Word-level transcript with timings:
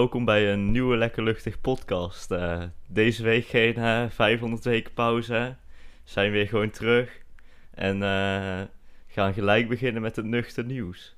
welkom 0.00 0.24
bij 0.24 0.52
een 0.52 0.70
nieuwe 0.70 0.96
Lekker 0.96 1.22
Luchtig 1.22 1.60
podcast. 1.60 2.30
Eh, 2.30 2.62
deze 2.86 3.22
week 3.22 3.46
geen 3.46 3.74
eh 3.74 4.10
500 4.10 4.64
weken 4.64 4.92
pauze. 4.92 5.56
Zijn 6.04 6.32
weer 6.32 6.48
gewoon 6.48 6.70
terug. 6.70 7.22
En 7.70 8.02
eh, 8.02 8.62
gaan 9.06 9.32
gelijk 9.32 9.68
beginnen 9.68 10.02
met 10.02 10.16
het 10.16 10.24
nuchter 10.24 10.64
nieuws. 10.64 11.16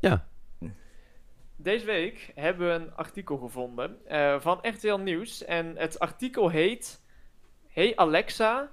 Ja, 0.00 0.28
Deze 1.56 1.84
week 1.84 2.32
hebben 2.34 2.68
we 2.68 2.74
een 2.74 2.94
artikel 2.94 3.36
gevonden 3.36 4.06
eh, 4.06 4.40
van 4.40 4.58
RTL 4.62 4.96
Nieuws. 4.96 5.44
En 5.44 5.76
het 5.76 5.98
artikel 5.98 6.48
heet... 6.48 7.02
Hey 7.68 7.96
Alexa, 7.96 8.70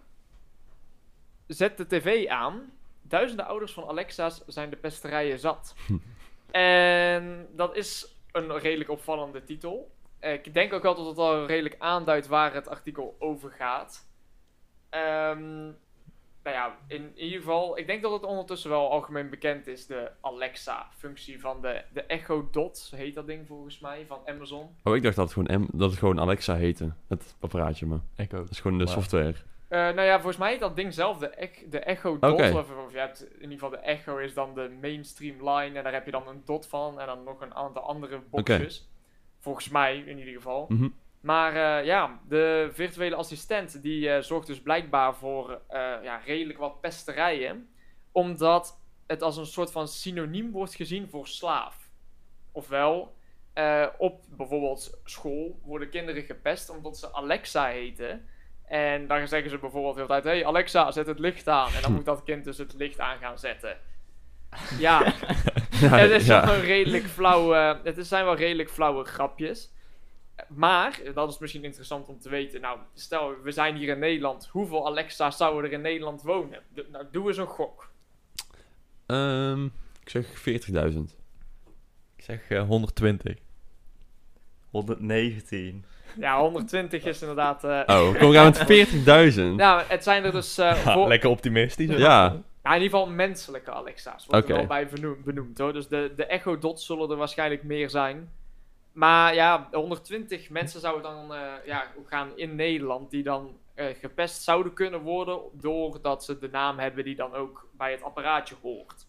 zet 1.48 1.78
de 1.78 1.88
tv 1.88 2.28
aan. 2.28 2.72
Duizenden 3.02 3.46
ouders 3.46 3.74
van 3.74 3.88
Alexa's 3.88 4.44
zijn 4.48 4.70
de 4.70 4.78
pesterijen 4.78 5.40
zat. 5.40 5.76
en 6.52 7.48
dat 7.56 7.76
is 7.76 8.13
een 8.34 8.58
redelijk 8.60 8.90
opvallende 8.90 9.44
titel. 9.44 9.92
Ik 10.20 10.54
denk 10.54 10.74
ook 10.74 10.84
wel 10.84 10.96
dat 10.96 11.06
het 11.06 11.18
al 11.18 11.46
redelijk 11.46 11.76
aanduidt 11.80 12.28
waar 12.28 12.54
het 12.54 12.68
artikel 12.68 13.16
over 13.20 13.52
gaat. 13.52 14.08
Ehm, 14.90 15.62
nou 16.44 16.56
ja, 16.56 16.76
in 16.88 17.12
ieder 17.16 17.40
geval, 17.40 17.78
ik 17.78 17.88
denk 17.88 18.02
dat 18.02 18.12
het 18.12 18.24
ondertussen 18.24 18.70
wel 18.70 18.92
algemeen 18.92 19.30
bekend 19.30 19.68
is, 19.68 19.86
de 19.86 20.12
Alexa-functie 20.22 21.40
van 21.40 21.62
de, 21.62 21.82
de 21.94 22.02
Echo 22.02 22.48
Dot, 22.52 22.92
heet 22.96 23.14
dat 23.16 23.28
ding 23.28 23.48
volgens 23.48 23.80
mij, 23.80 24.06
van 24.08 24.20
Amazon. 24.26 24.76
oh, 24.84 24.96
ik 24.96 25.04
dacht 25.04 25.16
dat 25.16 25.34
het 25.34 25.34
gewoon, 25.48 25.62
M, 25.62 25.68
dat 25.78 25.90
het 25.90 26.00
gewoon 26.00 26.20
Alexa 26.20 26.56
heette, 26.56 26.94
het 27.08 27.36
apparaatje, 27.40 27.86
maar 27.86 28.00
Ik 28.16 28.34
ook. 28.34 28.40
dat 28.40 28.50
is 28.50 28.60
gewoon 28.60 28.78
de 28.78 28.84
Wow. 28.84 28.94
software. 28.94 29.34
Eh, 29.74 29.80
nou 29.80 30.02
ja, 30.02 30.14
volgens 30.16 30.38
mij 30.38 30.52
heet 30.52 30.60
dat 30.60 30.76
ding 30.76 30.94
zelf 30.94 31.18
de, 31.18 31.28
ech- 31.28 31.64
de 31.70 31.80
Echo 31.80 32.20
Dot. 32.20 32.40
Of, 32.58 32.72
of 32.86 32.92
je 32.92 32.98
hebt, 32.98 33.26
in 33.34 33.42
ieder 33.42 33.52
geval 33.54 33.70
de 33.70 33.78
Echo 33.78 34.18
is 34.18 34.34
dan 34.34 34.54
de 34.56 34.78
mainstream 34.82 35.50
line 35.50 35.78
en 35.78 35.84
daar 35.84 35.94
heb 35.94 36.06
je 36.06 36.12
dan 36.12 36.28
een 36.28 36.42
dot 36.46 36.68
van 36.68 37.00
en 37.00 37.06
dan 37.06 37.24
nog 37.24 37.42
een 37.42 37.56
aantal 37.56 37.82
andere 37.84 38.20
boxjes. 38.30 38.90
Volgens 39.40 39.70
mij 39.70 39.98
in 39.98 40.18
ieder 40.18 40.34
geval. 40.34 40.66
Mhm. 40.70 40.88
Maar 41.22 41.80
eh, 41.80 41.86
ja, 41.86 42.20
de 42.28 42.70
virtuele 42.74 43.16
assistent 43.16 43.82
die 43.82 44.10
eh, 44.10 44.22
zorgt 44.22 44.48
dus 44.48 44.62
blijkbaar 44.62 45.16
voor 45.16 45.62
ja, 46.04 46.22
redelijk 46.26 46.60
wat 46.60 46.82
pesterijen. 46.82 47.70
Omdat 48.12 48.80
het 49.08 49.22
als 49.22 49.38
een 49.38 49.46
soort 49.46 49.72
van 49.72 49.88
synoniem 49.88 50.52
wordt 50.52 50.76
gezien 50.76 51.10
voor 51.10 51.28
slaaf. 51.28 51.90
Ofwel, 52.52 53.16
op 53.98 54.22
bijvoorbeeld 54.30 55.00
school 55.04 55.60
worden 55.64 55.90
kinderen 55.90 56.24
gepest 56.24 56.70
omdat 56.70 56.98
ze 56.98 57.14
Alexa 57.14 57.66
heten. 57.68 58.28
En 58.74 59.08
dan 59.08 59.28
zeggen 59.28 59.50
ze 59.50 59.58
bijvoorbeeld 59.58 59.96
heel 59.96 60.08
de 60.08 60.12
tijd: 60.12 60.24
Hey 60.24 60.46
Alexa, 60.46 60.92
zet 60.92 61.08
het 61.08 61.20
licht 61.20 61.48
aan. 61.48 61.74
En 61.74 61.82
dan 61.82 61.94
moet 61.94 62.06
dat 62.06 62.24
kind 62.24 62.44
dus 62.44 62.58
het 62.58 62.74
licht 62.74 63.00
aan 63.00 63.18
gaan 63.18 63.40
zetten. 63.40 63.78
Ja, 64.80 65.14
Ja, 65.82 65.98
het 65.98 66.12
is 66.12 66.26
ja. 66.26 66.46
wel 66.46 66.56
een 66.56 66.62
redelijk 66.62 67.06
flauwe. 67.06 67.80
Het 67.84 68.08
zijn 68.08 68.26
wel 68.26 68.36
redelijk 68.36 68.70
flauwe 68.70 69.04
grapjes. 69.04 69.72
Maar, 70.48 71.00
dat 71.14 71.30
is 71.30 71.38
misschien 71.38 71.64
interessant 71.64 72.08
om 72.08 72.20
te 72.20 72.30
weten. 72.30 72.62
Nou, 72.62 72.80
stel, 72.94 73.42
we 73.42 73.52
zijn 73.52 73.76
hier 73.76 73.90
in 73.90 74.00
Nederland. 74.00 74.48
Hoeveel 74.52 74.86
Alexa's 74.86 75.38
zouden 75.38 75.64
er 75.64 75.72
in 75.72 75.82
Nederland 75.82 76.22
wonen? 76.22 76.60
Nou, 76.92 77.06
doe 77.12 77.28
eens 77.28 77.38
een 77.38 77.48
gok. 77.48 77.92
Ehm, 79.06 79.66
ik 80.02 80.10
zeg 80.10 80.26
40.000. 80.94 81.00
Ik 82.16 82.24
zeg 82.24 82.50
eh, 82.50 82.68
120. 82.68 83.38
119. 84.70 85.86
Ja, 86.20 86.40
120 86.40 87.04
is 87.06 87.22
inderdaad. 87.22 87.64
eh 87.64 87.82
Oh, 87.86 88.20
kom 88.20 88.32
gaan 88.32 88.46
met 88.46 88.88
40.000? 89.34 89.56
Nou, 89.56 89.82
het 89.88 90.04
zijn 90.04 90.24
er 90.24 90.32
dus. 90.32 90.58
eh, 90.58 90.84
Ja, 90.86 90.94
voor- 90.94 91.08
lekker 91.08 91.30
optimistisch. 91.30 91.90
hoor. 91.90 92.00
Ja, 92.00 92.24
Ja, 92.64 92.74
in 92.76 92.82
ieder 92.82 92.98
geval 93.00 93.14
menselijke 93.14 93.72
Alexa's. 93.72 94.26
Wordt 94.26 94.44
Oké. 94.44 94.52
er 94.54 94.58
wel 94.58 94.68
bij 94.68 94.88
benoemd, 94.88 95.24
benoemd 95.24 95.58
hoor. 95.58 95.74
Dus 95.74 95.88
de, 95.88 96.14
de 96.16 96.26
Echo 96.26 96.58
Dots 96.60 96.86
zullen 96.86 97.10
er 97.10 97.16
waarschijnlijk 97.18 97.64
meer 97.64 97.90
zijn. 97.90 98.32
Maar 98.92 99.34
ja, 99.36 99.68
120 99.72 100.50
mensen 100.50 100.80
zouden 100.80 101.04
dan 101.04 101.34
eh, 101.34 101.42
ja, 101.66 101.84
gaan 102.06 102.30
in 102.36 102.56
Nederland 102.56 103.12
die 103.12 103.24
dan 103.24 103.58
eh, 103.76 103.86
gepest 104.02 104.44
zouden 104.44 104.74
kunnen 104.74 105.02
worden. 105.02 105.40
Doordat 105.54 106.24
ze 106.24 106.40
de 106.40 106.50
naam 106.50 106.80
hebben 106.80 107.04
die 107.04 107.16
dan 107.16 107.34
ook 107.34 107.68
bij 107.78 107.92
het 107.92 108.04
apparaatje 108.04 108.56
hoort. 108.62 109.08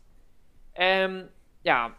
En 0.72 1.30
ja, 1.62 1.94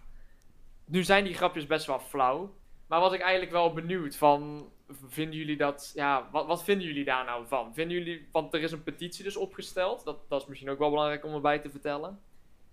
nu 0.85 1.03
zijn 1.03 1.23
die 1.23 1.33
grapjes 1.33 1.67
best 1.67 1.85
wel 1.85 1.99
flauw. 1.99 2.53
Maar 2.87 2.99
was 2.99 3.13
ik 3.13 3.21
eigenlijk 3.21 3.51
wel 3.51 3.73
benieuwd 3.73 4.15
van. 4.15 4.69
Vinden 4.87 5.37
jullie 5.37 5.57
dat. 5.57 5.91
Ja, 5.95 6.29
wat, 6.31 6.45
wat 6.45 6.63
vinden 6.63 6.87
jullie 6.87 7.05
daar 7.05 7.25
nou 7.25 7.47
van? 7.47 7.73
Vinden 7.73 7.97
jullie. 7.97 8.27
Want 8.31 8.53
er 8.53 8.61
is 8.61 8.71
een 8.71 8.83
petitie 8.83 9.23
dus 9.23 9.35
opgesteld. 9.35 10.03
Dat, 10.05 10.29
dat 10.29 10.41
is 10.41 10.47
misschien 10.47 10.69
ook 10.69 10.79
wel 10.79 10.89
belangrijk 10.89 11.25
om 11.25 11.33
erbij 11.33 11.59
te 11.59 11.69
vertellen. 11.69 12.19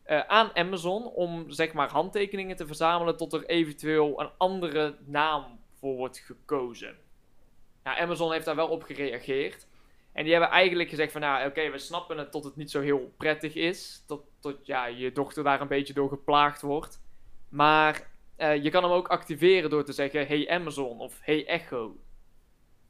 eh, 0.02 0.20
aan 0.20 0.56
Amazon 0.56 1.06
om 1.06 1.50
zeg 1.50 1.72
maar 1.72 1.90
handtekeningen 1.90 2.56
te 2.56 2.66
verzamelen. 2.66 3.16
tot 3.16 3.32
er 3.32 3.46
eventueel 3.46 4.20
een 4.20 4.30
andere 4.38 4.96
naam 5.04 5.60
voor 5.74 5.96
wordt 5.96 6.18
gekozen. 6.18 6.96
Nou, 7.82 7.98
Amazon 8.00 8.32
heeft 8.32 8.44
daar 8.44 8.56
wel 8.56 8.68
op 8.68 8.82
gereageerd. 8.82 9.66
En 10.12 10.22
die 10.24 10.32
hebben 10.32 10.50
eigenlijk 10.50 10.88
gezegd 10.88 11.12
van, 11.12 11.20
nou, 11.20 11.46
oké, 11.46 11.70
we 11.70 11.78
snappen 11.78 12.18
het 12.18 12.32
tot 12.32 12.44
het 12.44 12.56
niet 12.56 12.70
zo 12.70 12.80
heel 12.80 13.12
prettig 13.16 13.54
is. 13.54 14.04
Tot, 14.06 14.22
tot 14.40 14.66
ja, 14.66 14.86
je 14.86 15.12
dochter 15.12 15.44
daar 15.44 15.60
een 15.60 15.68
beetje 15.68 15.94
door 15.94 16.08
geplaagd 16.08 16.62
wordt. 16.62 17.00
Maar 17.48 18.10
eh, 18.36 18.62
je 18.62 18.70
kan 18.70 18.82
hem 18.82 18.92
ook 18.92 19.08
activeren 19.08 19.70
door 19.70 19.84
te 19.84 19.92
zeggen, 19.92 20.26
hey 20.26 20.50
Amazon 20.50 21.00
of 21.00 21.18
hey 21.20 21.46
Echo. 21.46 21.96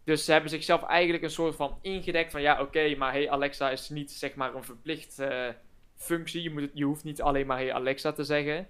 Dus 0.05 0.25
ze 0.25 0.33
hebben 0.33 0.51
zichzelf 0.51 0.83
eigenlijk 0.83 1.25
een 1.25 1.31
soort 1.31 1.57
van 1.57 1.79
ingedekt 1.81 2.31
van, 2.31 2.43
ja, 2.43 2.61
oké, 2.61 2.95
maar 2.97 3.13
hey 3.13 3.31
Alexa 3.31 3.71
is 3.71 3.89
niet 3.89 4.13
zeg 4.13 4.35
maar 4.35 4.55
een 4.55 4.65
verplicht 4.65 5.19
eh, 5.19 5.49
functie. 5.95 6.43
Je, 6.43 6.51
moet 6.51 6.63
het, 6.63 6.71
je 6.75 6.85
hoeft 6.85 7.05
niet 7.05 7.23
alleen 7.23 7.47
maar 7.47 7.57
hey 7.57 7.73
Alexa 7.73 8.13
te 8.13 8.25
zeggen. 8.25 8.69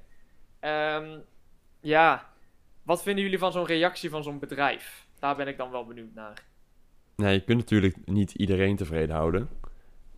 Ehm, 0.60 1.18
ja, 1.80 2.32
wat 2.82 3.02
vinden 3.02 3.22
jullie 3.24 3.38
van 3.38 3.52
zo'n 3.52 3.66
reactie 3.66 4.10
van 4.10 4.22
zo'n 4.22 4.38
bedrijf? 4.38 5.06
Daar 5.18 5.36
ben 5.36 5.48
ik 5.48 5.56
dan 5.56 5.70
wel 5.70 5.86
benieuwd 5.86 6.14
naar. 6.14 6.44
nee, 7.16 7.34
je 7.34 7.44
kunt 7.44 7.58
natuurlijk 7.58 7.96
niet 8.06 8.34
iedereen 8.34 8.76
tevreden 8.76 9.16
houden. 9.16 9.48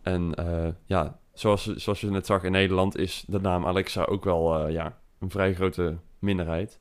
En 0.01 0.35
eh, 0.35 0.67
ja, 0.85 1.19
zoals, 1.33 1.75
zoals 1.75 2.01
je 2.01 2.09
net 2.09 2.25
zag 2.25 2.43
in 2.43 2.51
Nederland 2.51 2.97
is 2.97 3.23
de 3.27 3.39
naam 3.39 3.65
Alexa 3.65 4.03
ook 4.03 4.23
wel 4.23 4.67
ja, 4.67 4.99
een 5.19 5.29
vrij 5.29 5.53
grote 5.53 5.97
minderheid. 6.19 6.79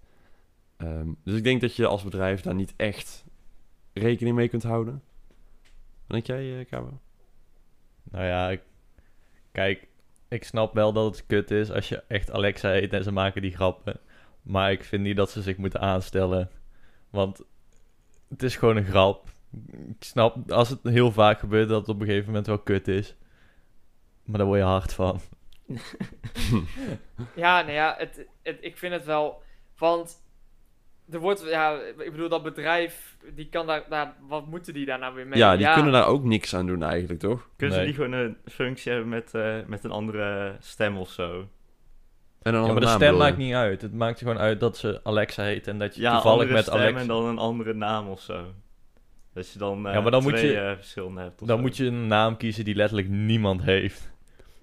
Ehm, 0.77 1.09
dus 1.25 1.37
ik 1.37 1.45
denk 1.45 1.61
dat 1.61 1.77
je 1.77 1.87
als 1.87 2.03
bedrijf 2.03 2.41
daar 2.41 2.55
niet 2.55 2.75
echt 2.77 3.25
rekening 3.93 4.37
mee 4.37 4.49
kunt 4.49 4.63
houden. 4.63 5.03
Wat 6.07 6.25
denk 6.25 6.27
jij, 6.27 6.59
uh, 6.59 6.65
Kabo? 6.71 7.01
Nou 8.03 8.25
ja, 8.25 8.51
ik- 8.51 8.63
kijk, 9.53 9.89
ik 10.29 10.45
snap 10.45 10.75
wel 10.75 10.93
dat 10.93 11.05
het 11.17 11.27
kut 11.27 11.51
is 11.51 11.71
als 11.71 11.89
je 11.89 12.03
echt 12.09 12.31
Alexa 12.31 12.71
heet 12.71 12.93
en 12.93 13.03
ze 13.03 13.13
maken 13.13 13.43
die 13.43 13.55
grappen. 13.55 14.01
Maar 14.43 14.73
ik 14.73 14.85
vind 14.85 15.03
niet 15.03 15.17
dat 15.17 15.31
ze 15.31 15.43
zich 15.43 15.57
moeten 15.57 15.81
aanstellen. 15.81 16.51
Want 17.11 17.41
het 18.29 18.43
is 18.43 18.57
gewoon 18.57 18.77
een 18.77 18.85
grap. 18.85 19.29
Ik 19.89 19.97
snap 20.05 20.51
als 20.51 20.69
het 20.69 20.79
heel 20.83 21.13
vaak 21.13 21.39
gebeurt 21.39 21.69
dat 21.69 21.81
het 21.81 21.89
op 21.89 22.01
een 22.01 22.07
gegeven 22.07 22.27
moment 22.27 22.47
wel 22.47 22.59
kut 22.59 22.89
is. 22.89 23.17
Maar 24.25 24.39
daar 24.39 24.47
word 24.47 24.59
je 24.59 24.65
hard 24.67 24.93
van. 24.93 25.21
Ja, 27.35 27.61
nou 27.61 27.73
ja, 27.73 27.95
het, 27.99 28.27
het, 28.43 28.57
ik 28.61 28.77
vind 28.77 28.93
het 28.93 29.05
wel. 29.05 29.43
Want 29.79 30.23
er 31.11 31.19
wordt, 31.19 31.45
ja, 31.49 31.79
ik 31.99 32.11
bedoel, 32.11 32.29
dat 32.29 32.43
bedrijf, 32.43 33.17
die 33.35 33.49
kan 33.49 33.67
daar, 33.67 33.85
daar 33.89 34.15
wat 34.29 34.47
moeten 34.47 34.75
die 34.75 34.87
daar 34.87 34.99
nou 34.99 35.15
weer 35.15 35.27
mee? 35.27 35.39
Ja, 35.39 35.57
die 35.57 35.73
kunnen 35.73 35.93
daar 35.93 36.07
ook 36.07 36.25
niks 36.25 36.55
aan 36.55 36.67
doen 36.67 36.83
eigenlijk, 36.83 37.21
toch? 37.21 37.49
Kunnen 37.57 37.77
Nee. 37.77 37.87
ze 37.87 37.93
niet 37.93 38.01
gewoon 38.11 38.21
een 38.25 38.37
functie 38.45 38.93
hebben 38.93 39.09
met, 39.11 39.35
eh, 39.35 39.57
met 39.67 39.85
een 39.85 39.91
andere 39.91 40.57
stem 40.61 40.97
of 40.97 41.11
zo? 41.11 41.49
En 42.43 42.53
dan 42.53 42.65
Ja, 42.65 42.73
maar 42.73 42.81
de 42.81 42.87
stem 42.87 43.17
maakt 43.17 43.37
niet 43.37 43.55
uit. 43.55 43.83
Het 43.83 43.95
maakt 43.95 44.21
er 44.21 44.27
gewoon 44.27 44.43
uit 44.43 44.61
dat 44.61 44.77
ze 44.77 45.01
Alexa 45.03 45.43
heet 45.43 45.67
en 45.67 45.79
dat 45.79 45.95
je 45.95 46.01
Ja, 46.01 46.13
toevallig 46.13 46.39
andere 46.39 46.55
met 46.55 46.65
stem 46.65 46.79
Alexa... 46.81 47.01
en 47.01 47.07
dan 47.07 47.25
een 47.25 47.39
andere 47.39 47.75
naam 47.75 48.09
of 48.09 48.21
zo. 48.21 48.45
Dat 49.35 49.53
je 49.53 49.59
dan 49.59 49.87
eh 49.87 49.95
Ja, 49.95 50.01
maar 50.01 50.11
dan 50.11 50.23
moet 50.23 50.37
twee 50.37 50.51
je- 50.51 50.59
eh, 50.61 50.75
verschillende 50.75 51.21
hebt 51.21 51.39
Dan 51.39 51.49
zo. 51.49 51.59
moet 51.59 51.77
je 51.77 51.85
een 51.87 52.07
naam 52.07 52.37
kiezen 52.37 52.65
die 52.65 52.75
letterlijk 52.75 53.09
niemand 53.09 53.63
heeft. 53.63 54.13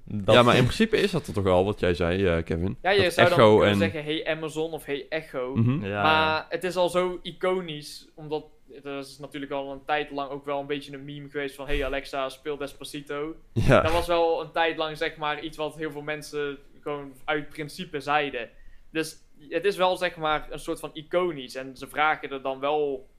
Dat- 0.05 0.35
Ja, 0.35 0.43
maar 0.43 0.55
in 0.55 0.63
principe 0.63 0.97
is 0.97 1.11
dat 1.11 1.27
er 1.27 1.33
toch 1.33 1.45
al 1.47 1.65
wat 1.65 1.79
jij 1.79 1.93
zei, 1.93 2.25
eh, 2.25 2.43
Kevin. 2.43 2.77
Ja, 2.81 2.89
je 2.91 3.03
Dat 3.03 3.13
zou 3.13 3.29
dan 3.29 3.37
Echo 3.37 3.55
kunnen 3.55 3.73
en... 3.73 3.79
zeggen, 3.79 4.03
hey 4.03 4.27
Amazon 4.27 4.71
of 4.71 4.85
hey 4.85 5.05
Echo. 5.09 5.55
Mhm. 5.55 5.85
Ja, 5.85 6.03
maar 6.03 6.45
het 6.49 6.63
is 6.63 6.75
al 6.75 6.89
zo 6.89 7.19
iconisch, 7.21 8.07
omdat 8.15 8.45
er 8.83 8.97
is 8.97 9.17
natuurlijk 9.19 9.51
al 9.51 9.71
een 9.71 9.85
tijd 9.85 10.11
lang 10.11 10.29
ook 10.31 10.45
wel 10.45 10.59
een 10.59 10.67
beetje 10.67 10.93
een 10.93 11.05
meme 11.05 11.29
geweest 11.29 11.55
van 11.55 11.65
hey 11.67 11.85
Alexa, 11.85 12.29
speel 12.29 12.57
Despacito. 12.57 13.35
Ja. 13.53 13.81
Dat 13.81 13.91
was 13.91 14.07
wel 14.07 14.41
een 14.41 14.51
tijd 14.51 14.77
lang 14.77 14.97
zeg 14.97 15.17
maar 15.17 15.43
iets 15.43 15.57
wat 15.57 15.75
heel 15.75 15.91
veel 15.91 16.01
mensen 16.01 16.57
gewoon 16.81 17.13
uit 17.25 17.49
principe 17.49 17.99
zeiden. 17.99 18.49
Dus 18.91 19.17
het 19.49 19.65
is 19.65 19.77
wel 19.77 19.97
zeg 19.97 20.15
maar 20.17 20.47
een 20.49 20.59
soort 20.59 20.79
van 20.79 20.89
iconisch. 20.93 21.55
En 21.55 21.77
ze 21.77 21.87
vragen 21.87 22.29
er 22.29 22.41
dan 22.41 22.59
wel 22.59 23.09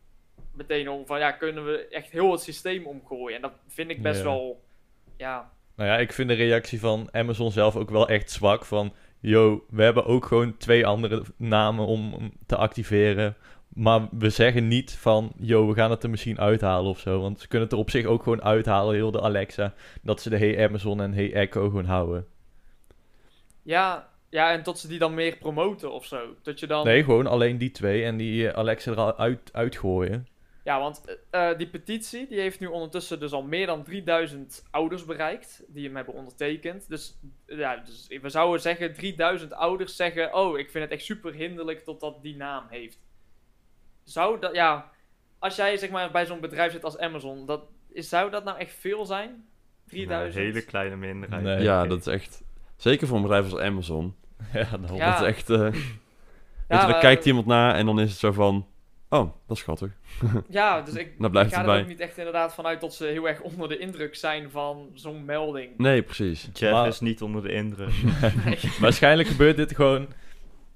meteen 0.54 0.88
om 0.88 1.06
van 1.06 1.18
ja, 1.18 1.30
kunnen 1.32 1.64
we 1.64 1.86
echt 1.90 2.10
heel 2.10 2.30
het 2.32 2.40
systeem 2.40 2.86
omgooien? 2.86 3.36
En 3.36 3.42
dat 3.42 3.52
vind 3.68 3.90
ik 3.90 4.02
best 4.02 4.18
Ja. 4.18 4.24
wel, 4.24 4.62
ja, 5.16 5.52
Nou 5.76 5.90
ja, 5.90 5.98
ik 5.98 6.12
vind 6.12 6.28
de 6.28 6.34
reactie 6.34 6.80
van 6.80 7.08
Amazon 7.12 7.52
zelf 7.52 7.76
ook 7.76 7.90
wel 7.90 8.08
echt 8.08 8.30
zwak. 8.30 8.64
Van, 8.64 8.92
yo, 9.20 9.64
we 9.70 9.82
hebben 9.82 10.04
ook 10.04 10.24
gewoon 10.26 10.56
twee 10.56 10.86
andere 10.86 11.22
namen 11.36 11.86
om 11.86 12.32
te 12.46 12.56
activeren. 12.56 13.36
Maar 13.68 14.08
we 14.10 14.30
zeggen 14.30 14.68
niet 14.68 14.92
van, 14.92 15.32
yo, 15.38 15.66
we 15.68 15.74
gaan 15.74 15.90
het 15.90 16.02
er 16.02 16.10
misschien 16.10 16.40
uithalen 16.40 16.90
of 16.90 16.98
zo. 16.98 17.20
Want 17.20 17.40
ze 17.40 17.48
kunnen 17.48 17.68
het 17.68 17.76
er 17.76 17.82
op 17.82 17.90
zich 17.90 18.04
ook 18.04 18.22
gewoon 18.22 18.42
uithalen, 18.42 18.94
heel 18.94 19.10
de 19.10 19.20
Alexa. 19.20 19.74
Dat 20.02 20.20
ze 20.22 20.30
de 20.30 20.38
Hey 20.38 20.68
Amazon 20.68 21.00
en 21.00 21.14
Hey 21.14 21.32
Echo 21.32 21.62
gewoon 21.64 21.84
houden. 21.84 22.26
Ja, 23.62 24.08
Ja, 24.30 24.52
en 24.52 24.62
tot 24.62 24.78
ze 24.78 24.88
die 24.88 24.98
dan 24.98 25.14
meer 25.14 25.36
promoten 25.36 25.92
of 25.92 26.04
zo. 26.06 26.18
Dat 26.42 26.60
je 26.60 26.66
dan... 26.66 26.84
Nee, 26.84 27.04
gewoon 27.04 27.26
alleen 27.26 27.58
die 27.58 27.70
twee 27.70 28.04
en 28.04 28.16
die 28.16 28.52
Alexa 28.52 28.90
eruit 28.90 29.50
uitgooien. 29.52 30.26
Ja, 30.64 30.78
want 30.80 31.04
eh, 31.30 31.50
eh, 31.50 31.58
die 31.58 31.68
petitie 31.68 32.26
die 32.28 32.40
heeft 32.40 32.60
nu 32.60 32.66
ondertussen 32.66 33.20
dus 33.20 33.32
al 33.32 33.42
meer 33.42 33.66
dan 33.66 33.82
3000 33.84 34.64
ouders 34.70 35.04
bereikt 35.04 35.62
die 35.68 35.84
hem 35.86 35.96
hebben 35.96 36.14
ondertekend. 36.14 36.88
Dus, 36.88 37.18
ja, 37.46 37.76
dus 37.76 38.06
we 38.22 38.28
zouden 38.28 38.60
zeggen 38.60 38.94
3000 38.94 39.52
ouders 39.52 39.96
zeggen, 39.96 40.34
oh, 40.34 40.58
ik 40.58 40.70
vind 40.70 40.84
het 40.84 40.92
echt 40.92 41.04
super 41.04 41.32
hinderlijk 41.32 41.84
tot 41.84 42.00
dat 42.00 42.22
die 42.22 42.36
naam 42.36 42.64
heeft. 42.68 42.98
Zou 44.02 44.40
dat, 44.40 44.54
ja, 44.54 44.90
als 45.38 45.56
jij 45.56 45.76
zeg 45.76 45.90
maar 45.90 46.10
bij 46.10 46.26
zo'n 46.26 46.40
bedrijf 46.40 46.72
zit 46.72 46.84
als 46.84 46.98
Amazon, 46.98 47.46
dat, 47.46 47.64
is, 47.92 48.08
zou 48.08 48.30
dat 48.30 48.44
nou 48.44 48.58
echt 48.58 48.74
veel 48.74 49.04
zijn? 49.04 49.44
3000? 49.86 50.36
Een 50.36 50.42
hele 50.52 50.64
kleine 50.64 50.96
minderheid. 50.96 51.42
Nee. 51.42 51.62
ja, 51.62 51.86
dat 51.86 51.98
is 51.98 52.06
echt... 52.06 52.42
Zeker 52.76 53.06
voor 53.06 53.16
een 53.16 53.22
bedrijf 53.22 53.52
als 53.52 53.60
Amazon. 53.60 54.14
ja, 54.52 54.76
daarom. 54.76 54.96
Ja. 54.98 55.10
Dat 55.12 55.20
is 55.20 55.26
echt... 55.28 55.50
eh 55.50 55.58
weet 55.58 55.74
Ja, 56.68 56.80
je, 56.80 56.82
dan 56.86 56.90
maar- 56.90 57.00
kijkt 57.00 57.26
iemand 57.26 57.46
naar 57.46 57.74
en 57.74 57.86
dan 57.86 58.00
is 58.00 58.10
het 58.10 58.18
zo 58.18 58.32
van... 58.32 58.66
Oh, 59.12 59.30
dat 59.46 59.56
is 59.56 59.58
schattig. 59.58 59.90
Ja, 60.48 60.80
dus 60.80 60.94
ik, 60.94 61.16
blijft 61.16 61.50
ik 61.50 61.54
ga 61.56 61.62
het 61.62 61.70
er 61.70 61.80
ook 61.80 61.86
niet 61.86 62.00
echt 62.00 62.18
inderdaad 62.18 62.54
vanuit 62.54 62.80
dat 62.80 62.94
ze 62.94 63.04
heel 63.04 63.28
erg 63.28 63.40
onder 63.40 63.68
de 63.68 63.78
indruk 63.78 64.14
zijn 64.14 64.50
van 64.50 64.88
zo'n 64.94 65.24
melding. 65.24 65.78
Nee, 65.78 66.02
precies. 66.02 66.48
Jeff 66.52 66.72
Maar- 66.72 66.86
is 66.86 67.00
niet 67.00 67.22
onder 67.22 67.42
de 67.42 67.52
indruk. 67.52 67.92
Waarschijnlijk 68.80 69.28
gebeurt 69.28 69.56
dit 69.56 69.74
gewoon... 69.74 70.06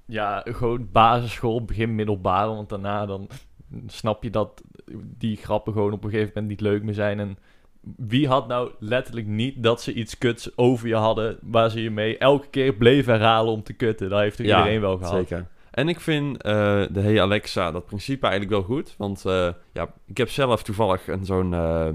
Ja, 0.06 0.42
gewoon 0.44 0.88
basisschool, 0.92 1.64
begin 1.64 1.94
middelbare. 1.94 2.54
Want 2.54 2.68
daarna 2.68 3.06
dan 3.06 3.28
snap 3.86 4.22
je 4.22 4.30
dat 4.30 4.62
die 5.18 5.36
grappen 5.36 5.72
gewoon 5.72 5.92
op 5.92 6.04
een 6.04 6.10
gegeven 6.10 6.32
moment 6.34 6.48
niet 6.52 6.60
leuk 6.60 6.82
meer 6.82 6.94
zijn. 6.94 7.20
En 7.20 7.38
wie 7.96 8.28
had 8.28 8.48
nou 8.48 8.70
letterlijk 8.78 9.26
niet 9.26 9.62
dat 9.62 9.82
ze 9.82 9.92
iets 9.92 10.18
kuts 10.18 10.56
over 10.56 10.88
je 10.88 10.94
hadden... 10.94 11.38
waar 11.42 11.70
ze 11.70 11.82
je 11.82 11.90
mee 11.90 12.18
elke 12.18 12.48
keer 12.48 12.74
bleven 12.74 13.12
herhalen 13.12 13.52
om 13.52 13.62
te 13.62 13.72
kutten? 13.72 14.08
Dat 14.08 14.20
heeft 14.20 14.36
toch 14.36 14.46
Ja, 14.46 14.58
iedereen 14.58 14.80
wel 14.80 14.96
gehad? 14.96 15.12
Zeker. 15.12 15.46
En 15.76 15.88
ik 15.88 16.00
vind 16.00 16.42
eh, 16.42 16.52
de 16.90 17.00
Hey 17.00 17.20
Alexa, 17.22 17.70
dat 17.70 17.86
principe 17.86 18.26
eigenlijk 18.26 18.52
wel 18.52 18.62
goed. 18.76 18.94
Want 18.98 19.24
eh, 19.24 19.48
ja, 19.72 19.88
ik 20.06 20.16
heb 20.16 20.28
zelf 20.30 20.62
toevallig 20.62 21.08
een 21.08 21.24
zo'n 21.24 21.54
eh, 21.54 21.88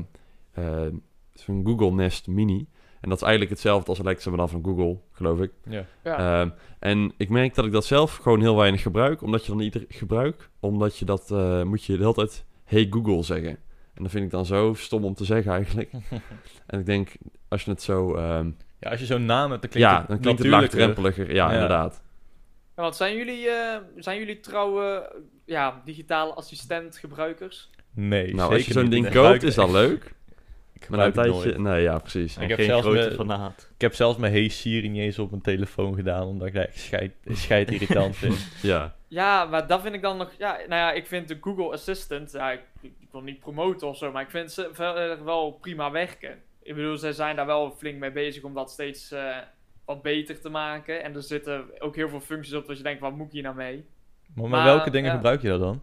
zo'n 1.33 1.61
Google 1.65 1.91
Nest 1.91 2.27
Mini. 2.27 2.67
En 3.01 3.09
dat 3.09 3.17
is 3.17 3.23
eigenlijk 3.23 3.51
hetzelfde 3.53 3.89
als 3.89 3.99
Alexa, 3.99 4.29
maar 4.29 4.37
dan 4.37 4.49
van 4.49 4.63
Google, 4.63 4.97
geloof 5.11 5.39
ik. 5.39 5.51
Ja. 5.69 5.85
Ja. 6.03 6.41
Ehm, 6.41 6.49
en 6.79 7.13
ik 7.17 7.29
merk 7.29 7.55
dat 7.55 7.65
ik 7.65 7.71
dat 7.71 7.85
zelf 7.85 8.15
gewoon 8.15 8.41
heel 8.41 8.55
weinig 8.57 8.81
gebruik. 8.81 9.21
Omdat 9.21 9.45
je 9.45 9.51
dan 9.51 9.61
ieder 9.61 9.85
gebruik, 9.89 10.49
omdat 10.59 10.97
je 10.97 11.05
dat 11.05 11.31
eh, 11.31 11.63
moet 11.63 11.83
je 11.83 11.93
de 11.93 11.99
hele 12.01 12.13
tijd 12.13 12.45
Hey 12.63 12.87
Google 12.89 13.23
zeggen. 13.23 13.57
En 13.93 14.03
dat 14.03 14.11
vind 14.11 14.23
ik 14.25 14.31
dan 14.31 14.45
zo 14.45 14.73
stom 14.73 15.03
om 15.05 15.13
te 15.13 15.25
zeggen 15.25 15.51
eigenlijk. 15.51 15.91
en 16.67 16.79
ik 16.79 16.85
denk, 16.85 17.11
als 17.47 17.63
je 17.63 17.71
het 17.71 17.81
zo... 17.81 18.15
ehm, 18.15 18.51
Ja, 18.79 18.89
als 18.89 18.99
je 18.99 19.05
zo'n 19.05 19.25
naam 19.25 19.49
hebt, 19.49 19.61
dan 19.61 19.71
klinkt 19.71 19.89
ja, 19.89 19.97
het 19.99 20.07
dan 20.07 20.19
klinkt 20.19 20.39
het 20.39 20.47
laagdrempeliger. 20.51 21.27
Ja, 21.33 21.47
Ja. 21.47 21.53
inderdaad. 21.53 22.01
Ja, 22.81 22.87
want 22.87 22.99
zijn 22.99 23.15
jullie, 23.17 23.49
eh, 23.49 23.77
zijn 23.95 24.19
jullie 24.19 24.39
trouwe 24.39 25.11
ja, 25.45 25.81
digitale 25.85 26.33
assistent 26.33 26.97
gebruikers? 26.97 27.69
Nee, 27.93 28.23
Nou, 28.25 28.37
zeker 28.37 28.53
als 28.55 28.65
je 28.65 28.73
zo'n 28.73 28.89
ding 28.89 29.09
koopt, 29.11 29.43
is 29.43 29.55
dat 29.55 29.69
leuk. 29.71 30.13
Ik 30.73 30.89
Maar 30.89 31.05
een 31.05 31.11
tijdje... 31.13 31.31
nooit. 31.31 31.57
Nee, 31.57 31.81
ja, 31.81 31.97
precies. 31.99 32.35
En 32.37 32.41
Ik 32.43 32.49
heb 32.49 32.57
geen 32.57 32.67
zelfs 32.67 32.85
grote 32.87 33.09
me- 33.09 33.15
fanaat. 33.15 33.69
Ik 33.75 33.81
heb 33.81 33.93
zelfs 33.95 34.17
mijn 34.17 34.31
Hey 34.33 34.47
Siri 34.47 34.89
niet 34.89 35.01
eens 35.01 35.19
op 35.19 35.29
mijn 35.29 35.41
telefoon 35.41 35.95
gedaan, 35.95 36.27
omdat 36.27 36.47
ik 36.47 36.53
dat 36.53 36.65
echt 36.67 36.79
scheid, 36.79 37.11
scheid 37.25 37.71
irritant 37.71 38.15
vind. 38.15 38.47
Ja. 38.61 38.95
Ja, 39.07 39.45
maar 39.45 39.67
dat 39.67 39.81
vind 39.81 39.93
ik 39.95 40.01
dan 40.01 40.17
nog... 40.17 40.31
Ja, 40.37 40.51
nou 40.51 40.67
ja, 40.81 40.91
ik 40.91 41.07
vind 41.07 41.27
de 41.27 41.37
Google 41.41 41.71
Assistant... 41.71 42.31
Ja, 42.31 42.51
ik, 42.51 42.61
ik 42.81 43.07
wil 43.11 43.21
niet 43.21 43.39
promoten 43.39 43.87
of 43.87 43.97
zo, 43.97 44.11
maar 44.11 44.21
ik 44.23 44.29
vind 44.29 44.51
ze 44.51 44.69
verder 44.71 45.23
wel 45.23 45.51
prima 45.51 45.91
werken. 45.91 46.41
Ik 46.63 46.75
bedoel, 46.75 46.97
ze 46.97 47.13
zijn 47.13 47.35
daar 47.35 47.45
wel 47.45 47.71
flink 47.77 47.99
mee 47.99 48.11
bezig 48.11 48.43
om 48.43 48.53
dat 48.53 48.71
steeds 48.71 49.11
eh, 49.11 49.37
wat 49.85 50.01
beter 50.01 50.41
te 50.41 50.49
maken. 50.49 51.03
En 51.03 51.15
er 51.15 51.23
zitten 51.23 51.81
ook 51.81 51.95
heel 51.95 52.09
veel 52.09 52.19
functies 52.19 52.53
op 52.53 52.67
dat 52.67 52.77
je 52.77 52.83
denkt, 52.83 53.01
wat 53.01 53.15
moet 53.15 53.25
ik 53.25 53.31
hier 53.31 53.43
nou 53.43 53.55
mee? 53.55 53.85
Maar, 54.35 54.63
welke 54.63 54.89
dingen 54.89 55.09
ja. 55.09 55.15
gebruik 55.15 55.41
je 55.41 55.47
dat 55.47 55.59
dan? 55.59 55.81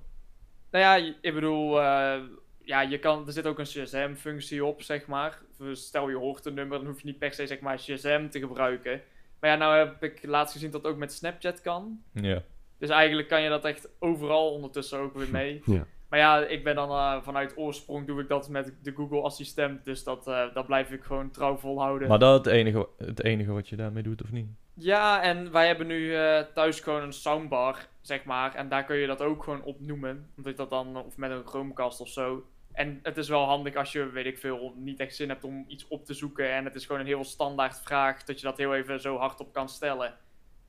Nou 0.70 0.84
ja, 0.84 1.14
ik 1.20 1.34
bedoel, 1.34 1.80
eh, 1.80 2.20
ja, 2.62 2.80
je 2.80 2.98
kan, 2.98 3.26
er 3.26 3.32
zit 3.32 3.46
ook 3.46 3.58
een 3.58 3.66
GSM-functie 3.66 4.64
op, 4.64 4.82
zeg 4.82 5.06
maar. 5.06 5.38
Dus 5.58 5.86
stel 5.86 6.08
je 6.08 6.16
hoort 6.16 6.46
een 6.46 6.54
nummer, 6.54 6.78
dan 6.78 6.86
hoef 6.86 7.00
je 7.00 7.06
niet 7.06 7.18
per 7.18 7.32
se 7.32 7.46
zeg 7.46 7.60
maar 7.60 7.78
GSM 7.78 8.28
te 8.28 8.38
gebruiken. 8.38 9.02
Maar 9.40 9.50
ja, 9.50 9.56
nou 9.56 9.78
heb 9.78 10.02
ik 10.02 10.26
laatst 10.26 10.52
gezien 10.52 10.70
dat 10.70 10.82
het 10.82 10.92
ook 10.92 10.98
met 10.98 11.12
Snapchat 11.12 11.60
kan. 11.60 12.02
Ja. 12.12 12.42
Dus 12.78 12.88
eigenlijk 12.88 13.28
kan 13.28 13.42
je 13.42 13.48
dat 13.48 13.64
echt 13.64 13.88
overal 13.98 14.52
ondertussen 14.52 14.98
ook 14.98 15.14
weer 15.14 15.30
mee. 15.30 15.62
Ja. 15.64 15.86
Maar 16.08 16.19
ja, 16.19 16.38
ik 16.38 16.64
ben 16.64 16.75
dan 16.75 16.90
eh, 16.90 17.22
vanuit 17.22 17.56
oorsprong 17.56 18.06
doe 18.06 18.20
ik 18.20 18.28
dat 18.28 18.49
met 18.49 18.75
de 18.82 18.93
Google 18.93 19.22
Assistent. 19.22 19.84
Dus 19.84 20.05
dat, 20.05 20.26
eh, 20.26 20.55
dat 20.55 20.66
blijf 20.66 20.90
ik 20.90 21.02
gewoon 21.02 21.31
trouw 21.31 21.56
volhouden. 21.56 22.08
Maar 22.08 22.19
dat 22.19 22.44
het 22.44 22.55
enige, 22.55 22.88
het 22.96 23.25
enige 23.25 23.52
wat 23.52 23.69
je 23.69 23.76
daarmee 23.76 24.02
doet, 24.02 24.22
of 24.22 24.32
niet? 24.32 24.49
Ja, 24.75 25.22
en 25.22 25.52
wij 25.52 25.66
hebben 25.66 25.87
nu 25.87 26.14
eh, 26.14 26.40
thuis 26.55 26.81
gewoon 26.81 27.02
een 27.02 27.12
soundbar, 27.12 27.88
zeg 28.00 28.25
maar. 28.25 28.55
En 28.55 28.69
daar 28.69 28.84
kun 28.84 28.96
je 28.96 29.06
dat 29.06 29.22
ook 29.22 29.44
gewoon 29.44 29.62
op 29.62 29.81
noemen. 29.81 30.31
Omdat 30.37 30.52
je 30.52 30.58
dat 30.58 30.70
dan, 30.70 30.96
of 30.96 31.16
met 31.16 31.31
een 31.31 31.46
Chromecast 31.46 32.00
of 32.00 32.08
zo. 32.08 32.44
En 32.72 32.99
het 33.02 33.16
is 33.16 33.28
wel 33.28 33.44
handig 33.44 33.75
als 33.75 33.93
je, 33.93 34.11
weet 34.11 34.26
ik 34.26 34.38
veel, 34.38 34.75
niet 34.76 35.00
echt 35.00 35.16
zin 35.16 35.28
hebt 35.28 35.44
om 35.44 35.64
iets 35.69 35.88
op 35.88 36.04
te 36.04 36.14
zoeken. 36.14 36.52
En 36.52 36.64
het 36.64 36.75
is 36.75 36.87
gewoon 36.87 37.00
een 37.00 37.06
heel 37.06 37.25
standaard 37.25 37.81
vraag, 37.81 38.25
dat 38.25 38.40
je 38.40 38.46
dat 38.46 38.56
heel 38.56 38.75
even 38.75 39.00
zo 39.00 39.16
hardop 39.16 39.52
kan 39.52 39.69
stellen. 39.69 40.14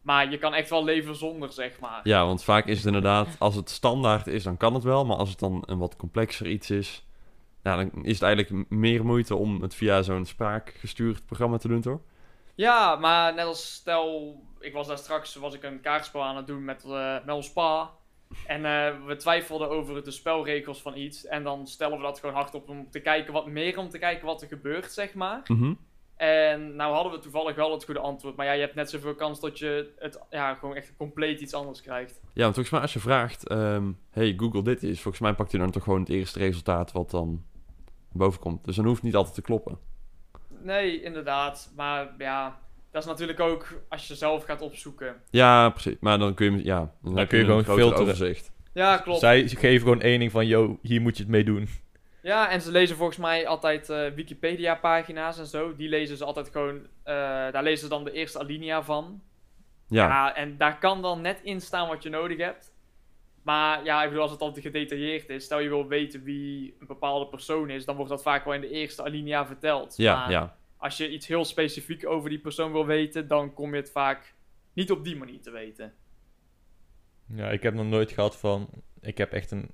Maar 0.10 0.32
je 0.32 0.38
kan 0.38 0.54
echt 0.54 0.70
wel 0.70 0.84
leven 0.84 1.16
zonder, 1.16 1.52
zeg 1.52 1.80
maar. 1.80 2.00
ja, 2.04 2.26
want 2.26 2.44
vaak 2.44 2.66
is 2.66 2.78
het 2.78 2.86
inderdaad... 2.86 3.28
Als 3.40 3.56
het 3.56 3.70
standaard 3.70 4.28
is, 4.28 4.44
dan 4.44 4.58
kan 4.58 4.74
het 4.74 4.84
wel. 4.84 5.06
Maar 5.06 5.18
als 5.18 5.30
het 5.30 5.40
dan 5.40 5.64
een 5.66 5.78
wat 5.78 5.96
complexer 5.96 6.48
iets 6.48 6.70
is... 6.70 7.06
Ja, 7.64 7.76
dan 7.76 8.06
is 8.06 8.14
het 8.14 8.22
eigenlijk 8.22 8.70
meer 8.70 9.06
moeite 9.06 9.36
om 9.36 9.62
het 9.62 9.76
via 9.76 10.02
zo'n 10.02 10.26
spraakgestuurd 10.26 11.26
programma 11.26 11.58
te 11.58 11.68
doen, 11.68 11.82
toch? 11.82 12.00
Ja, 12.56 12.96
maar 12.96 13.34
net 13.34 13.46
als 13.46 13.74
stel, 13.74 14.36
ik 14.60 14.74
was 14.74 14.88
daar 14.88 14.98
straks 14.98 15.36
was 15.36 15.54
ik 15.54 15.64
een 15.64 15.82
kaartspel 15.82 16.24
aan 16.24 16.36
het 16.36 16.48
doen 16.48 16.66
met, 16.66 16.84
eh 16.84 17.16
met 17.26 17.36
ons 17.36 17.52
pa. 17.52 17.92
En 18.46 18.66
eh, 18.66 19.06
we 19.06 19.16
twijfelden 19.16 19.70
over 19.70 20.04
de 20.04 20.12
spelregels 20.12 20.82
van 20.82 20.98
iets. 20.98 21.26
En 21.26 21.44
dan 21.44 21.68
stellen 21.68 21.98
we 21.98 22.04
dat 22.04 22.20
gewoon 22.20 22.36
hardop 22.36 22.70
om 22.70 22.90
te 22.92 23.00
kijken 23.00 23.34
wat 23.34 23.48
meer, 23.48 23.78
om 23.78 23.90
te 23.90 24.00
kijken 24.00 24.26
wat 24.26 24.42
er 24.42 24.48
gebeurt, 24.48 24.92
zeg 24.92 25.14
maar. 25.14 25.42
Mhm. 25.48 25.74
En 26.20 26.76
nou 26.76 26.94
hadden 26.94 27.12
we 27.12 27.20
toevallig 27.20 27.56
wel 27.56 27.72
het 27.72 27.86
goede 27.86 28.00
antwoord. 28.00 28.36
Maar 28.36 28.46
ja, 28.46 28.52
je 28.52 28.62
hebt 28.62 28.76
net 28.76 28.90
zoveel 28.90 29.16
kans 29.16 29.40
dat 29.40 29.60
je 29.60 29.94
het 29.98 30.20
ja, 30.30 30.54
gewoon 30.54 30.76
echt 30.76 30.94
compleet 30.98 31.42
iets 31.42 31.54
anders 31.54 31.82
krijgt. 31.82 32.20
Ja, 32.34 32.42
want 32.42 32.54
volgens 32.54 32.70
mij 32.70 32.82
als 32.82 32.94
je 32.94 33.00
vraagt... 33.00 33.48
ehm, 33.48 33.92
hey, 34.10 34.34
Google 34.38 34.64
dit 34.64 34.84
is... 34.84 35.02
Volgens 35.02 35.24
mij 35.24 35.34
pakt 35.34 35.52
hij 35.52 35.62
dan 35.62 35.72
toch 35.72 35.84
gewoon 35.84 36.00
het 36.00 36.10
eerste 36.10 36.40
resultaat 36.40 36.92
wat 36.92 37.12
dan 37.12 37.44
boven 38.12 38.40
komt. 38.40 38.66
Dus 38.66 38.76
dan 38.76 38.86
hoeft 38.86 38.98
het 38.98 39.06
niet 39.06 39.16
altijd 39.16 39.36
te 39.36 39.42
kloppen. 39.42 39.78
Nee, 40.62 41.02
inderdaad. 41.02 41.72
Maar 41.76 42.14
ja, 42.18 42.60
dat 42.92 43.02
is 43.02 43.08
natuurlijk 43.08 43.40
ook 43.40 43.82
als 43.90 44.08
je 44.08 44.16
zelf 44.16 44.44
gaat 44.44 44.62
opzoeken. 44.62 45.16
Ja, 45.30 45.70
precies. 45.70 45.98
Maar 46.00 46.20
dan 46.20 46.34
kun 46.34 46.58
je... 46.58 46.64
Ja, 46.64 46.94
dan, 47.02 47.28
kun 47.28 47.40
je 47.40 47.46
gewoon 47.46 47.64
filteren. 47.64 47.98
overzicht. 48.00 48.52
Ja, 48.74 48.98
klopt. 48.98 49.20
Zij 49.20 49.48
geven 49.48 49.80
gewoon 49.80 50.02
één 50.02 50.20
ding 50.20 50.32
van, 50.32 50.48
yo, 50.48 50.80
hier 50.82 51.02
moet 51.02 51.18
je 51.18 51.24
het 51.24 51.32
mee 51.32 51.44
doen. 51.44 51.70
Ja, 52.22 52.50
en 52.50 52.62
ze 52.62 52.72
lezen 52.72 52.96
volgens 52.96 53.18
mij 53.18 53.48
altijd 53.48 53.90
eh, 53.90 54.08
Wikipedia-pagina's 54.10 55.38
en 55.40 55.46
zo. 55.46 55.76
Die 55.76 55.90
lezen 55.90 56.18
ze 56.18 56.26
altijd 56.26 56.50
gewoon. 56.50 56.88
eh, 57.04 57.14
daar 57.52 57.64
lezen 57.64 57.80
ze 57.84 57.90
dan 57.90 58.04
de 58.04 58.12
eerste 58.12 58.40
alinea 58.40 58.84
van. 58.84 59.22
Ja, 59.88 60.08
Ja. 60.08 60.36
en 60.36 60.58
daar 60.58 60.78
kan 60.80 61.02
dan 61.02 61.22
net 61.22 61.40
in 61.44 61.62
staan 61.62 61.88
wat 61.88 62.04
je 62.04 62.10
nodig 62.10 62.38
hebt. 62.38 62.74
Maar 63.44 63.84
ja, 63.84 64.02
ik 64.02 64.08
bedoel, 64.08 64.22
als 64.24 64.32
het 64.32 64.42
al 64.42 64.54
te 64.54 64.62
gedetailleerd 64.62 65.30
is, 65.30 65.44
stel 65.44 65.60
je 65.60 65.70
wil 65.70 65.88
weten 65.88 66.24
wie 66.24 66.76
een 66.80 66.88
bepaalde 66.88 67.28
persoon 67.28 67.70
is, 67.70 67.86
dan 67.86 67.96
wordt 67.96 68.12
dat 68.12 68.22
vaak 68.22 68.46
wel 68.46 68.54
in 68.54 68.62
de 68.62 68.70
eerste 68.70 69.04
alinea 69.04 69.46
verteld. 69.46 69.98
ja, 69.98 70.16
Maar 70.16 70.32
ja. 70.32 70.56
als 70.78 70.98
je 70.98 71.10
iets 71.10 71.28
heel 71.28 71.46
specifiek 71.46 72.08
over 72.08 72.30
die 72.30 72.40
persoon 72.40 72.72
wil 72.72 72.86
weten, 72.86 73.28
dan 73.28 73.54
kom 73.54 73.70
je 73.72 73.80
het 73.80 73.92
vaak 73.92 74.34
niet 74.74 74.92
op 74.92 75.04
die 75.04 75.16
manier 75.16 75.42
te 75.42 75.52
weten. 75.52 75.94
Ja, 77.26 77.50
ik 77.50 77.64
heb 77.64 77.74
nog 77.74 77.86
nooit 77.86 78.12
gehad 78.12 78.38
van, 78.38 78.70
ik 79.02 79.18
heb 79.18 79.32
echt 79.32 79.52
een 79.52 79.70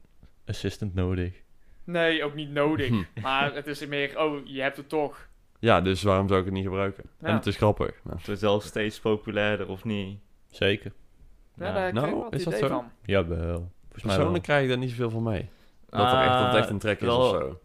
assistant 0.45 0.93
nodig. 0.93 1.43
Nee, 1.85 2.23
ook 2.23 2.33
niet 2.35 2.51
nodig. 2.51 2.87
Hm. 2.87 3.03
Maar 3.21 3.53
het 3.53 3.67
is 3.67 3.85
meer, 3.87 4.19
oh, 4.19 4.39
je 4.43 4.61
hebt 4.61 4.77
het 4.77 4.89
toch. 4.89 5.27
Ja, 5.59 5.81
dus 5.81 6.03
waarom 6.03 6.27
zou 6.27 6.39
ik 6.39 6.45
het 6.45 6.53
niet 6.53 6.63
gebruiken? 6.65 7.03
Ja. 7.21 7.27
En 7.27 7.33
het 7.33 7.45
is 7.45 7.55
grappig. 7.57 7.91
Nou, 8.03 8.17
Het 8.17 8.25
wordt 8.25 8.41
wel 8.41 8.59
steeds 8.61 8.99
populairder, 8.99 9.67
of 9.69 9.83
niet? 9.83 10.19
Zeker. 10.47 10.91
Ja, 11.55 11.65
Ja. 11.67 11.73
daar 11.73 11.93
Nou, 11.93 12.05
krijg 12.05 12.07
ik 12.07 12.13
wel 12.21 12.25
het 12.25 12.33
is 12.39 12.43
dat 12.43 12.57
zo? 12.57 12.67
van. 12.67 12.91
Jawel. 13.05 13.71
Persoonlijk 13.91 14.43
krijg 14.43 14.63
ik 14.63 14.69
daar 14.69 14.77
niet 14.77 14.89
zoveel 14.89 15.09
van 15.09 15.23
mee. 15.23 15.49
Dat, 15.89 16.11
er 16.11 16.19
echt, 16.21 16.33
dat 16.39 16.47
het 16.47 16.55
echt 16.55 16.69
een 16.69 16.79
trek 16.79 17.01
is 17.01 17.07
of 17.09 17.29
zo. 17.29 17.59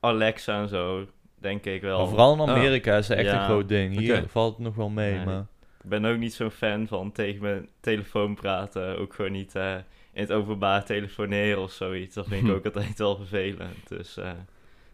Alexa 0.00 0.60
en 0.60 0.68
zo, 0.68 1.06
denk 1.34 1.64
ik 1.64 1.80
wel. 1.82 1.98
Maar 1.98 2.08
vooral 2.08 2.32
in 2.34 2.48
Amerika 2.48 2.96
is 2.96 3.08
het 3.08 3.18
echt 3.18 3.26
Ja. 3.28 3.38
een 3.38 3.44
groot 3.44 3.68
ding. 3.68 3.98
Hier 3.98 4.24
valt 4.28 4.54
het 4.56 4.64
nog 4.64 4.74
wel 4.74 4.88
mee, 4.88 5.14
Nee. 5.14 5.24
maar... 5.24 5.46
Ik 5.82 5.90
ben 5.90 6.04
ook 6.04 6.18
niet 6.18 6.34
zo'n 6.34 6.50
fan 6.50 6.86
van 6.86 7.12
tegen 7.12 7.42
mijn 7.42 7.68
telefoon 7.80 8.34
praten. 8.34 8.98
Ook 8.98 9.14
gewoon 9.14 9.32
niet 9.32 9.54
eh, 9.54 9.74
in 10.14 10.20
het 10.22 10.32
openbaar 10.32 10.84
telefoneren 10.84 11.62
of 11.62 11.72
zoiets. 11.72 12.14
Dat 12.14 12.26
vind 12.28 12.46
ik 12.48 12.52
ook 12.56 12.64
altijd 12.64 12.98
wel 12.98 13.16
vervelend. 13.16 13.88
Dus, 13.88 14.16
eh, 14.16 14.32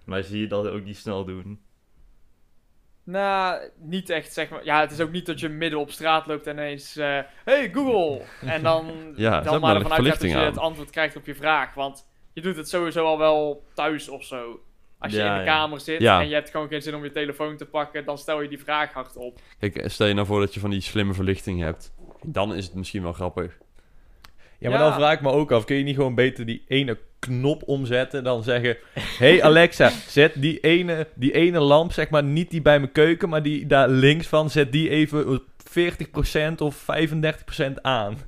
maar 0.05 0.23
zie 0.23 0.41
je 0.41 0.47
dat 0.47 0.67
ook 0.69 0.85
niet 0.85 0.97
snel 0.97 1.25
doen. 1.25 1.61
Nou, 3.05 3.61
niet 3.79 4.11
echt 4.11 4.33
zeg 4.33 4.49
maar. 4.51 4.65
Ja, 4.65 4.81
het 4.81 4.91
is 4.91 5.01
ook 5.01 5.11
niet 5.11 5.27
dat 5.27 5.41
je 5.41 5.49
midden 5.49 5.79
op 5.79 5.91
straat 5.91 6.27
loopt 6.27 6.47
en 6.47 6.53
ineens. 6.57 6.97
eh, 6.97 7.19
hey 7.45 7.71
Google! 7.73 8.23
En 8.41 8.63
dan, 8.63 8.93
Ja, 9.17 9.41
dan 9.41 9.61
maar 9.61 9.75
ervan 9.77 9.93
uitgaat 9.93 10.21
dat 10.21 10.31
je 10.31 10.37
het 10.37 10.59
antwoord 10.59 10.91
krijgt 10.91 11.17
op 11.17 11.27
je 11.27 11.35
vraag. 11.35 11.75
Want 11.75 12.09
je 12.33 12.41
doet 12.41 12.57
het 12.57 12.69
sowieso 12.69 13.05
al 13.05 13.19
wel 13.19 13.65
thuis 13.75 14.09
of 14.09 14.25
zo. 14.25 14.61
Als 14.99 15.13
je 15.13 15.19
Ja, 15.19 15.25
in 15.33 15.39
de 15.39 15.45
ja. 15.51 15.57
kamer 15.57 15.81
zit 15.81 16.01
Ja. 16.01 16.21
en 16.21 16.29
je 16.29 16.35
hebt 16.35 16.51
gewoon 16.51 16.69
geen 16.69 16.83
zin 16.83 16.95
om 16.95 17.05
je 17.05 17.11
telefoon 17.11 17.57
te 17.57 17.67
pakken, 17.67 18.05
dan 18.05 18.19
stel 18.19 18.41
je 18.41 18.49
die 18.49 18.59
vraag 18.61 18.93
hardop. 18.93 19.41
Kijk, 19.59 19.83
stel 19.87 20.07
je 20.07 20.15
nou 20.15 20.27
voor 20.27 20.41
dat 20.41 20.55
je 20.55 20.61
van 20.61 20.71
die 20.71 20.81
slimme 20.81 21.15
verlichting 21.15 21.61
hebt. 21.61 21.95
Dan 22.27 22.55
is 22.55 22.65
het 22.65 22.75
misschien 22.75 23.03
wel 23.03 23.13
grappig. 23.13 23.59
Ja, 24.61 24.71
maar 24.71 24.79
Ja. 24.79 24.85
dan 24.85 24.95
vraag 24.95 25.13
ik 25.15 25.21
me 25.21 25.31
ook 25.31 25.53
af, 25.53 25.65
kun 25.65 25.77
je 25.77 25.85
niet 25.85 25.95
gewoon 25.95 26.15
beter 26.15 26.47
die 26.47 26.65
ene 26.69 26.99
knop 27.19 27.63
omzetten 27.67 28.25
dan 28.25 28.43
zeggen... 28.43 28.77
hey 29.19 29.43
Alexa, 29.43 29.89
zet 30.07 30.33
die 30.37 30.61
ene, 30.61 31.07
die 31.15 31.33
ene 31.33 31.61
lamp, 31.61 31.93
zeg 31.93 32.11
maar, 32.11 32.23
niet 32.25 32.51
die 32.51 32.63
bij 32.63 32.79
mijn 32.81 32.93
keuken, 32.93 33.29
maar 33.29 33.43
die 33.43 33.67
daar 33.67 33.89
links 33.89 34.27
van, 34.27 34.51
zet 34.51 34.73
die 34.73 34.89
even 34.89 35.29
op 35.29 35.43
40% 35.79 36.55
of 36.59 36.87
35% 37.69 37.73
aan. 37.83 38.19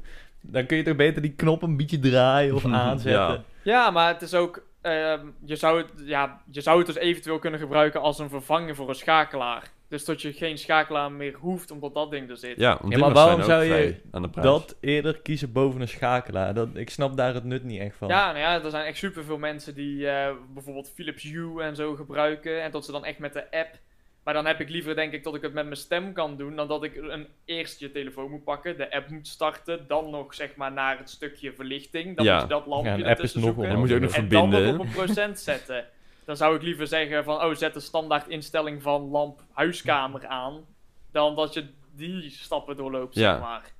Dan 0.40 0.66
kun 0.66 0.76
je 0.76 0.82
toch 0.82 0.96
beter 0.96 1.22
die 1.22 1.32
knop 1.36 1.62
een 1.62 1.76
beetje 1.76 1.98
draaien 1.98 2.54
of 2.54 2.64
aanzetten. 2.84 3.44
Ja, 3.62 3.90
maar 3.90 4.08
het 4.12 4.22
is 4.22 4.34
ook. 4.34 4.62
ehm, 4.80 5.20
je, 5.44 5.56
zou 5.56 5.78
het, 5.78 5.88
ja, 6.04 6.40
je 6.50 6.60
zou 6.60 6.78
het 6.78 6.86
dus 6.86 6.96
eventueel 6.96 7.38
kunnen 7.38 7.60
gebruiken 7.60 8.00
als 8.00 8.18
een 8.18 8.28
vervanger 8.28 8.74
voor 8.74 8.88
een 8.88 8.94
schakelaar. 8.94 9.62
Dus 9.92 10.04
dat 10.04 10.22
je 10.22 10.32
geen 10.32 10.58
schakelaar 10.58 11.12
meer 11.12 11.34
hoeft 11.34 11.70
omdat 11.70 11.94
dat 11.94 12.10
ding 12.10 12.30
er 12.30 12.36
zit. 12.36 12.56
Ja, 12.56 12.78
maar 12.82 13.12
waarom 13.12 13.42
zijn 13.42 13.42
ook 13.42 13.44
zou 13.44 13.62
je 13.64 13.68
vrij 13.68 14.00
aan 14.10 14.22
de 14.22 14.28
prijs. 14.30 14.46
Dat 14.46 14.76
eerder 14.80 15.20
kiezen 15.20 15.52
boven 15.52 15.80
een 15.80 15.88
schakelaar. 15.88 16.54
Dat, 16.54 16.68
ik 16.74 16.90
snap 16.90 17.16
daar 17.16 17.34
het 17.34 17.44
nut 17.44 17.64
niet 17.64 17.80
echt 17.80 17.96
van. 17.96 18.08
Ja, 18.08 18.26
nou 18.26 18.38
ja, 18.38 18.62
er 18.64 18.70
zijn 18.70 18.84
echt 18.84 18.98
superveel 18.98 19.38
mensen 19.38 19.74
die 19.74 20.08
eh, 20.08 20.32
bijvoorbeeld 20.54 20.92
Philips 20.94 21.22
Hue 21.22 21.62
en 21.62 21.76
zo 21.76 21.94
gebruiken. 21.94 22.62
En 22.62 22.70
dat 22.70 22.84
ze 22.84 22.92
dan 22.92 23.04
echt 23.04 23.18
met 23.18 23.32
de 23.32 23.50
app. 23.50 23.78
Maar 24.24 24.34
dan 24.34 24.46
heb 24.46 24.60
ik 24.60 24.68
liever, 24.68 24.94
denk 24.94 25.12
ik, 25.12 25.24
dat 25.24 25.34
ik 25.34 25.42
het 25.42 25.52
met 25.52 25.64
mijn 25.64 25.76
stem 25.76 26.12
kan 26.12 26.36
doen. 26.36 26.56
Dan 26.56 26.68
dat 26.68 26.84
ik 26.84 26.96
een, 26.96 27.26
eerst 27.44 27.80
je 27.80 27.90
telefoon 27.90 28.30
moet 28.30 28.44
pakken, 28.44 28.76
de 28.76 28.92
app 28.92 29.08
moet 29.10 29.28
starten. 29.28 29.84
Dan 29.88 30.10
nog 30.10 30.34
zeg 30.34 30.54
maar 30.56 30.72
naar 30.72 30.98
het 30.98 31.10
stukje 31.10 31.52
verlichting. 31.52 32.16
Dan 32.16 32.24
Ja. 32.24 32.32
moet 32.32 32.42
je 32.42 32.48
dat 32.48 32.66
lampje 32.66 32.90
Ja, 32.90 32.96
een 32.96 33.00
app 33.04 33.10
is 33.10 33.16
ertussen 33.16 33.40
nog 33.40 33.48
zoeken. 33.48 33.64
En 33.64 33.70
dan 33.70 33.80
moet 33.80 33.88
je 33.88 33.94
ook 33.94 34.00
nog 34.00 34.14
En 34.14 34.28
dan 34.28 34.48
nog 34.48 34.58
verbinden. 34.60 34.80
op 34.80 34.86
een 34.86 34.92
procent 34.92 35.38
zetten. 35.40 35.86
Dan 36.24 36.36
zou 36.36 36.56
ik 36.56 36.62
liever 36.62 36.86
zeggen 36.86 37.24
van, 37.24 37.42
oh, 37.42 37.54
zet 37.54 37.74
de 37.74 37.80
standaard 37.80 38.28
instelling 38.28 38.82
van 38.82 39.02
lamp 39.02 39.40
huiskamer 39.52 40.26
aan. 40.26 40.64
Dan 41.10 41.36
dat 41.36 41.54
je 41.54 41.66
die 41.94 42.30
stappen 42.30 42.76
doorloopt, 42.76 43.14
Ja. 43.14 43.32
zeg 43.32 43.40
maar. 43.40 43.72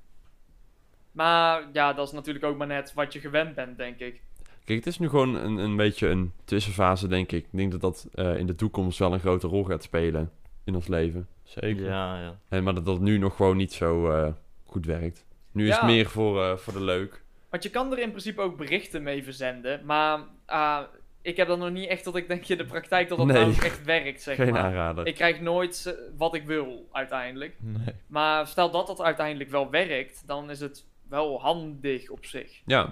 Maar 1.11 1.63
ja, 1.73 1.93
dat 1.93 2.07
is 2.07 2.13
natuurlijk 2.13 2.45
ook 2.45 2.57
maar 2.57 2.67
net 2.67 2.93
wat 2.93 3.13
je 3.13 3.19
gewend 3.19 3.55
bent, 3.55 3.77
denk 3.77 3.99
ik. 3.99 4.21
Kijk, 4.65 4.77
het 4.79 4.87
is 4.87 4.99
nu 4.99 5.09
gewoon 5.09 5.35
een, 5.35 5.57
een 5.57 5.75
beetje 5.75 6.07
een 6.07 6.31
tussenfase, 6.45 7.07
denk 7.07 7.31
ik. 7.31 7.43
Ik 7.43 7.57
denk 7.57 7.71
dat 7.71 7.81
dat 7.81 8.07
eh, 8.13 8.37
in 8.37 8.45
de 8.45 8.55
toekomst 8.55 8.99
wel 8.99 9.13
een 9.13 9.19
grote 9.19 9.47
rol 9.47 9.63
gaat 9.63 9.83
spelen 9.83 10.31
in 10.63 10.75
ons 10.75 10.87
leven. 10.87 11.27
Zeker. 11.43 11.85
Ja, 11.85 12.19
ja. 12.21 12.37
En, 12.49 12.63
maar 12.63 12.73
dat 12.73 12.85
dat 12.85 12.99
nu 12.99 13.17
nog 13.17 13.35
gewoon 13.35 13.57
niet 13.57 13.73
zo 13.73 14.11
eh, 14.11 14.31
goed 14.65 14.85
werkt. 14.85 15.25
Nu 15.51 15.67
is 15.67 15.75
het 15.75 15.83
meer 15.85 16.09
voor, 16.09 16.43
eh, 16.43 16.57
voor 16.57 16.73
de 16.73 16.81
leuk. 16.83 17.23
Want 17.49 17.63
je 17.63 17.69
kan 17.69 17.91
er 17.91 17.99
in 17.99 18.09
principe 18.09 18.41
ook 18.41 18.57
berichten 18.57 19.03
mee 19.03 19.23
verzenden. 19.23 19.85
Maar 19.85 20.19
ah, 20.45 20.81
ik 21.23 21.37
heb 21.37 21.47
dan 21.47 21.59
nog 21.59 21.69
niet 21.71 21.87
echt 21.89 22.03
dat 22.03 22.15
ik 22.15 22.27
denk 22.27 22.47
in 22.47 22.57
de 22.57 22.65
praktijk 22.65 23.09
dat 23.09 23.17
dat 23.17 23.27
Nee. 23.27 23.41
nou 23.45 23.55
echt 23.63 23.83
werkt, 23.83 24.21
zeg 24.21 24.35
Geen 24.35 24.51
maar. 24.51 24.61
aanrader. 24.63 25.07
Ik 25.07 25.15
krijg 25.15 25.39
nooit 25.41 25.85
eh, 25.85 25.93
wat 26.17 26.33
ik 26.35 26.43
wil, 26.45 26.87
uiteindelijk. 26.91 27.55
Nee. 27.59 27.95
Maar 28.07 28.47
stel 28.47 28.71
dat 28.71 28.87
dat 28.87 29.01
uiteindelijk 29.01 29.49
wel 29.49 29.69
werkt, 29.69 30.23
dan 30.27 30.49
is 30.49 30.59
het 30.59 30.85
wel 31.09 31.41
handig 31.41 32.09
op 32.09 32.25
zich. 32.25 32.61
Ja, 32.65 32.79
Je 32.81 32.85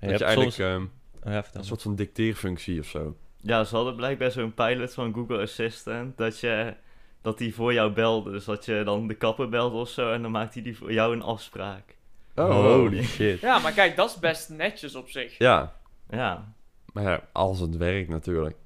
dat 0.00 0.08
hebt 0.08 0.18
je 0.18 0.24
eigenlijk 0.24 0.54
soms... 0.56 0.68
ehm, 1.24 1.32
ja, 1.32 1.44
een 1.52 1.64
soort 1.64 1.82
van 1.82 1.94
dicteerfunctie 1.96 2.80
of 2.80 2.86
zo. 2.86 3.16
Ja, 3.40 3.64
ze 3.64 3.74
hadden 3.76 3.96
blijkbaar 3.96 4.30
zo'n 4.30 4.54
pilot 4.54 4.94
van 4.94 5.14
Google 5.14 5.40
Assistant. 5.40 6.16
Dat 6.16 6.40
je 6.40 6.74
dat 7.22 7.38
die 7.38 7.54
voor 7.54 7.72
jou 7.72 7.92
belde. 7.92 8.30
Dus 8.30 8.44
dat 8.44 8.64
je 8.64 8.82
dan 8.84 9.06
de 9.08 9.14
kapper 9.14 9.48
belde 9.48 9.76
of 9.76 9.88
zo. 9.88 10.12
En 10.12 10.22
dan 10.22 10.30
maakt 10.30 10.54
hij 10.54 10.62
die 10.62 10.76
voor 10.76 10.92
jou 10.92 11.14
een 11.14 11.22
afspraak. 11.22 11.96
Oh, 12.34 12.50
Holy 12.50 13.02
shit. 13.02 13.40
Ja, 13.40 13.58
maar 13.58 13.72
kijk, 13.72 13.96
dat 13.96 14.08
is 14.10 14.18
best 14.18 14.48
netjes 14.48 14.94
op 14.94 15.08
zich. 15.08 15.38
Ja, 15.38 15.76
Ja. 16.10 16.52
Maar 17.02 17.12
ja, 17.12 17.22
als 17.32 17.60
het 17.60 17.76
werkt 17.76 18.08
natuurlijk. 18.08 18.56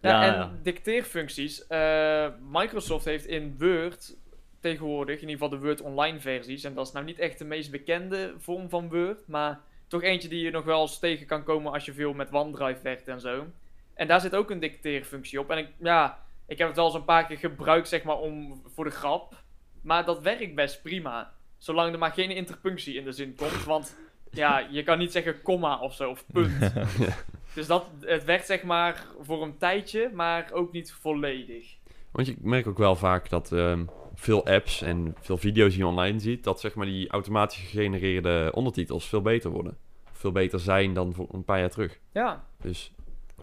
Ja, 0.00 0.10
Ja, 0.10 0.22
en 0.22 0.34
ja. 0.34 0.52
dicteerfuncties. 0.62 1.66
eh, 1.66 2.26
Microsoft 2.50 3.04
heeft 3.04 3.26
in 3.26 3.56
Word 3.58 4.16
tegenwoordig, 4.60 5.14
in 5.14 5.28
ieder 5.28 5.44
geval 5.44 5.58
de 5.58 5.64
Word 5.66 5.80
Online 5.80 6.20
versies, 6.20 6.64
en 6.64 6.74
dat 6.74 6.86
is 6.86 6.92
nou 6.92 7.04
niet 7.04 7.18
echt 7.18 7.38
de 7.38 7.44
meest 7.44 7.70
bekende 7.70 8.34
vorm 8.38 8.68
van 8.68 8.88
Word, 8.88 9.26
maar 9.26 9.60
toch 9.86 10.02
eentje 10.02 10.28
die 10.28 10.44
je 10.44 10.50
nog 10.50 10.64
wel 10.64 10.80
eens 10.80 10.98
tegen 10.98 11.26
kan 11.26 11.42
komen 11.44 11.72
als 11.72 11.84
je 11.84 11.92
veel 11.92 12.12
met 12.12 12.32
OneDrive 12.32 12.82
werkt 12.82 13.08
en 13.08 13.20
zo. 13.20 13.46
En 13.94 14.06
daar 14.06 14.20
zit 14.20 14.34
ook 14.34 14.50
een 14.50 14.60
dicteerfunctie 14.60 15.40
op. 15.40 15.50
En 15.50 15.58
ik, 15.58 15.68
ja, 15.78 16.18
ik 16.46 16.58
heb 16.58 16.66
het 16.66 16.76
wel 16.76 16.86
eens 16.86 16.94
een 16.94 17.04
paar 17.04 17.26
keer 17.26 17.38
gebruikt, 17.38 17.88
zeg 17.88 18.02
maar, 18.02 18.18
om, 18.18 18.62
voor 18.74 18.84
de 18.84 18.90
grap. 18.90 19.34
Maar 19.82 20.04
dat 20.04 20.22
werkt 20.22 20.54
best 20.54 20.82
prima. 20.82 21.32
Zolang 21.58 21.92
er 21.92 21.98
maar 21.98 22.12
geen 22.12 22.30
interpunctie 22.30 22.94
in 22.94 23.04
de 23.04 23.12
zin 23.12 23.34
komt. 23.34 23.64
Want 23.64 23.96
ja, 24.30 24.66
je 24.70 24.82
kan 24.82 24.98
niet 24.98 25.12
zeggen 25.12 25.42
komma 25.42 25.80
of 25.80 25.94
zo, 25.94 26.10
of 26.10 26.24
punt. 26.32 26.72
Dus 27.56 27.66
dat, 27.66 27.86
het 28.00 28.24
werkt 28.24 28.46
zeg 28.46 28.62
maar 28.62 29.06
voor 29.20 29.42
een 29.42 29.58
tijdje, 29.58 30.10
maar 30.14 30.52
ook 30.52 30.72
niet 30.72 30.92
volledig. 30.92 31.76
Want 32.10 32.26
je 32.26 32.36
merkt 32.40 32.66
ook 32.66 32.78
wel 32.78 32.96
vaak 32.96 33.28
dat 33.28 33.52
ehm, 33.52 33.84
veel 34.14 34.46
apps 34.46 34.82
en 34.82 35.14
veel 35.20 35.36
video's 35.36 35.70
die 35.70 35.78
je 35.78 35.86
online 35.86 36.18
ziet, 36.18 36.44
dat 36.44 36.60
zeg 36.60 36.74
maar 36.74 36.86
die 36.86 37.08
automatisch 37.08 37.58
gegenereerde 37.58 38.50
ondertitels 38.54 39.08
veel 39.08 39.22
beter 39.22 39.50
worden. 39.50 39.76
Veel 40.12 40.32
beter 40.32 40.60
zijn 40.60 40.94
dan 40.94 41.14
voor 41.14 41.28
een 41.32 41.44
paar 41.44 41.58
jaar 41.58 41.70
terug. 41.70 41.98
Ja, 42.12 42.44
Dus 42.60 42.92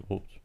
Klopt. 0.08 0.40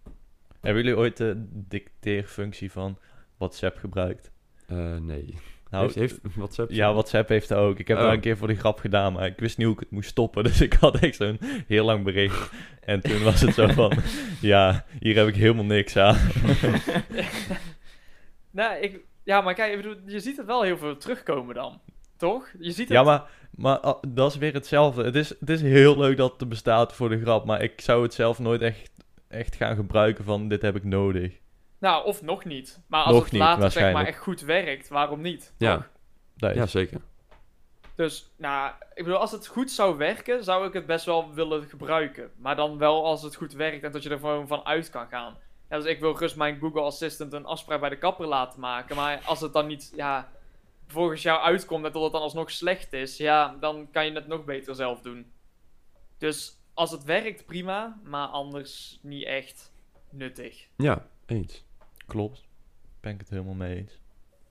Hebben 0.61 0.83
jullie 0.83 0.99
ooit 0.99 1.17
de 1.17 1.47
dicteerfunctie 1.51 2.73
van 2.73 2.99
WhatsApp 3.37 3.79
gebruikt? 3.79 4.33
eh, 4.67 4.97
nee. 4.97 5.35
Nou, 5.71 5.83
heeft, 5.85 5.95
heeft 5.95 6.19
WhatsApp? 6.35 6.71
ja, 6.71 6.93
WhatsApp 6.93 7.29
heeft 7.29 7.53
ook. 7.55 7.79
Ik 7.79 7.89
heb 7.89 7.97
Oh. 7.97 8.03
dat 8.03 8.13
een 8.13 8.21
keer 8.21 8.37
voor 8.37 8.49
die 8.49 8.57
grap 8.57 8.79
gedaan, 8.79 9.13
maar 9.13 9.27
ik 9.27 9.39
wist 9.39 9.57
niet 9.57 9.67
hoe 9.67 9.75
ik 9.75 9.81
het 9.81 9.91
moest 9.91 10.09
stoppen. 10.09 10.45
Dus 10.49 10.61
ik 10.61 10.73
had 10.73 10.99
echt 10.99 11.17
zo'n 11.17 11.39
heel 11.67 11.85
lang 11.85 12.05
bericht. 12.05 12.51
En 12.81 13.01
toen 13.01 13.23
was 13.23 13.41
het 13.41 13.55
zo 13.55 13.69
van, 13.83 13.93
ja, 14.41 14.85
hier 15.01 15.17
heb 15.17 15.29
ik 15.29 15.35
helemaal 15.35 15.65
niks 15.65 15.97
aan. 15.97 16.17
nou, 18.51 18.81
ik, 18.81 19.01
ja 19.25 19.41
maar 19.41 19.55
kijk, 19.55 19.71
ik 19.71 19.77
bedoel, 19.83 19.97
je 20.07 20.21
ziet 20.21 20.37
het 20.37 20.47
wel 20.47 20.63
heel 20.63 20.79
veel 20.79 20.97
terugkomen 20.97 21.55
dan. 21.55 21.81
Toch? 22.17 22.49
Je 22.59 22.71
ziet 22.71 22.89
het. 22.89 22.97
Ja, 22.97 23.03
maar, 23.03 23.23
maar 23.51 23.79
ah, 23.79 24.03
dat 24.09 24.31
is 24.33 24.39
weer 24.39 24.55
hetzelfde. 24.55 25.05
Het 25.05 25.15
is, 25.15 25.29
het 25.29 25.51
is 25.51 25.63
heel 25.63 25.99
leuk 25.99 26.17
dat 26.17 26.35
het 26.41 26.49
bestaat 26.49 26.95
voor 26.95 27.09
de 27.09 27.21
grap, 27.21 27.45
maar 27.45 27.63
ik 27.63 27.81
zou 27.81 28.03
het 28.03 28.15
zelf 28.15 28.39
nooit 28.39 28.63
echt, 28.63 28.91
echt 29.29 29.55
gaan 29.55 29.77
gebruiken 29.77 30.25
van 30.25 30.49
dit 30.49 30.63
heb 30.63 30.77
ik 30.77 30.85
nodig. 30.85 31.33
Nou, 31.79 32.05
of 32.07 32.23
nog 32.23 32.45
niet. 32.45 32.81
Maar 32.87 33.03
als 33.05 33.15
Nog 33.15 33.23
het 33.23 33.33
niet, 33.33 33.41
later 33.41 33.71
zeg 33.71 33.93
maar 33.93 34.07
echt 34.07 34.19
goed 34.19 34.41
werkt, 34.41 34.89
waarom 34.89 35.21
niet? 35.21 35.53
Ja. 35.59 35.77
Toch? 35.77 35.89
Dat 36.37 36.51
is- 36.51 36.57
Ja, 36.57 36.67
zeker. 36.67 37.01
Dus, 37.95 38.31
nou, 38.37 38.73
ik 38.95 39.05
bedoel, 39.05 39.19
als 39.19 39.33
het 39.33 39.47
goed 39.47 39.71
zou 39.71 39.97
werken, 39.97 40.45
zou 40.45 40.67
ik 40.67 40.73
het 40.73 40.87
best 40.87 41.05
wel 41.05 41.35
willen 41.35 41.69
gebruiken. 41.69 42.31
Maar 42.37 42.57
dan 42.57 42.79
wel 42.79 43.05
als 43.05 43.23
het 43.23 43.35
goed 43.35 43.53
werkt 43.53 43.85
en 43.85 43.93
dat 43.93 44.03
je 44.03 44.11
er 44.11 44.19
gewoon 44.19 44.47
van 44.47 44.65
uit 44.65 44.91
kan 44.91 45.07
gaan. 45.09 45.37
Ja, 45.69 45.77
dus 45.77 45.85
ik 45.87 46.01
wil 46.01 46.15
gerust 46.15 46.37
mijn 46.37 46.59
Google 46.59 46.81
Assistant 46.81 47.33
een 47.33 47.45
afspraak 47.45 47.81
bij 47.81 47.89
de 47.89 47.99
kapper 47.99 48.27
laten 48.27 48.61
maken. 48.61 48.97
Maar 48.97 49.21
als 49.25 49.41
het 49.41 49.53
dan 49.53 49.67
niet, 49.67 49.93
ja, 49.97 50.29
volgens 50.87 51.23
jou 51.23 51.41
uitkomt 51.41 51.85
en 51.85 51.93
dat 51.93 52.03
het 52.03 52.13
dan 52.13 52.21
alsnog 52.21 52.51
slecht 52.51 52.93
is, 52.93 53.17
ja, 53.17 53.57
dan 53.61 53.89
kan 53.91 54.05
je 54.07 54.13
het 54.13 54.27
nog 54.27 54.45
beter 54.45 54.75
zelf 54.75 55.01
doen. 55.01 55.33
Dus 56.19 56.57
als 56.75 56.91
het 56.91 57.05
werkt, 57.05 57.47
prima, 57.47 57.99
maar 58.05 58.27
anders 58.27 58.99
niet 59.03 59.25
echt 59.25 59.73
nuttig. 60.11 60.67
Ja, 60.77 61.07
eens. 61.27 61.65
Klopt. 62.09 62.45
Ben 63.01 63.13
ik 63.13 63.21
het 63.21 63.31
helemaal 63.31 63.55
mee 63.55 63.77
eens. 63.77 64.01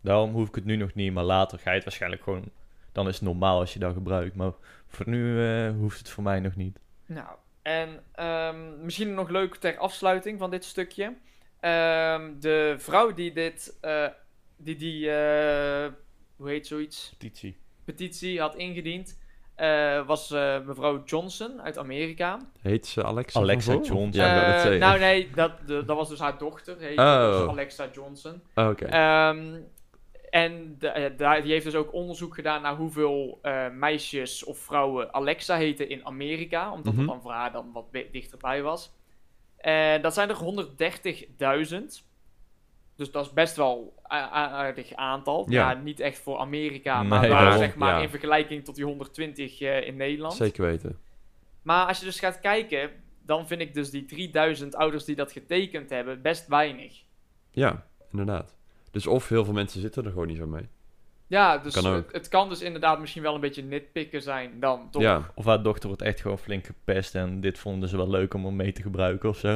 Daarom 0.02 0.32
hoef 0.32 0.48
ik 0.48 0.56
het 0.56 0.66
nu 0.66 0.76
nog 0.76 0.94
niet, 0.94 1.14
maar 1.14 1.24
later 1.24 1.60
ga 1.60 1.70
je 1.70 1.76
het 1.76 1.84
waarschijnlijk 1.84 2.24
gewoon... 2.24 2.52
Dan 2.92 3.08
is 3.08 3.14
het 3.14 3.24
normaal 3.24 3.60
als 3.60 3.74
je 3.74 3.80
dat 3.80 3.94
gebruikt, 3.94 4.36
maar 4.36 4.52
voor 4.88 5.10
nu 5.10 5.46
eh, 5.46 5.72
hoeft 5.72 5.98
het 5.98 6.10
voor 6.10 6.24
mij 6.24 6.40
nog 6.40 6.56
niet. 6.56 6.80
Nou, 7.06 7.36
en 7.62 8.04
ehm, 8.14 8.86
misschien 8.86 9.14
nog 9.14 9.30
leuk 9.30 9.56
ter 9.56 9.78
afsluiting 9.78 10.40
van 10.40 10.50
dit 10.50 10.66
stukje. 10.66 11.18
Ehm, 11.60 12.40
de 12.40 12.76
vrouw 12.78 13.14
die 13.14 13.34
dit, 13.34 13.78
eh, 13.82 14.08
die 14.58 14.76
die, 14.76 15.12
eh, 15.12 15.92
hoe 16.36 16.50
heet 16.50 16.68
zoiets, 16.68 17.10
Petitie. 17.18 17.58
petitie 17.84 18.40
had 18.40 18.56
ingediend, 18.56 19.18
eh, 19.58 20.06
was 20.06 20.32
eh, 20.32 20.58
mevrouw 20.66 21.04
Johnson 21.06 21.62
uit 21.62 21.78
Amerika. 21.78 22.40
Heet 22.62 22.88
ze 22.88 23.04
Alexa? 23.04 23.40
Alexa? 23.40 23.72
Johnson. 23.74 24.10
Ja, 24.12 24.46
Eh, 24.46 24.52
zeggen. 24.62 24.80
nou 24.80 25.00
nee, 25.00 25.30
dat, 25.36 25.52
de- 25.66 25.86
dat 25.86 25.98
was 25.98 26.10
dus 26.10 26.20
haar 26.20 26.38
dochter, 26.38 26.78
heet 26.80 26.98
Oh. 27.00 27.40
dus 27.40 27.48
Alexa 27.50 27.88
Johnson. 27.94 28.42
Oh, 28.56 28.68
Oké. 28.70 28.86
Ehm, 28.86 29.56
en 30.30 30.76
de- 30.80 31.14
die 31.44 31.52
heeft 31.52 31.66
dus 31.66 31.76
ook 31.76 31.94
onderzoek 31.94 32.36
gedaan 32.36 32.62
naar 32.62 32.76
hoeveel 32.76 33.40
eh, 33.42 33.66
meisjes 33.70 34.44
of 34.44 34.58
vrouwen 34.58 35.14
Alexa 35.14 35.56
heten 35.56 35.90
in 35.90 36.06
Amerika. 36.06 36.72
Omdat 36.72 36.94
Mhm. 36.94 37.02
dat 37.06 37.12
dan 37.14 37.22
voor 37.22 37.32
haar 37.32 37.52
dan 37.52 37.72
wat 37.74 37.86
dichterbij 38.12 38.62
was. 38.62 38.96
En 39.58 40.02
dat 40.02 40.14
zijn 40.14 40.30
er 40.30 40.36
130.000. 40.36 42.06
Dus 42.98 43.12
dat 43.12 43.25
is 43.25 43.34
best 43.34 43.56
wel 43.56 43.94
een 44.08 44.18
aardig 44.20 44.94
aantal. 44.94 45.46
Ja. 45.50 45.72
Ja. 45.72 45.77
niet 45.77 46.00
echt 46.00 46.20
voor 46.20 46.38
Amerika, 46.38 47.04
maar 47.04 47.30
Nee, 47.30 47.58
zeg 47.58 47.75
maar 47.75 47.96
ja. 47.96 48.01
in 48.01 48.10
vergelijking 48.10 48.66
tot 48.66 48.75
die 48.75 48.86
120 48.86 49.62
eh, 49.62 49.88
in 49.88 49.96
Nederland. 49.96 50.34
Zeker 50.34 50.66
weten. 50.66 51.00
Maar 51.62 51.88
als 51.88 52.00
je 52.00 52.06
dus 52.06 52.20
gaat 52.20 52.39
kijken, 52.39 52.89
dan 53.25 53.48
vind 53.48 53.62
ik 53.62 53.74
dus 53.74 53.89
die 53.89 54.06
3000 54.06 54.75
ouders 54.75 55.06
die 55.06 55.16
dat 55.16 55.32
getekend 55.32 55.89
hebben 55.89 56.22
best 56.22 56.48
weinig. 56.48 57.04
Ja, 57.51 57.86
inderdaad. 58.12 58.56
Dus 58.92 59.08
of 59.08 59.30
heel 59.30 59.46
veel 59.46 59.54
mensen 59.54 59.82
zitten 59.82 60.04
er 60.06 60.12
gewoon 60.12 60.27
niet 60.27 60.38
zo 60.38 60.48
mee. 60.48 60.68
Ja, 61.27 61.58
dus 61.58 61.74
Kan. 61.74 61.94
Het, 61.94 62.12
het 62.12 62.27
kan 62.27 62.50
dus 62.50 62.62
inderdaad 62.62 63.00
misschien 63.00 63.22
wel 63.22 63.36
een 63.36 63.42
beetje 63.42 63.63
nitpikken 63.63 64.22
zijn 64.22 64.60
dan, 64.60 64.89
toch? 64.92 65.01
Ja, 65.01 65.32
Of 65.36 65.46
haar 65.46 65.63
dochter 65.63 65.88
wordt 65.88 66.01
echt 66.01 66.22
gewoon 66.22 66.38
flink 66.38 66.66
gepest 66.66 67.16
en 67.16 67.42
dit 67.42 67.58
vonden 67.60 67.89
ze 67.89 67.98
wel 67.98 68.10
leuk 68.10 68.34
om 68.34 68.46
hem 68.46 68.56
mee 68.56 68.72
te 68.72 68.82
gebruiken 68.82 69.30
of 69.30 69.38
zo. 69.38 69.48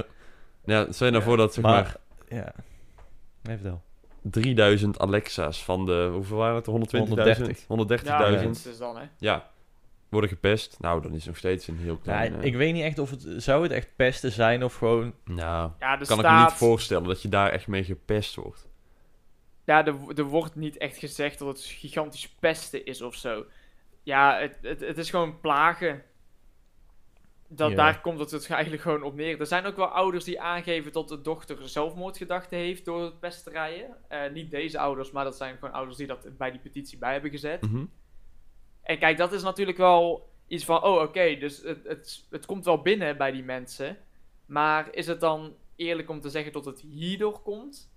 Ja, 0.66 0.80
je 0.80 0.96
nou 1.00 1.14
Ja. 1.14 1.22
voor 1.22 1.38
dat 1.38 1.54
zeg 1.54 1.64
maar, 1.64 2.00
maar, 2.30 2.38
ja. 2.40 2.54
Nee, 3.42 3.56
vertel. 3.58 3.82
3000 4.22 5.00
Alexa's 5.00 5.64
van 5.64 5.86
de, 5.86 6.10
hoeveel 6.14 6.38
waren 6.38 6.56
het? 6.56 6.68
120.000? 6.68 8.02
130.000? 8.02 8.04
Ja, 8.04 8.30
Ja, 8.30 8.42
dat 8.42 8.66
is 8.66 8.78
dan, 8.78 8.98
hè. 8.98 9.38
worden 10.10 10.30
gepest. 10.30 10.78
Nou, 10.80 11.02
dan 11.02 11.12
is 11.12 11.18
het 11.18 11.28
nog 11.28 11.38
steeds 11.38 11.68
een 11.68 11.78
heel 11.78 11.94
Ja, 11.94 12.00
klein... 12.02 12.36
eh, 12.36 12.44
ik 12.44 12.56
weet 12.56 12.74
niet 12.74 12.84
echt 12.84 13.00
of 13.00 13.10
het... 13.10 13.26
Zou 13.38 13.64
het 13.64 13.72
echt 13.72 13.88
pesten 13.96 14.32
zijn 14.32 14.64
of 14.64 14.76
gewoon... 14.76 15.14
Nou, 15.26 15.72
Ja, 15.80 15.96
kan 15.96 16.02
ik 16.02 16.08
me 16.10 16.16
staat... 16.16 16.50
niet 16.50 16.58
voorstellen 16.58 17.08
dat 17.08 17.22
je 17.22 17.30
daar 17.30 17.50
echt 17.50 17.68
mee 17.68 17.84
gepest 17.84 18.36
wordt. 18.36 18.70
Ja, 19.66 19.86
er, 19.86 19.96
er 20.16 20.24
wordt 20.24 20.56
niet 20.56 20.78
echt 20.78 20.98
gezegd 20.98 21.40
dat 21.40 21.48
het 21.48 21.62
gigantisch 21.62 22.30
pesten 22.30 22.86
is 22.86 23.02
of 23.02 23.16
zo. 23.16 23.46
Ja, 24.04 24.40
het, 24.40 24.58
het, 24.62 24.80
het 24.80 24.98
is 24.98 25.10
gewoon 25.10 25.40
plagen. 25.40 26.02
Dat, 27.54 27.70
Ja. 27.70 27.76
Daar 27.76 28.02
komt 28.02 28.20
het 28.32 28.50
eigenlijk 28.50 28.82
gewoon 28.82 29.04
op 29.04 29.16
neer. 29.16 29.40
Er 29.40 29.46
zijn 29.46 29.66
ook 29.66 29.76
wel 29.76 29.88
ouders 29.88 30.24
die 30.24 30.42
aangeven 30.42 30.92
dat 30.92 31.08
de 31.10 31.22
dochter 31.22 31.70
zelfmoordgedachten 31.70 32.58
heeft 32.58 32.86
door 32.86 33.02
het 33.04 33.20
pesterijen. 33.20 33.96
Eh, 34.08 34.20
niet 34.34 34.52
deze 34.52 34.80
ouders, 34.80 35.12
maar 35.12 35.24
dat 35.24 35.38
zijn 35.38 35.56
gewoon 35.56 35.74
ouders 35.74 35.98
die 35.98 36.08
dat 36.08 36.38
bij 36.38 36.52
die 36.52 36.60
petitie 36.60 36.98
bij 36.98 37.12
hebben 37.12 37.32
gezet. 37.32 37.62
Mhm. 37.62 37.86
En 38.84 39.00
kijk, 39.00 39.18
dat 39.18 39.34
is 39.34 39.44
natuurlijk 39.44 39.78
wel 39.78 40.30
iets 40.48 40.66
van, 40.66 40.84
oh 40.84 41.02
oké, 41.02 41.36
dus 41.40 41.62
het, 41.64 41.84
het, 41.84 42.24
het 42.30 42.46
komt 42.46 42.66
wel 42.66 42.82
binnen 42.82 43.18
bij 43.18 43.32
die 43.32 43.44
mensen. 43.44 43.98
Maar 44.46 44.88
is 44.92 45.08
het 45.08 45.20
dan 45.20 45.56
eerlijk 45.76 46.10
om 46.10 46.22
te 46.22 46.30
zeggen 46.30 46.52
dat 46.52 46.66
het 46.66 46.80
hierdoor 46.82 47.42
komt? 47.42 47.90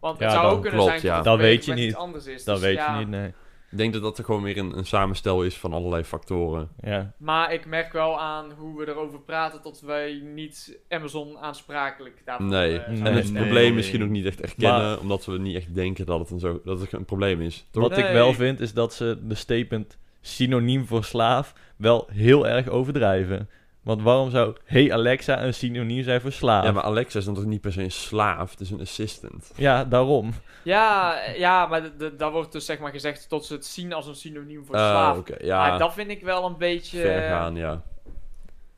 Want 0.00 0.18
Ja, 0.18 0.24
het 0.24 0.34
zou 0.34 0.52
ook 0.52 0.62
kunnen 0.62 0.80
klopt, 0.80 1.00
zijn 1.00 1.12
ja. 1.12 1.16
dat 1.16 1.24
Dat 1.24 1.36
weet 1.38 1.64
je 1.64 1.72
iets 1.72 1.80
niet. 1.80 1.94
anders 1.94 2.26
is. 2.26 2.44
Dat 2.44 2.56
Dus 2.56 2.64
weet 2.64 2.76
ja, 2.76 2.92
je 2.92 2.98
niet, 2.98 3.08
nee. 3.08 3.32
Ik 3.72 3.78
denk 3.78 3.92
dat 3.92 4.02
dat 4.02 4.18
er 4.18 4.24
gewoon 4.24 4.42
weer 4.42 4.58
een, 4.58 4.78
een 4.78 4.86
samenstel 4.86 5.42
is 5.42 5.58
van 5.58 5.72
allerlei 5.72 6.04
factoren. 6.04 6.68
Ja. 6.80 7.12
Maar 7.18 7.52
ik 7.52 7.66
merk 7.66 7.92
wel 7.92 8.20
aan 8.20 8.52
hoe 8.58 8.78
we 8.78 8.88
erover 8.88 9.20
praten 9.20 9.60
dat 9.62 9.80
wij 9.80 10.20
niet 10.24 10.78
Amazon 10.88 11.38
aansprakelijk 11.38 12.22
daarvoor 12.24 12.46
Nee. 12.46 12.78
eh, 12.78 13.06
En 13.06 13.14
het 13.14 13.32
nee, 13.32 13.42
probleem 13.42 13.64
nee. 13.64 13.72
misschien 13.72 14.02
ook 14.02 14.08
niet 14.08 14.26
echt 14.26 14.40
erkennen, 14.40 15.00
omdat 15.00 15.24
we 15.24 15.38
niet 15.38 15.56
echt 15.56 15.74
denken 15.74 16.06
dat 16.06 16.18
het 16.18 16.30
een, 16.30 16.38
zo, 16.38 16.60
dat 16.64 16.80
het 16.80 16.92
een 16.92 17.04
probleem 17.04 17.40
is. 17.40 17.66
Toch? 17.70 17.82
Wat 17.88 17.98
ik 17.98 18.06
wel 18.12 18.32
vind, 18.34 18.60
is 18.60 18.72
dat 18.72 18.94
ze 18.94 19.18
de 19.22 19.34
statement 19.34 19.98
synoniem 20.20 20.86
voor 20.86 21.04
slaaf 21.04 21.54
wel 21.76 22.06
heel 22.10 22.46
erg 22.48 22.68
overdrijven. 22.68 23.48
Want 23.82 24.02
waarom 24.02 24.30
zou 24.30 24.56
Hey 24.64 24.92
Alexa 24.92 25.42
een 25.42 25.54
synoniem 25.54 26.02
zijn 26.02 26.20
voor 26.20 26.32
slaaf? 26.32 26.64
Ja, 26.64 26.72
maar 26.72 26.82
Alexa 26.82 27.18
is 27.18 27.24
dan 27.24 27.34
toch 27.34 27.44
niet 27.44 27.60
per 27.60 27.72
se 27.72 27.82
een 27.82 27.90
slaaf, 27.90 28.50
het 28.50 28.60
is 28.60 28.70
een 28.70 28.80
assistant. 28.80 29.52
Ja, 29.56 29.84
daarom. 29.84 30.32
Ja, 30.64 31.18
ja, 31.36 31.66
maar 31.66 31.82
daar 32.16 32.30
wordt 32.32 32.52
dus 32.52 32.64
zeg 32.64 32.78
maar 32.78 32.90
gezegd 32.90 33.30
dat 33.30 33.46
ze 33.46 33.52
het 33.54 33.66
zien 33.66 33.92
als 33.92 34.06
een 34.06 34.14
synoniem 34.14 34.64
voor 34.66 34.74
Ah, 34.76 34.90
slaaf. 34.90 35.18
oké, 35.18 35.32
Maar 35.32 35.44
ja, 35.46 35.78
dat 35.78 35.92
vind 35.94 36.10
ik 36.10 36.22
wel 36.22 36.44
een 36.46 36.56
beetje... 36.58 37.00
ver 37.00 37.28
gaan, 37.28 37.54
ja. 37.56 37.82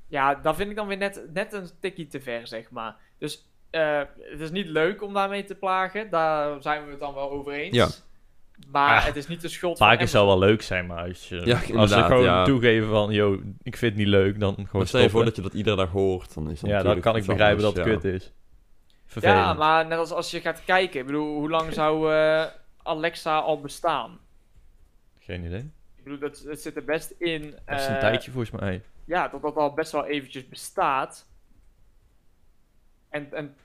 Ja, 0.08 0.34
dat 0.34 0.56
vind 0.56 0.70
ik 0.70 0.76
dan 0.76 0.86
weer 0.86 0.96
net, 0.96 1.22
net 1.32 1.52
een 1.52 1.68
tikkie 1.80 2.06
te 2.06 2.20
ver, 2.20 2.46
zeg 2.46 2.70
maar. 2.70 2.96
Dus 3.18 3.48
eh, 3.70 4.00
het 4.20 4.40
is 4.40 4.50
niet 4.50 4.66
leuk 4.66 5.02
om 5.02 5.14
daarmee 5.14 5.44
te 5.44 5.54
plagen. 5.54 6.10
Daar 6.10 6.62
zijn 6.62 6.84
we 6.84 6.90
het 6.90 7.00
dan 7.00 7.14
wel 7.14 7.30
over 7.30 7.52
eens. 7.52 7.76
Ja. 7.76 7.88
Maar 8.74 8.98
Ah, 8.98 9.04
het 9.04 9.16
is 9.16 9.26
niet 9.26 9.40
de 9.40 9.48
schuld 9.48 9.78
van 9.78 9.88
Vaker 9.88 10.08
zou 10.08 10.26
wel 10.26 10.38
leuk 10.38 10.62
zijn, 10.62 10.86
maar 10.86 11.08
als, 11.08 11.28
je, 11.28 11.40
Ja, 11.44 11.60
als 11.76 11.90
ze 11.90 12.02
gewoon 12.02 12.22
ja. 12.22 12.44
toegeven 12.44 12.88
van, 12.88 13.10
yo, 13.10 13.40
ik 13.62 13.76
vind 13.76 13.92
het 13.92 14.00
niet 14.00 14.06
leuk, 14.06 14.40
dan 14.40 14.54
gewoon 14.54 14.68
Maar 14.72 14.86
stel 14.86 15.00
je 15.00 15.10
voor 15.10 15.24
dat 15.24 15.36
je 15.36 15.42
dat 15.42 15.54
iedere 15.54 15.76
dag 15.76 15.90
hoort, 15.90 16.34
dan 16.34 16.50
is 16.50 16.60
dat 16.60 16.70
Ja, 16.70 16.82
dan 16.82 17.00
kan 17.00 17.16
ik 17.16 17.26
begrijpen 17.26 17.62
dat 17.62 17.76
het 17.76 17.86
ja. 17.86 17.92
kut 17.92 18.04
is. 18.04 18.32
Vervelend. 19.06 19.38
Ja, 19.38 19.52
maar 19.52 19.86
net 19.86 19.98
als 19.98 20.10
als 20.10 20.30
je 20.30 20.40
gaat 20.40 20.64
kijken. 20.64 21.00
Ik 21.00 21.06
bedoel, 21.06 21.34
hoe 21.34 21.50
lang 21.50 21.72
zou 21.72 22.12
eh, 22.12 22.44
Alexa 22.82 23.38
al 23.38 23.60
bestaan? 23.60 24.18
Geen 25.18 25.44
idee. 25.44 25.70
Ik 25.96 26.04
bedoel, 26.04 26.18
dat, 26.18 26.44
het 26.46 26.60
zit 26.60 26.76
er 26.76 26.84
best 26.84 27.10
in. 27.18 27.54
Dat 27.64 27.80
is 27.80 27.86
een 27.86 27.94
eh, 27.94 28.00
tijdje 28.00 28.30
volgens 28.30 28.60
mij. 28.60 28.82
Ja, 29.04 29.28
dat 29.28 29.42
dat 29.42 29.56
al 29.56 29.74
best 29.74 29.92
wel 29.92 30.06
eventjes 30.06 30.48
bestaat. 30.48 31.26
En, 33.08 33.32
en 33.32 33.56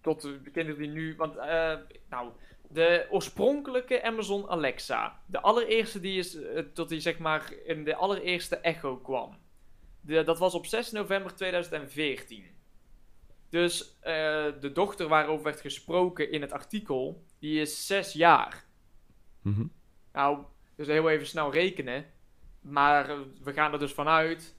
tot 0.00 0.22
de 0.22 0.50
kinderen 0.52 0.80
die 0.80 0.90
nu... 0.90 1.14
Want, 1.16 1.36
eh, 1.36 1.74
nou, 2.08 2.30
de 2.72 3.06
oorspronkelijke 3.10 4.02
Amazon 4.02 4.48
Alexa. 4.48 5.20
De 5.26 5.40
allereerste 5.40 6.00
die 6.00 6.18
is, 6.18 6.34
eh, 6.34 6.62
tot 6.74 6.88
die 6.88 7.00
zeg 7.00 7.18
maar 7.18 7.52
in 7.64 7.84
de 7.84 7.94
allereerste 7.96 8.56
Echo 8.56 8.96
kwam. 8.96 9.38
De, 10.00 10.22
dat 10.22 10.38
was 10.38 10.54
op 10.54 10.66
6 10.66 10.90
november 10.90 11.34
2014. 11.34 12.44
Dus 13.48 13.98
eh, 14.00 14.12
de 14.60 14.70
dochter 14.72 15.08
waarover 15.08 15.44
werd 15.44 15.60
gesproken 15.60 16.30
in 16.30 16.40
het 16.40 16.52
artikel, 16.52 17.24
die 17.38 17.60
is 17.60 17.86
6 17.86 18.12
jaar. 18.12 18.64
Mhm. 19.42 19.64
Nou, 20.12 20.44
dus 20.76 20.86
heel 20.86 21.10
even 21.10 21.26
snel 21.26 21.52
rekenen. 21.52 22.04
Maar 22.60 23.10
eh, 23.10 23.18
we 23.42 23.52
gaan 23.52 23.72
er 23.72 23.78
dus 23.78 23.92
vanuit. 23.92 24.58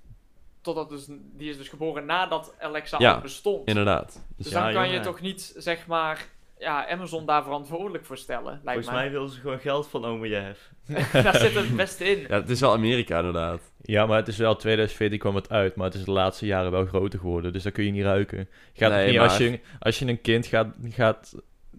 Totdat 0.61 0.89
dus, 0.89 1.05
die 1.09 1.49
is 1.49 1.57
dus 1.57 1.69
geboren 1.69 2.05
nadat 2.05 2.55
Alexa 2.59 2.99
Ja, 2.99 3.13
al 3.13 3.21
bestond. 3.21 3.67
Inderdaad. 3.67 4.25
Dus 4.37 4.49
Ja, 4.49 4.63
dan 4.63 4.73
kan 4.73 4.89
je 4.89 4.99
toch 4.99 5.21
niet, 5.21 5.53
zeg 5.57 5.87
maar, 5.87 6.27
ja, 6.61 6.89
Amazon 6.89 7.25
daar 7.25 7.43
verantwoordelijk 7.43 8.05
voor 8.05 8.17
stellen, 8.17 8.43
lijkt 8.63 8.63
Volgens 8.63 8.87
mij. 8.87 8.95
mij 8.95 9.11
wilden 9.11 9.29
ze 9.33 9.39
gewoon 9.39 9.59
geld 9.59 9.87
van 9.87 10.05
ome 10.05 10.27
Jeff. 10.27 10.71
daar 11.23 11.35
zit 11.35 11.53
het 11.53 11.75
beste 11.75 12.03
in. 12.05 12.19
Ja, 12.19 12.35
het 12.39 12.49
is 12.49 12.59
wel 12.59 12.73
Amerika 12.73 13.17
inderdaad. 13.17 13.61
Ja, 13.81 14.05
maar 14.05 14.17
het 14.17 14.27
is 14.27 14.37
wel 14.37 14.55
2014 14.55 15.19
kwam 15.19 15.35
het 15.35 15.49
uit, 15.49 15.75
maar 15.75 15.85
het 15.85 15.95
is 15.95 16.03
de 16.03 16.11
laatste 16.11 16.45
jaren 16.45 16.71
wel 16.71 16.85
groter 16.85 17.19
geworden, 17.19 17.53
dus 17.53 17.63
dat 17.63 17.73
kun 17.73 17.85
je 17.85 17.91
niet 17.91 18.03
ruiken. 18.03 18.49
Gaat 18.73 18.89
Nee, 18.91 18.99
toch 18.99 19.09
niet, 19.11 19.19
maar- 19.19 19.29
als, 19.29 19.37
je, 19.37 19.59
als 19.79 19.99
je 19.99 20.07
een 20.07 20.21
kind 20.21 20.45
gaat, 20.45 20.67
gaat 20.89 21.35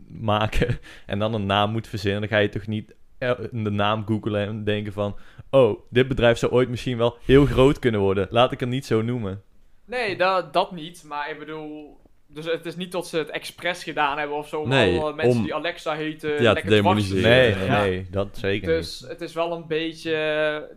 maken 0.08 0.78
en 1.06 1.18
dan 1.18 1.34
een 1.34 1.46
naam 1.46 1.70
moet 1.70 1.88
verzinnen, 1.88 2.20
dan 2.20 2.28
ga 2.30 2.38
je 2.38 2.48
toch 2.48 2.66
niet 2.66 2.94
eh, 3.18 3.30
de 3.50 3.70
naam 3.70 4.06
googlen 4.06 4.46
en 4.46 4.64
denken 4.64 4.92
van, 4.92 5.16
oh, 5.50 5.80
dit 5.90 6.08
bedrijf 6.08 6.38
zou 6.38 6.52
ooit 6.52 6.68
misschien 6.68 6.98
wel 6.98 7.16
heel 7.24 7.46
groot 7.46 7.78
kunnen 7.78 8.00
worden. 8.00 8.26
Laat 8.30 8.52
ik 8.52 8.60
het 8.60 8.68
niet 8.68 8.86
zo 8.86 9.02
noemen. 9.02 9.42
Nee, 9.84 10.16
dat, 10.16 10.52
dat 10.52 10.72
niet. 10.72 11.04
Maar 11.06 11.30
ik 11.30 11.38
bedoel, 11.38 12.00
dus 12.34 12.44
het 12.44 12.66
is 12.66 12.76
niet 12.76 12.92
dat 12.92 13.06
ze 13.08 13.18
het 13.18 13.30
expres 13.30 13.82
gedaan 13.84 14.18
hebben 14.18 14.36
of 14.36 14.48
zo. 14.48 14.60
Om 14.60 14.68
Nee, 14.68 14.98
alle 15.00 15.12
mensen 15.14 15.36
om- 15.38 15.42
die 15.42 15.54
Alexa 15.54 15.94
heten 15.94 16.30
Ja, 16.30 16.36
te 16.36 16.42
lekker 16.42 16.62
dwars 16.62 16.74
demoniseren. 16.82 17.30
Nee, 17.30 17.54
nee, 17.54 17.64
Ja. 17.66 17.80
nee, 17.82 18.06
dat 18.10 18.28
zeker 18.38 18.68
Dus 18.68 19.00
niet. 19.00 19.10
het 19.10 19.20
is 19.20 19.34
wel 19.34 19.52
een 19.52 19.66
beetje. 19.66 20.14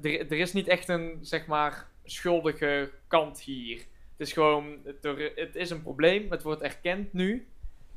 Er, 0.02 0.20
er 0.32 0.32
is 0.40 0.54
niet 0.54 0.68
echt 0.68 0.90
een, 0.90 1.18
zeg 1.22 1.46
maar, 1.46 1.88
schuldige 2.04 2.90
kant 3.08 3.42
hier. 3.42 3.78
Het 4.18 4.28
is 4.28 4.34
gewoon. 4.34 4.78
Het, 4.86 5.06
er- 5.06 5.32
het 5.36 5.56
is 5.56 5.70
een 5.70 5.82
probleem. 5.82 6.26
Het 6.32 6.44
wordt 6.44 6.62
erkend 6.62 7.14
nu. 7.14 7.48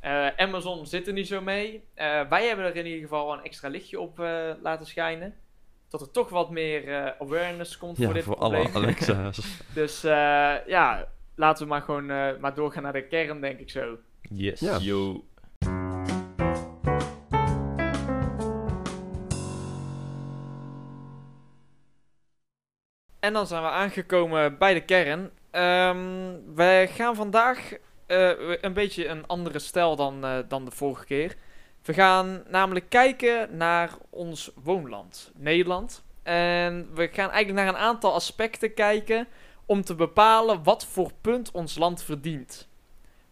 Eh, 0.01 0.27
Amazon 0.37 0.87
zit 0.87 1.07
er 1.07 1.12
niet 1.12 1.27
zo 1.27 1.40
mee. 1.40 1.83
Eh, 1.94 2.21
wij 2.29 2.47
hebben 2.47 2.64
er 2.64 2.77
in 2.77 2.87
ieder 2.87 3.01
geval 3.03 3.33
een 3.33 3.42
extra 3.44 3.68
lichtje 3.68 4.01
op 4.01 4.21
eh, 4.21 4.51
laten 4.62 4.87
schijnen. 4.87 5.35
Dat 5.88 6.01
er 6.01 6.11
toch 6.11 6.29
wat 6.29 6.51
meer 6.51 7.14
awareness 7.18 7.79
komt 7.79 7.97
voor 7.97 8.07
Ja, 8.07 8.12
dit 8.12 8.25
voor 8.25 8.37
probleem. 8.37 8.66
alle 8.66 8.85
Alexa's. 8.85 9.40
Dus 9.75 10.05
eh, 10.05 10.55
ja, 10.66 11.09
laten 11.38 11.62
we 11.62 11.68
maar 11.68 11.83
gewoon 11.83 12.11
eh, 12.11 12.29
maar 12.40 12.55
doorgaan 12.55 12.83
naar 12.83 12.92
de 12.92 13.07
kern, 13.07 13.40
denk 13.40 13.59
ik 13.59 13.70
zo. 13.70 13.98
Yes. 14.20 14.61
Ja. 14.61 14.79
Yo. 14.81 15.24
En 23.20 23.33
dan 23.33 23.46
zijn 23.46 23.62
we 23.62 23.68
aangekomen 23.68 24.59
bij 24.59 24.74
de 24.74 24.85
kern. 24.85 25.31
Ehm 25.51 26.33
wij 26.55 26.88
gaan 26.88 27.14
vandaag 27.14 27.72
eh, 28.07 28.31
een 28.61 28.72
beetje 28.72 29.07
een 29.07 29.27
andere 29.27 29.59
stijl 29.59 29.96
dan, 29.96 30.24
eh, 30.24 30.38
dan 30.48 30.64
de 30.64 30.70
vorige 30.70 31.05
keer. 31.05 31.35
We 31.83 31.94
gaan 31.94 32.42
namelijk 32.48 32.88
kijken 32.88 33.57
naar 33.57 33.90
ons 34.11 34.51
woonland, 34.62 35.33
Nederland. 35.37 36.05
En 36.22 36.88
we 36.94 37.09
gaan 37.12 37.31
eigenlijk 37.31 37.66
naar 37.66 37.74
een 37.74 37.87
aantal 37.88 38.14
aspecten 38.14 38.74
kijken 38.74 39.27
om 39.68 39.83
te 39.83 39.94
bepalen 39.94 40.62
wat 40.62 40.87
voor 40.87 41.11
punt 41.20 41.50
ons 41.50 41.78
land 41.78 42.02
verdient. 42.02 42.68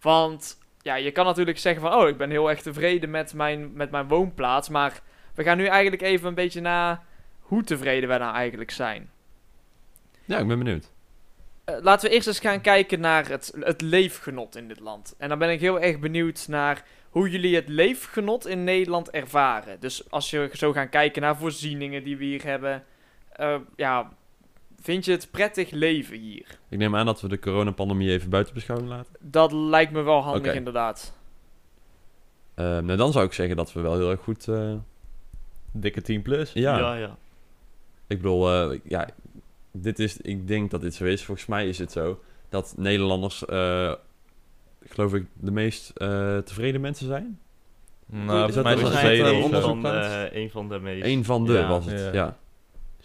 Want 0.01 0.59
ja, 0.81 0.95
je 0.95 1.11
kan 1.11 1.25
natuurlijk 1.25 1.59
zeggen 1.59 1.83
van, 1.83 1.95
oh, 1.95 2.09
ik 2.09 2.17
ben 2.17 2.31
heel 2.31 2.51
erg 2.51 2.63
tevreden 2.63 3.11
met 3.11 3.35
mijn, 3.35 3.73
met 3.73 3.91
mijn 3.91 4.09
woonplaats. 4.09 4.69
Maar 4.69 5.01
we 5.35 5.43
gaan 5.43 5.57
nu 5.57 5.67
eigenlijk 5.67 6.03
even 6.03 6.29
een 6.29 6.35
beetje 6.35 6.61
naar 6.61 7.05
hoe 7.41 7.65
tevreden 7.65 8.09
wij 8.09 8.19
nou 8.19 8.35
eigenlijk 8.35 8.71
zijn. 8.71 9.11
Ja, 10.25 10.39
ik 10.39 10.47
ben 10.47 10.59
benieuwd. 10.59 10.91
Eh, 11.65 11.77
laten 11.81 12.09
we 12.09 12.15
eerst 12.15 12.27
eens 12.27 12.39
gaan 12.41 12.61
kijken 12.61 13.01
naar 13.01 13.29
het, 13.29 13.53
het 13.61 13.81
leefgenot 13.81 14.57
in 14.57 14.69
dit 14.69 14.81
land. 14.81 15.15
En 15.19 15.29
dan 15.29 15.39
ben 15.39 15.51
ik 15.51 15.61
heel 15.61 15.81
erg 15.81 15.99
benieuwd 15.99 16.49
naar 16.49 16.85
hoe 17.11 17.31
jullie 17.31 17.55
het 17.55 17.69
leefgenot 17.69 18.47
in 18.47 18.65
Nederland 18.65 19.11
ervaren. 19.11 19.81
Dus 19.81 20.11
als 20.11 20.31
je 20.31 20.51
zo 20.53 20.73
gaan 20.73 20.89
kijken 20.89 21.23
naar 21.23 21.37
voorzieningen 21.37 22.05
die 22.05 22.17
we 22.17 22.25
hier 22.25 22.45
hebben. 22.45 22.85
eh, 23.33 23.57
ja, 23.77 24.13
vind 24.87 25.05
je 25.05 25.11
het 25.13 25.29
prettig 25.31 25.71
leven 25.71 26.19
hier? 26.19 26.59
Ik 26.69 26.79
neem 26.79 26.97
aan 26.97 27.07
dat 27.07 27.21
we 27.21 27.29
de 27.29 27.39
coronapandemie 27.39 28.11
even 28.11 28.31
buiten 28.31 28.55
beschouwing 28.55 28.91
laten. 28.91 29.13
Dat 29.21 29.53
lijkt 29.53 29.93
me 29.93 30.03
wel 30.03 30.23
handig 30.23 30.47
Oké. 30.49 30.53
inderdaad. 30.59 31.15
Ehm, 32.55 32.85
nou, 32.85 32.97
dan 32.99 33.13
zou 33.13 33.25
ik 33.25 33.33
zeggen 33.33 33.57
dat 33.57 33.73
we 33.73 33.81
wel 33.81 33.97
heel 33.97 34.11
erg 34.11 34.21
goed... 34.21 34.49
eh, 34.49 34.73
Dikke 35.73 36.03
10 36.03 36.23
plus. 36.23 36.53
ja, 36.53 36.79
Ja, 36.79 36.95
ja. 36.95 37.17
ik 38.07 38.17
bedoel, 38.17 38.51
eh, 38.73 38.79
ja, 38.85 39.09
dit 39.73 39.99
is, 39.99 40.17
ik 40.17 40.49
denk 40.49 40.71
dat 40.71 40.81
dit 40.81 40.95
zo 40.95 41.05
is. 41.05 41.25
Volgens 41.25 41.47
mij 41.47 41.69
is 41.69 41.79
het 41.79 41.93
zo 41.93 42.21
dat 42.49 42.75
Nederlanders, 42.77 43.45
eh, 43.45 43.93
geloof 44.89 45.15
ik, 45.15 45.27
de 45.33 45.51
meest 45.51 45.91
eh, 45.91 46.39
tevreden 46.39 46.81
mensen 46.81 47.07
zijn. 47.07 47.41
Nou, 48.07 48.23
Is 48.25 48.31
volgens 48.31 48.55
dat 48.55 48.65
mij 48.65 48.75
is 48.75 48.81
een 48.81 48.87
het 48.87 48.97
tweede 48.99 49.23
tweede 49.23 49.57
of 49.57 49.81
zo. 49.81 49.89
eh, 49.89 50.43
een 50.43 50.51
van 50.51 50.69
de 50.69 50.79
meest. 50.79 51.05
Eén 51.07 51.25
van 51.25 51.45
de 51.47 51.53
Ja, 51.53 51.69
was 51.69 51.85
het, 51.85 52.01
ja. 52.01 52.13
ja. 52.13 52.37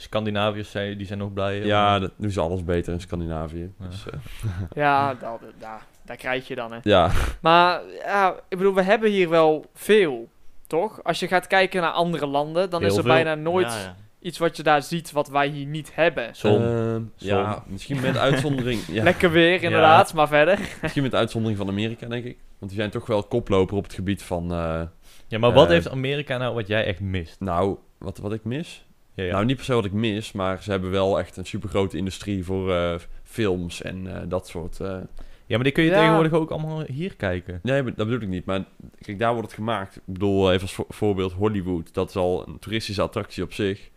Scandinaviërs 0.01 0.71
zijn, 0.71 0.97
die 0.97 1.07
zijn 1.07 1.19
nog 1.19 1.33
blij. 1.33 1.65
Ja, 1.65 1.99
dat 1.99 2.11
doen 2.17 2.29
ze 2.31 2.39
alles 2.41 2.63
beter 2.63 2.93
in 2.93 2.99
Scandinavië. 3.01 3.71
Ja. 3.79 3.87
Dus, 3.87 4.05
eh, 4.09 4.19
Ja, 4.83 5.13
dat, 5.13 5.39
daar, 5.59 5.85
daar 6.05 6.17
krijg 6.17 6.47
je 6.47 6.55
dan, 6.55 6.71
hè. 6.71 6.77
Ja, 6.83 7.11
Maar 7.41 7.81
ja, 8.05 8.35
ik 8.49 8.57
bedoel, 8.57 8.73
we 8.73 8.81
hebben 8.81 9.09
hier 9.09 9.29
wel 9.29 9.65
veel, 9.73 10.27
toch? 10.67 11.03
Als 11.03 11.19
je 11.19 11.27
gaat 11.27 11.47
kijken 11.47 11.81
naar 11.81 11.91
andere 11.91 12.25
landen, 12.27 12.69
dan 12.69 12.79
Heel 12.81 12.89
is 12.89 12.95
er 12.97 13.03
veel. 13.03 13.11
bijna 13.13 13.35
nooit 13.35 13.67
Ja, 13.67 13.79
ja. 13.79 13.95
iets 14.19 14.37
wat 14.37 14.57
je 14.57 14.63
daar 14.63 14.81
ziet 14.81 15.11
wat 15.11 15.29
wij 15.29 15.47
hier 15.47 15.65
niet 15.65 15.91
hebben. 15.95 16.35
Zon. 16.35 16.61
Ehm, 16.63 17.01
ja, 17.15 17.63
misschien 17.67 17.99
met 18.01 18.17
uitzondering. 18.17 18.81
Ja, 18.87 19.03
Lekker 19.03 19.31
weer, 19.31 19.63
inderdaad, 19.63 20.13
maar 20.13 20.27
verder. 20.27 20.59
misschien 20.81 21.03
met 21.03 21.15
uitzondering 21.15 21.57
van 21.59 21.67
Amerika, 21.69 22.07
denk 22.07 22.25
ik. 22.25 22.37
Want 22.59 22.71
die 22.71 22.79
zijn 22.81 22.91
toch 22.91 23.05
wel 23.07 23.23
koploper 23.23 23.77
op 23.77 23.83
het 23.83 23.93
gebied 23.93 24.23
van. 24.23 24.51
eh, 24.51 24.81
Ja, 25.27 25.39
maar 25.39 25.53
wat 25.53 25.65
Eh, 25.67 25.71
heeft 25.71 25.89
Amerika 25.89 26.37
nou 26.37 26.53
wat 26.55 26.67
jij 26.67 26.85
echt 26.85 26.99
mist? 26.99 27.39
nou, 27.39 27.77
wat, 27.97 28.17
wat 28.17 28.33
ik 28.33 28.43
mis? 28.43 28.85
Ja, 29.13 29.23
ja. 29.23 29.31
Nou, 29.31 29.45
niet 29.45 29.55
per 29.55 29.65
se 29.65 29.73
wat 29.73 29.85
ik 29.85 29.91
mis, 29.91 30.31
maar 30.31 30.63
ze 30.63 30.71
hebben 30.71 30.91
wel 30.91 31.19
echt 31.19 31.37
een 31.37 31.45
supergrote 31.45 31.97
industrie 31.97 32.45
voor 32.45 32.73
eh, 32.73 32.95
films 33.23 33.81
en 33.81 34.15
eh, 34.15 34.21
dat 34.27 34.47
soort. 34.47 34.79
eh, 34.79 34.87
ja, 35.45 35.55
maar 35.57 35.63
die 35.63 35.71
kun 35.71 35.83
je 35.83 35.89
Ja. 35.89 35.97
tegenwoordig 35.99 36.31
ook 36.33 36.49
allemaal 36.51 36.81
hier 36.81 37.15
kijken. 37.15 37.59
Nee, 37.63 37.83
dat 37.83 37.95
bedoel 37.95 38.21
ik 38.21 38.27
niet. 38.27 38.45
Maar 38.45 38.63
kijk, 39.01 39.19
daar 39.19 39.31
wordt 39.33 39.47
het 39.47 39.55
gemaakt. 39.57 39.95
Ik 39.95 40.01
bedoel, 40.05 40.49
even 40.51 40.61
als 40.61 40.73
vo- 40.73 40.85
voorbeeld 40.89 41.33
Hollywood. 41.33 41.93
Dat 41.93 42.09
is 42.09 42.15
al 42.15 42.47
een 42.47 42.59
toeristische 42.59 43.01
attractie 43.01 43.43
op 43.43 43.53
zich. 43.53 43.89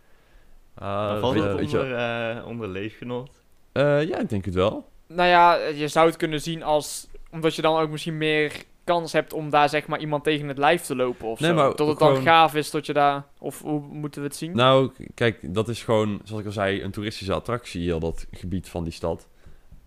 Ah, 0.75 1.19
Valt 1.19 1.35
dat 1.35 1.71
je- 1.71 1.79
onder, 1.79 2.45
onder 2.45 2.67
leefgenot? 2.67 3.29
Eh, 3.71 4.03
ja, 4.07 4.19
ik 4.19 4.29
denk 4.29 4.45
het 4.45 4.53
wel. 4.53 4.89
Nou 5.07 5.29
ja, 5.29 5.55
je 5.55 5.87
zou 5.87 6.07
het 6.07 6.17
kunnen 6.17 6.41
zien 6.41 6.63
als... 6.63 7.07
Omdat 7.31 7.55
je 7.55 7.61
dan 7.61 7.77
ook 7.79 7.89
misschien 7.89 8.17
meer 8.17 8.51
kans 8.85 9.11
hebt 9.11 9.33
om 9.33 9.49
daar 9.49 9.69
zeg 9.69 9.87
maar 9.87 9.99
iemand 9.99 10.23
tegen 10.23 10.47
het 10.47 10.57
lijf 10.57 10.81
te 10.81 10.95
lopen 10.95 11.27
of 11.27 11.39
Nee, 11.39 11.49
zo. 11.49 11.55
maar 11.55 11.73
Tot 11.73 11.87
het 11.87 11.99
dan 11.99 12.21
gaaf 12.21 12.55
is 12.55 12.69
tot 12.69 12.85
je 12.85 12.93
daar... 12.93 13.25
Of 13.39 13.61
hoe 13.61 13.79
moeten 13.79 14.21
we 14.21 14.27
het 14.27 14.35
zien? 14.37 14.55
Nou, 14.55 14.91
kijk, 15.13 15.53
dat 15.53 15.67
is 15.69 15.83
gewoon, 15.83 16.21
zoals 16.23 16.41
ik 16.41 16.47
al 16.47 16.53
zei, 16.53 16.83
een 16.83 16.91
toeristische 16.91 17.33
attractie, 17.33 17.83
heel 17.83 17.99
dat 17.99 18.25
gebied 18.31 18.69
van 18.69 18.83
die 18.83 18.93
stad. 18.93 19.27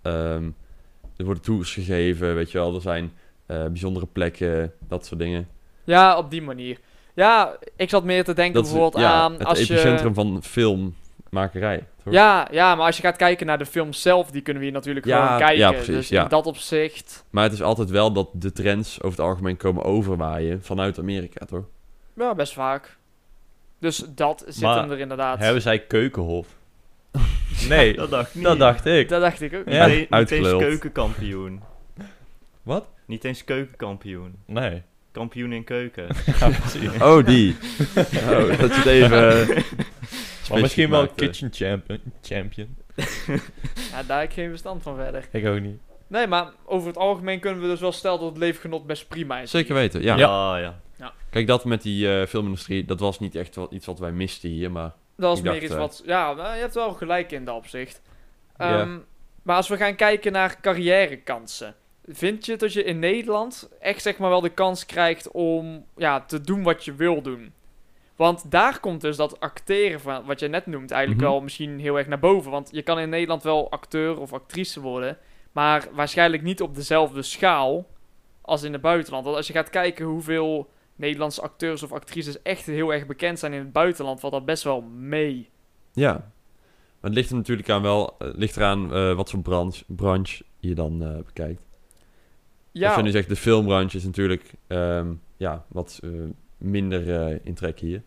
Ehm, 0.02 0.50
er 1.16 1.24
worden 1.24 1.42
tours 1.42 1.74
gegeven, 1.74 2.34
weet 2.34 2.50
je 2.50 2.58
wel. 2.58 2.74
Er 2.74 2.80
zijn 2.80 3.12
eh, 3.46 3.66
bijzondere 3.66 4.06
plekken, 4.06 4.72
dat 4.88 5.06
soort 5.06 5.20
dingen. 5.20 5.48
Ja, 5.84 6.18
op 6.18 6.30
die 6.30 6.42
manier. 6.42 6.78
Ja, 7.14 7.56
ik 7.76 7.88
zat 7.88 8.04
meer 8.04 8.24
te 8.24 8.34
denken 8.34 8.54
Dat 8.54 8.64
is 8.64 8.70
bijvoorbeeld 8.70 9.02
ja, 9.02 9.12
aan... 9.12 9.32
het 9.32 9.44
als 9.44 9.58
epicentrum 9.58 10.08
je... 10.08 10.14
van 10.14 10.42
filmmakerij. 11.31 11.85
toch? 12.05 12.12
Ja, 12.12 12.49
ja, 12.51 12.75
maar 12.75 12.87
als 12.87 12.97
je 12.97 13.03
gaat 13.03 13.17
kijken 13.17 13.47
naar 13.47 13.59
de 13.59 13.67
film 13.67 13.93
zelf, 13.93 14.31
die 14.31 14.43
kunnen 14.43 14.62
we 14.62 14.69
hier 14.69 14.77
natuurlijk 14.79 15.07
Ja, 15.07 15.25
gewoon 15.25 15.38
kijken. 15.38 15.59
ja, 15.59 15.71
precies, 15.71 15.87
dus 15.95 16.09
ja. 16.09 16.23
in 16.23 16.29
dat 16.29 16.47
opzicht... 16.47 17.25
Maar 17.31 17.45
het 17.45 17.53
is 17.53 17.62
altijd 17.62 17.91
wel 17.91 18.12
dat 18.12 18.29
de 18.33 18.53
trends 18.53 19.03
over 19.03 19.19
het 19.19 19.27
algemeen 19.29 19.57
komen 19.57 19.85
overwaaien 19.85 20.62
vanuit 20.62 20.99
Amerika, 20.99 21.45
toch? 21.47 21.64
Ja, 22.14 22.35
best 22.35 22.53
vaak. 22.53 22.97
Dus 23.81 24.05
dat 24.14 24.45
zit 24.47 24.62
Maar 24.62 24.77
hem 24.81 24.91
er 24.91 24.99
inderdaad. 24.99 25.38
Hebben 25.38 25.62
zij 25.62 25.79
keukenhof? 25.79 26.47
nee, 27.69 27.95
Dat 27.95 28.11
dacht 28.11 28.29
ik 28.29 28.35
niet. 28.35 28.45
dat 28.45 28.59
dacht 28.59 28.87
ik. 28.87 29.09
Dat 29.09 29.21
dacht 29.21 29.41
ik 29.41 29.55
ook. 29.55 29.69
Ja. 29.69 29.87
Niet, 29.87 30.11
niet 30.11 30.31
eens 30.31 30.49
keukenkampioen. 30.57 31.61
Wat? 32.62 32.87
Niet 33.07 33.25
eens 33.25 33.45
keukenkampioen. 33.45 34.35
Nee. 34.47 34.83
Kampioen 35.12 35.53
in 35.53 35.64
keuken. 35.64 36.07
Ja. 36.81 37.17
Oh, 37.17 37.27
die. 37.27 37.57
oh, 38.31 38.59
dat 38.59 38.75
je 38.75 38.81
het 38.81 38.87
even... 38.87 39.47
eh, 40.48 40.52
maar 40.52 40.61
misschien 40.61 40.90
wel 40.90 41.00
maakte. 41.00 41.24
kitchen 41.24 41.48
champion. 41.52 42.00
champion. 42.22 42.76
Ja, 43.92 44.02
daar 44.02 44.20
heb 44.20 44.28
ik 44.28 44.34
geen 44.34 44.48
verstand 44.48 44.82
van 44.82 44.96
verder. 44.96 45.28
Ik 45.32 45.46
ook 45.46 45.61
niet. 45.61 45.78
Nee, 46.06 46.26
maar 46.26 46.50
over 46.64 46.88
het 46.88 46.96
algemeen 46.96 47.40
kunnen 47.40 47.61
we 47.62 47.68
dus 47.68 47.80
wel 47.80 47.92
stellen 47.92 48.18
dat 48.18 48.28
het 48.28 48.38
leefgenot 48.38 48.87
best 48.87 49.08
prima 49.08 49.38
is. 49.38 49.50
Zeker 49.50 49.74
weten, 49.74 50.02
ja. 50.02 50.16
Ja, 50.16 50.56
ja. 50.56 50.80
Kijk, 51.30 51.46
dat 51.46 51.64
met 51.64 51.82
die 51.82 52.20
eh, 52.20 52.26
filmindustrie, 52.26 52.84
dat 52.84 53.00
was 53.00 53.18
niet 53.18 53.34
echt 53.34 53.56
wel 53.56 53.66
iets 53.70 53.87
wat 53.87 53.98
wij 53.98 54.12
misten 54.12 54.50
hier, 54.50 54.70
maar... 54.70 54.92
Dat 55.16 55.32
is 55.32 55.38
Ik 55.38 55.44
meer 55.44 55.52
dacht, 55.52 55.64
iets 55.64 55.74
eh, 55.74 55.78
wat... 55.78 56.02
Ja, 56.06 56.32
nou, 56.32 56.54
je 56.54 56.61
hebt 56.61 56.74
wel 56.74 56.92
gelijk 56.92 57.32
in 57.32 57.44
dat 57.44 57.56
opzicht. 57.56 58.02
Ja. 58.58 58.80
Ehm, 58.80 58.98
Maar 59.42 59.56
als 59.56 59.68
we 59.68 59.76
gaan 59.76 59.94
kijken 59.94 60.32
naar 60.32 60.61
carrièrekansen. 60.61 61.74
Vind 62.04 62.46
je 62.46 62.56
dat 62.56 62.72
je 62.72 62.84
in 62.84 62.98
Nederland 62.98 63.68
echt 63.80 64.02
zeg 64.02 64.18
maar 64.18 64.30
wel 64.30 64.40
de 64.40 64.48
kans 64.48 64.87
krijgt 64.87 65.30
om 65.30 65.84
ja, 65.96 66.20
te 66.20 66.40
doen 66.40 66.62
wat 66.62 66.84
je 66.84 66.94
wil 66.94 67.22
doen? 67.22 67.52
Want 68.18 68.50
daar 68.50 68.81
komt 68.81 69.00
dus 69.00 69.16
dat 69.16 69.40
acteren 69.40 70.00
van, 70.00 70.24
wat 70.24 70.40
je 70.40 70.48
net 70.48 70.66
noemt, 70.66 70.90
eigenlijk 70.90 71.22
Mhm. 71.22 71.31
wel 71.33 71.40
misschien 71.40 71.78
heel 71.78 71.98
erg 71.98 72.07
naar 72.07 72.18
boven. 72.18 72.50
Want 72.50 72.68
je 72.72 72.83
kan 72.83 72.98
in 72.98 73.09
Nederland 73.09 73.42
wel 73.42 73.70
acteur 73.70 74.18
of 74.20 74.33
actrice 74.33 74.81
worden, 74.81 75.18
maar 75.52 75.88
waarschijnlijk 75.92 76.42
niet 76.42 76.62
op 76.62 76.74
dezelfde 76.74 77.22
schaal 77.22 77.87
als 78.40 78.62
in 78.62 78.72
het 78.72 78.81
buitenland. 78.81 79.24
Want 79.24 79.37
als 79.37 79.46
je 79.46 79.52
gaat 79.52 79.70
kijken 79.70 80.04
hoeveel 80.07 80.70
Nederlandse 80.96 81.40
acteurs 81.42 81.83
of 81.83 81.92
actrices 81.92 82.42
echt 82.42 82.66
heel 82.66 82.92
erg 82.92 83.07
bekend 83.07 83.38
zijn 83.38 83.52
in 83.52 83.59
het 83.59 83.72
buitenland, 83.72 84.20
valt 84.20 84.33
dat 84.33 84.44
best 84.44 84.62
wel 84.62 84.81
mee. 84.81 85.48
Ja. 85.92 86.12
Maar 86.12 87.11
het 87.11 87.14
ligt 87.14 87.31
er 87.31 87.37
natuurlijk 87.37 87.70
aan 87.70 87.83
wel... 87.83 88.14
Het 88.18 88.37
ligt 88.37 88.57
eraan 88.57 88.94
eh, 88.94 89.14
wat 89.14 89.31
voor 89.31 89.40
branche, 89.42 89.85
branche 89.87 90.44
je 90.59 90.74
dan 90.74 91.02
eh, 91.02 91.16
bekijkt. 91.24 91.62
Ja, 92.72 92.87
Als 92.88 92.96
je 92.96 93.02
nu 93.02 93.11
zegt, 93.11 93.28
de 93.28 93.37
filmbranche 93.37 93.96
is 93.96 94.04
natuurlijk 94.04 94.52
ehm, 94.66 95.12
ja, 95.37 95.64
wat 95.68 96.00
eh, 96.02 96.11
minder 96.59 97.40
in 97.47 97.55
trek 97.55 97.79
hier. 97.79 98.03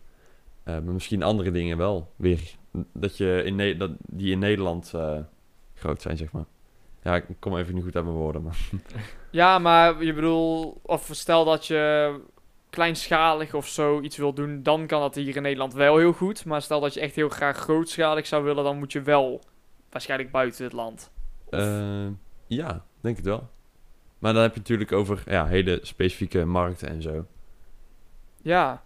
Eh, 0.62 0.74
maar 0.74 0.92
misschien 0.92 1.22
andere 1.22 1.50
dingen 1.50 1.76
wel 1.76 2.12
weer. 2.16 2.40
Dat 2.92 3.16
je 3.16 3.42
in 3.44 3.56
Ne- 3.56 3.76
dat 3.76 3.90
die 4.00 4.32
in 4.32 4.38
Nederland 4.38 4.92
eh, 4.94 5.18
groot 5.74 6.02
zijn, 6.02 6.16
zeg 6.16 6.32
maar. 6.32 6.44
Ja, 7.02 7.14
ik 7.16 7.24
kom 7.38 7.56
even 7.56 7.74
niet 7.74 7.84
goed 7.84 7.96
uit 7.96 8.04
mijn 8.04 8.16
woorden. 8.16 8.42
Maar... 8.42 8.58
Ja, 9.30 9.58
maar 9.58 10.04
je 10.04 10.12
bedoel, 10.12 10.80
of 10.82 11.08
stel 11.12 11.44
dat 11.44 11.66
je 11.66 12.14
kleinschalig 12.70 13.54
of 13.54 13.68
zo 13.68 14.00
iets 14.00 14.16
wil 14.16 14.32
doen, 14.32 14.62
dan 14.62 14.86
kan 14.86 15.00
dat 15.00 15.14
hier 15.14 15.36
in 15.36 15.42
Nederland 15.42 15.72
wel 15.74 15.96
heel 15.98 16.12
goed. 16.12 16.44
Maar 16.44 16.62
stel 16.62 16.80
dat 16.80 16.94
je 16.94 17.00
echt 17.00 17.14
heel 17.14 17.28
graag 17.28 17.56
grootschalig 17.56 18.26
zou 18.26 18.44
willen, 18.44 18.64
dan 18.64 18.78
moet 18.78 18.92
je 18.92 19.02
wel 19.02 19.40
waarschijnlijk 19.90 20.30
buiten 20.30 20.64
het 20.64 20.72
land. 20.72 21.10
Of- 21.44 22.10
ja, 22.46 22.84
denk 23.00 23.16
het 23.16 23.24
wel. 23.26 23.48
Maar 24.18 24.32
dan 24.32 24.42
heb 24.42 24.52
je 24.52 24.58
natuurlijk 24.60 24.92
over 24.92 25.22
ja, 25.26 25.46
hele 25.46 25.78
specifieke 25.82 26.44
markten 26.44 26.88
en 26.88 27.02
zo. 27.02 27.26
Ja, 28.42 28.82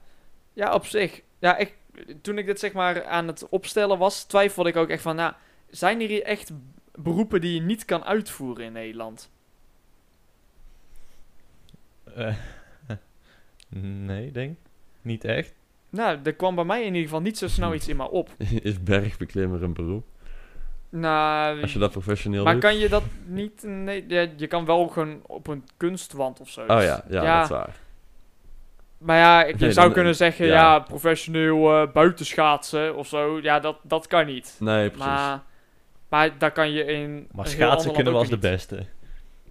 ja, 0.53 0.75
op 0.75 0.87
zich. 0.87 1.23
Ja, 1.39 1.57
ik, 1.57 1.75
toen 2.23 2.39
ik 2.39 2.47
dit 2.47 2.59
zeg 2.59 2.73
maar 2.73 3.05
aan 3.07 3.27
het 3.27 3.49
opstellen 3.49 3.99
was, 3.99 4.25
twijfelde 4.25 4.69
ik 4.69 4.77
ook 4.77 4.89
echt 4.89 5.03
van, 5.03 5.17
nou, 5.17 5.33
zijn 5.71 6.01
er 6.01 6.09
hier 6.09 6.23
echt 6.23 6.53
beroepen 6.95 7.41
die 7.41 7.55
je 7.55 7.61
niet 7.61 7.85
kan 7.85 8.05
uitvoeren 8.05 8.65
in 8.65 8.73
Nederland? 8.73 9.31
Eh, 12.15 12.35
nee, 14.09 14.31
denk 14.33 14.59
Niet 15.03 15.25
echt. 15.25 15.55
Nou, 15.91 16.19
er 16.25 16.35
kwam 16.35 16.55
bij 16.55 16.65
mij 16.65 16.81
in 16.81 16.87
ieder 16.87 17.03
geval 17.03 17.21
niet 17.21 17.39
zo 17.39 17.49
snel 17.49 17.75
iets 17.75 17.89
in 17.89 17.97
me 17.97 18.11
op. 18.11 18.31
is 18.63 18.83
bergbeklimmer 18.83 19.63
een 19.63 19.73
beroep? 19.73 20.07
Nou, 20.89 21.63
Als 21.63 21.73
je 21.73 21.79
dat 21.79 21.91
professioneel 21.91 22.45
Maar 22.45 22.53
doet? 22.53 22.63
kan 22.63 22.79
je 22.79 22.89
dat 22.89 23.03
niet... 23.25 23.63
Nee, 23.63 24.07
je 24.37 24.47
kan 24.47 24.65
wel 24.65 24.89
gewoon 24.89 25.21
op 25.27 25.47
een 25.47 25.65
kunstwand 25.77 26.41
of 26.41 26.51
zo. 26.51 26.61
Oh 26.61 26.67
ja, 26.67 27.05
ja, 27.09 27.23
Ja. 27.23 27.35
dat 27.35 27.45
is 27.45 27.51
waar. 27.51 27.77
Maar 28.99 29.17
ja, 29.19 29.45
ik, 29.45 29.59
Nee, 29.59 29.73
zou 29.73 29.87
dan- 29.87 29.95
kunnen 29.95 30.15
zeggen, 30.17 30.47
ja. 30.47 30.53
ja, 30.53 30.79
professioneel 30.79 31.73
eh 31.83 31.93
buitenschaatsen 31.93 32.97
of 32.97 33.07
zo. 33.07 33.39
Ja, 33.43 33.61
dat, 33.61 33.77
dat 33.83 34.07
kan 34.07 34.27
niet. 34.27 34.57
Nee, 34.61 34.89
precies. 34.91 35.07
Maar, 35.07 35.43
maar 36.09 36.39
daar 36.39 36.53
kan 36.53 36.71
je 36.73 36.85
in... 36.85 37.29
Maar 37.33 37.47
schaatsen 37.47 37.93
kunnen 37.93 38.13
we 38.13 38.19
als 38.19 38.29
de 38.29 38.39
beste. 38.39 38.87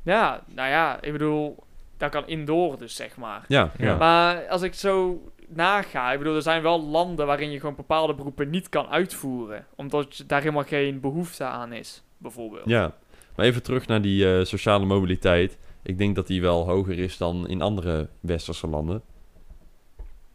Ja, 0.04 0.44
nou 0.48 0.70
ja, 0.70 0.98
ik 1.02 1.12
bedoel, 1.12 1.64
dat 1.98 2.10
kan 2.12 2.28
indoor 2.28 2.78
dus, 2.78 2.96
zeg 2.96 3.18
maar. 3.18 3.42
Ja, 3.48 3.72
ja. 3.78 3.96
Maar 3.98 4.48
als 4.48 4.62
ik 4.62 4.74
zo 4.74 5.22
naga, 5.48 6.12
ik 6.12 6.18
bedoel, 6.18 6.36
er 6.36 6.42
zijn 6.42 6.62
wel 6.62 6.84
landen 6.84 7.26
waarin 7.26 7.52
je 7.52 7.60
gewoon 7.60 7.76
bepaalde 7.76 8.14
beroepen 8.14 8.50
niet 8.50 8.70
kan 8.70 8.88
uitvoeren. 8.88 9.66
Omdat 9.76 10.24
daar 10.28 10.40
helemaal 10.42 10.64
geen 10.64 11.00
behoefte 11.00 11.44
aan 11.44 11.74
is, 11.74 12.04
bijvoorbeeld. 12.18 12.70
Ja, 12.70 12.92
maar 13.36 13.46
even 13.46 13.64
terug 13.64 13.88
naar 13.88 14.02
die 14.02 14.38
eh, 14.38 14.46
sociale 14.46 14.86
mobiliteit. 14.86 15.58
Ik 15.84 15.98
denk 15.98 16.16
dat 16.16 16.28
die 16.28 16.42
wel 16.42 16.68
hoger 16.70 17.00
is 17.00 17.18
dan 17.18 17.48
in 17.48 17.62
andere 17.62 18.08
westerse 18.20 18.68
landen. 18.68 19.02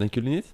Denken 0.00 0.22
jullie 0.22 0.36
niet? 0.36 0.52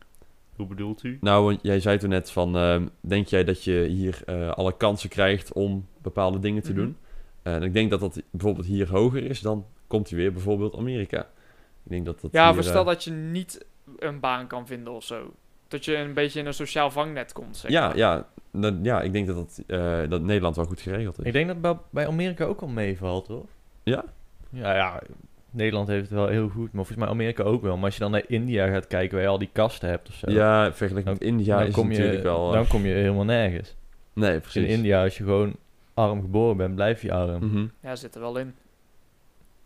Hoe 0.57 0.67
bedoelt 0.67 1.03
u? 1.03 1.19
Nou, 1.21 1.45
want 1.45 1.59
jij 1.63 1.81
zei 1.81 1.99
toen 1.99 2.09
net 2.09 2.31
van... 2.31 2.57
ehm, 2.57 2.87
denk 3.01 3.27
jij 3.27 3.45
dat 3.45 3.65
je 3.65 3.85
hier 3.89 4.23
eh, 4.27 4.51
alle 4.51 4.77
kansen 4.77 5.09
krijgt 5.09 5.53
om 5.53 5.87
bepaalde 6.03 6.39
dingen 6.39 6.63
te 6.63 6.71
Mhm. 6.73 6.81
doen? 6.81 6.97
Eh, 7.43 7.55
En 7.55 7.63
ik 7.63 7.73
denk 7.73 7.91
dat 7.91 8.01
dat 8.01 8.23
bijvoorbeeld 8.31 8.67
hier 8.67 8.89
hoger 8.91 9.25
is 9.25 9.41
dan 9.41 9.67
komt 9.87 10.09
hij 10.11 10.19
weer 10.19 10.33
bijvoorbeeld 10.33 10.77
Amerika. 10.77 11.21
Ik 11.85 11.91
denk 11.91 12.05
dat 12.07 12.21
dat 12.21 12.33
Ja, 12.33 12.47
hier, 12.47 12.55
maar 12.55 12.65
stel 12.65 12.81
eh, 12.81 12.87
dat 12.87 13.05
je 13.05 13.11
niet 13.11 13.65
een 13.99 14.21
baan 14.21 14.47
kan 14.47 14.67
vinden 14.67 14.93
of 14.93 15.05
zo. 15.05 15.35
Dat 15.69 15.85
je 15.85 15.97
een 15.97 16.15
beetje 16.15 16.41
in 16.41 16.47
een 16.47 16.55
sociaal 16.55 16.91
vangnet 16.91 17.33
komt, 17.33 17.57
zeg 17.57 17.71
ja, 17.71 17.87
maar. 17.87 17.97
ja, 17.97 18.29
dan- 18.51 18.79
ja, 18.85 19.01
ik 19.03 19.13
denk 19.13 19.27
dat, 19.27 19.37
dat, 19.37 19.63
eh, 19.67 20.09
dat 20.09 20.23
Nederland 20.23 20.57
wel 20.57 20.65
goed 20.65 20.81
geregeld 20.81 21.19
is. 21.19 21.25
Ik 21.25 21.33
denk 21.33 21.47
dat 21.49 21.61
bij, 21.61 21.77
bij 21.91 22.07
Amerika 22.07 22.45
ook 22.45 22.61
al 22.61 22.69
meevalt, 22.69 23.27
hoor. 23.27 23.47
Ja? 23.83 24.05
Ja, 24.51 24.75
ja. 24.75 25.03
Nederland 25.57 25.89
heeft 25.89 26.03
het 26.03 26.11
wel 26.19 26.27
heel 26.29 26.49
goed, 26.49 26.65
maar 26.73 26.85
volgens 26.85 26.97
mij 26.99 27.09
Amerika 27.09 27.43
ook 27.43 27.63
wel. 27.63 27.77
Maar 27.77 27.85
als 27.85 27.95
je 27.95 28.01
dan 28.01 28.11
naar 28.11 28.25
India 28.27 28.67
gaat 28.69 28.87
kijken, 28.87 29.15
waar 29.15 29.23
je 29.25 29.31
al 29.31 29.39
die 29.39 29.51
kasten 29.53 29.89
hebt 29.89 30.09
of 30.09 30.15
zo. 30.15 30.31
Ja, 30.31 30.73
vergeleken 30.73 31.13
met 31.13 31.23
India 31.23 31.59
dan 31.59 31.67
is 31.67 31.75
kom 31.75 31.91
je, 31.91 31.97
natuurlijk 31.99 32.23
wel... 32.23 32.47
eh, 32.49 32.53
Dan 32.55 32.67
kom 32.67 32.83
je 32.87 32.93
helemaal 32.93 33.25
nergens. 33.25 33.75
nee, 34.13 34.25
Dus 34.29 34.35
in 34.35 34.41
precies. 34.41 34.69
India, 34.77 35.03
als 35.03 35.17
je 35.17 35.25
gewoon 35.25 35.57
arm 35.95 36.21
geboren 36.21 36.57
bent, 36.57 36.75
blijf 36.75 37.03
je 37.03 37.13
arm. 37.13 37.47
Mhm. 37.47 37.67
Ja, 37.83 37.97
zit 37.97 38.15
er 38.15 38.21
wel 38.21 38.37
in. 38.39 38.55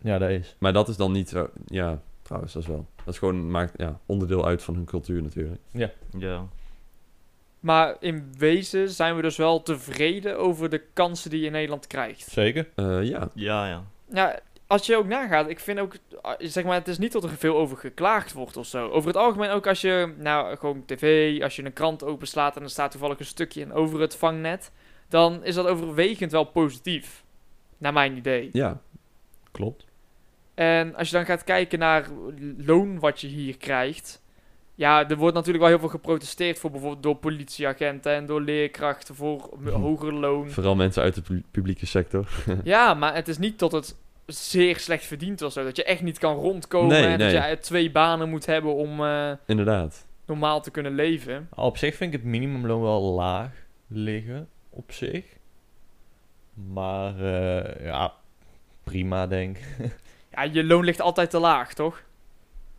Ja, 0.03 0.19
dat 0.19 0.31
is. 0.31 0.57
Maar 0.59 0.73
dat 0.73 0.89
is 0.89 0.97
dan 0.97 1.13
niet 1.13 1.29
zo... 1.29 1.51
Ja, 1.67 2.01
trouwens, 2.23 2.53
dat 2.53 2.63
is 2.63 2.69
wel... 2.69 2.87
Dat 3.05 3.15
is 3.15 3.19
gewoon, 3.19 3.51
maakt 3.51 3.73
ja, 3.77 3.99
onderdeel 4.07 4.47
uit 4.47 4.63
van 4.63 4.75
hun 4.75 4.85
cultuur 4.85 5.23
natuurlijk. 5.23 5.61
Ja. 6.19 6.47
Maar 7.61 7.97
in 8.01 8.33
wezen 8.39 8.89
zijn 8.91 9.17
we 9.17 9.23
dus 9.23 9.37
wel 9.37 9.63
tevreden 9.63 10.39
over 10.39 10.69
de 10.71 10.83
kansen 10.93 11.31
die 11.31 11.41
je 11.41 11.47
in 11.47 11.53
Nederland 11.53 11.87
krijgt. 11.87 12.31
Zeker. 12.31 12.69
Eh, 12.75 13.03
ja, 13.03 13.29
Ja, 13.35 13.69
ja. 13.69 13.85
Ja, 14.13 14.39
als 14.71 14.87
je 14.87 14.97
ook 14.97 15.07
nagaat, 15.07 15.49
ik 15.49 15.61
vind 15.61 15.79
ook, 15.79 15.95
ah, 16.23 16.35
zeg 16.39 16.65
maar, 16.65 16.75
het 16.75 16.89
is 16.89 16.99
niet 16.99 17.13
dat 17.13 17.25
er 17.25 17.31
veel 17.31 17.57
over 17.57 17.77
geklaagd 17.77 18.33
wordt 18.33 18.57
of 18.57 18.67
zo. 18.67 18.89
Over 18.89 19.09
het 19.09 19.17
algemeen 19.17 19.51
ook 19.51 19.67
als 19.67 19.81
je, 19.81 20.15
nou, 20.19 20.57
gewoon 20.57 20.85
tv, 20.87 21.43
als 21.43 21.57
je 21.57 21.65
een 21.65 21.73
krant 21.73 22.05
openslaat 22.05 22.57
en 22.57 22.63
er 22.63 22.71
staat 22.71 22.91
toevallig 22.91 23.19
een 23.19 23.25
stukje 23.25 23.61
in 23.61 23.73
over 23.73 24.01
het 24.01 24.17
vangnet, 24.17 24.73
dan 25.09 25.45
is 25.45 25.55
dat 25.55 25.67
overwegend 25.67 26.33
wel 26.33 26.45
positief. 26.45 27.25
Naar 27.79 27.93
mijn 27.93 28.17
idee. 28.17 28.49
Ja, 28.53 28.81
Klopt. 29.51 29.85
En 30.55 30.95
als 30.95 31.11
je 31.11 31.17
dan 31.17 31.25
gaat 31.25 31.45
kijken 31.45 31.79
naar 31.79 32.07
loon 32.59 32.99
wat 32.99 33.21
je 33.21 33.27
hier 33.27 33.57
krijgt. 33.57 34.23
Ja, 34.75 35.09
er 35.09 35.17
wordt 35.17 35.35
natuurlijk 35.35 35.59
wel 35.65 35.73
heel 35.73 35.79
veel 35.79 35.89
geprotesteerd 35.89 36.59
voor 36.59 36.71
bijvoorbeeld 36.71 37.03
door 37.03 37.17
politieagenten 37.17 38.13
en 38.13 38.27
door 38.27 38.41
leerkrachten 38.41 39.15
voor 39.15 39.51
hoger 39.73 40.13
loon. 40.13 40.51
vooral 40.51 40.75
mensen 40.75 41.03
uit 41.03 41.15
de 41.15 41.23
pu- 41.23 41.43
publieke 41.51 41.87
sector. 41.87 42.29
Ja, 42.65 42.95
maar 42.95 43.15
het 43.15 43.29
is 43.29 43.39
niet 43.39 43.59
dat 43.59 43.73
het 43.73 43.97
zeer 44.33 44.77
slecht 44.79 45.05
verdient 45.05 45.43
of 45.43 45.53
zo. 45.53 45.65
Dat 45.65 45.77
je 45.77 45.85
echt 45.85 46.03
niet 46.03 46.19
kan 46.19 46.35
rondkomen 46.35 46.89
Nee, 46.89 47.05
en 47.07 47.19
dat 47.19 47.31
je 47.49 47.59
twee 47.61 47.91
banen 47.91 48.29
moet 48.29 48.47
hebben 48.47 48.75
om 48.75 49.05
eh, 49.05 49.31
Inderdaad. 49.47 50.07
normaal 50.27 50.61
te 50.63 50.71
kunnen 50.71 50.95
leven. 50.95 51.49
Op 51.55 51.77
zich 51.77 51.95
vind 51.97 52.15
ik 52.15 52.21
het 52.21 52.29
minimumloon 52.31 52.83
wel 52.83 53.01
laag 53.03 53.51
liggen, 53.87 54.49
op 54.71 54.93
zich. 54.93 55.25
Maar 56.73 57.15
eh, 57.21 57.85
ja, 57.85 58.13
prima 58.85 59.27
denk 59.27 59.59
ik. 59.59 59.65
Ja, 60.35 60.43
je 60.43 60.65
loon 60.65 60.85
ligt 60.85 61.01
altijd 61.01 61.31
te 61.31 61.39
laag, 61.39 61.75
toch? 61.75 62.03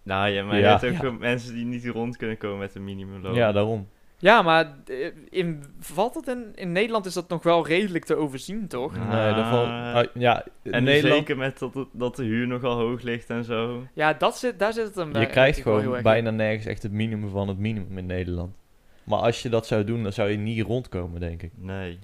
Nou 0.04 0.30
ja, 0.30 0.44
maar 0.44 0.60
Ja. 0.60 0.62
je 0.80 0.86
hebt 0.88 1.04
ook 1.04 1.12
Ja. 1.12 1.18
mensen 1.20 1.54
die 1.54 1.66
niet 1.66 1.86
rond 1.86 2.18
kunnen 2.18 2.38
komen 2.38 2.60
met 2.60 2.76
een 2.76 2.84
minimumloon. 2.84 3.34
Ja, 3.34 3.52
daarom. 3.52 3.88
Ja, 4.22 4.42
maar 4.42 4.74
eh, 4.86 5.08
in, 5.30 5.64
valt 5.80 6.16
het 6.16 6.28
in, 6.28 6.52
in 6.56 6.72
Nederland 6.72 7.06
is 7.06 7.14
dat 7.14 7.30
nog 7.30 7.44
wel 7.44 7.68
redelijk 7.68 8.06
te 8.06 8.16
overzien, 8.16 8.68
toch? 8.68 8.94
Nee, 9.10 9.34
dat 9.34 9.48
valt... 9.48 9.68
ah, 9.68 10.04
ja, 10.14 10.46
in 10.62 10.72
En 10.72 10.84
Nederland, 10.84 11.18
zeker 11.18 11.38
met 11.38 11.60
dat, 11.60 11.88
dat 11.92 12.16
de 12.16 12.24
huur 12.24 12.48
nogal 12.48 12.78
hoog 12.78 13.02
ligt 13.02 13.30
en 13.30 13.44
zo. 13.44 13.84
Ja, 13.94 14.14
dat 14.14 14.38
zit, 14.38 14.60
daar 14.60 14.74
zit 14.74 14.86
het 14.86 14.96
hem 14.96 15.08
je 15.08 15.12
bij- 15.14 15.26
krijgt 15.26 15.38
natuurlijk 15.58 15.66
wel 15.66 15.74
heel 15.76 15.84
gewoon 15.84 15.96
erg 15.96 16.24
bijna 16.24 16.30
nergens 16.32 16.66
echt 16.66 16.84
het 16.84 16.92
minimum 16.92 17.30
van 17.30 17.48
het 17.48 17.58
minimum 17.58 17.98
in 17.98 18.06
Nederland. 18.06 18.56
Maar 19.04 19.20
als 19.20 19.42
je 19.42 19.50
dat 19.50 19.68
zou 19.68 19.84
doen, 19.84 20.04
dan 20.04 20.14
zou 20.14 20.30
je 20.30 20.38
niet 20.38 20.66
rondkomen, 20.66 21.20
denk 21.20 21.42
ik. 21.44 21.52
Nee. 21.56 22.00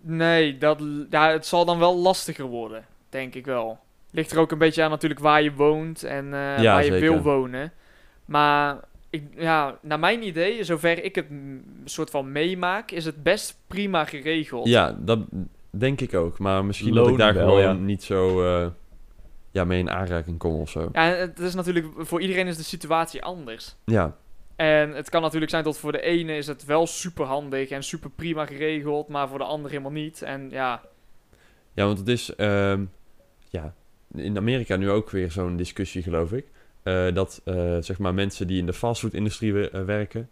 Nee, 0.00 0.58
dat, 0.58 0.82
ja, 1.10 1.30
het 1.30 1.46
zal 1.46 1.64
dan 1.64 1.78
wel 1.78 1.96
lastiger 1.96 2.44
worden, 2.44 2.84
denk 3.08 3.34
ik 3.34 3.44
wel. 3.46 3.78
Ligt 4.10 4.32
er 4.32 4.38
ook 4.38 4.50
een 4.50 4.58
beetje 4.58 4.82
aan 4.82 4.90
natuurlijk 4.90 5.20
waar 5.20 5.42
je 5.42 5.52
woont 5.52 6.02
en 6.02 6.24
eh, 6.34 6.58
Ja, 6.62 6.72
waar 6.72 6.84
je 6.84 6.90
zeker. 6.92 7.10
wil 7.12 7.22
wonen. 7.22 7.72
Maar 8.24 8.76
ik, 9.10 9.24
ja, 9.36 9.78
naar 9.82 9.98
mijn 9.98 10.26
idee, 10.26 10.64
zover 10.64 11.04
ik 11.04 11.14
het 11.14 11.26
soort 11.84 12.10
van 12.10 12.32
meemaak, 12.32 12.90
is 12.90 13.04
het 13.04 13.22
best 13.22 13.58
prima 13.66 14.04
geregeld. 14.04 14.68
Ja, 14.68 14.96
dat 15.00 15.20
denk 15.70 16.00
ik 16.00 16.14
ook. 16.14 16.38
Maar 16.38 16.64
misschien 16.64 16.94
dat 16.94 17.08
ik 17.08 17.16
daar 17.16 17.34
wel, 17.34 17.46
gewoon 17.46 17.62
ja. 17.62 17.72
niet 17.72 18.02
zo 18.02 18.42
eh, 18.42 18.66
ja, 19.50 19.64
mee 19.64 19.78
in 19.78 19.90
aanraking 19.90 20.38
kom 20.38 20.60
of 20.60 20.70
zo. 20.70 20.88
Ja, 20.92 21.02
het 21.02 21.38
is 21.38 21.54
natuurlijk, 21.54 21.86
voor 21.96 22.20
iedereen 22.20 22.46
is 22.46 22.56
de 22.56 22.62
situatie 22.62 23.22
anders. 23.22 23.76
Ja, 23.84 24.16
En 24.56 24.90
het 24.90 25.10
kan 25.10 25.22
natuurlijk 25.22 25.50
zijn 25.50 25.64
dat 25.64 25.78
voor 25.78 25.92
de 25.92 26.00
ene 26.00 26.36
is 26.36 26.46
het 26.46 26.64
wel 26.64 26.86
super 26.86 27.24
handig 27.24 27.70
en 27.70 27.82
super 27.82 28.10
prima 28.10 28.46
geregeld, 28.46 29.08
maar 29.08 29.28
voor 29.28 29.38
de 29.38 29.44
ander 29.44 29.70
helemaal 29.70 29.92
niet. 29.92 30.22
En 30.22 30.50
ja, 30.50 30.82
ja 31.72 31.84
want 31.84 31.98
het 31.98 32.08
is 32.08 32.34
ehm, 32.34 32.84
ja, 33.48 33.74
in 34.14 34.36
Amerika 34.36 34.76
nu 34.76 34.90
ook 34.90 35.10
weer 35.10 35.30
zo'n 35.30 35.56
discussie, 35.56 36.02
geloof 36.02 36.32
ik. 36.32 36.46
Eh, 36.82 37.14
dat 37.14 37.40
eh, 37.44 37.76
zeg 37.80 37.98
maar 37.98 38.14
mensen 38.14 38.46
die 38.46 38.58
in 38.58 38.66
de 38.66 38.72
fastfood-industrie 38.72 39.70
eh, 39.70 39.84
werken, 39.84 40.28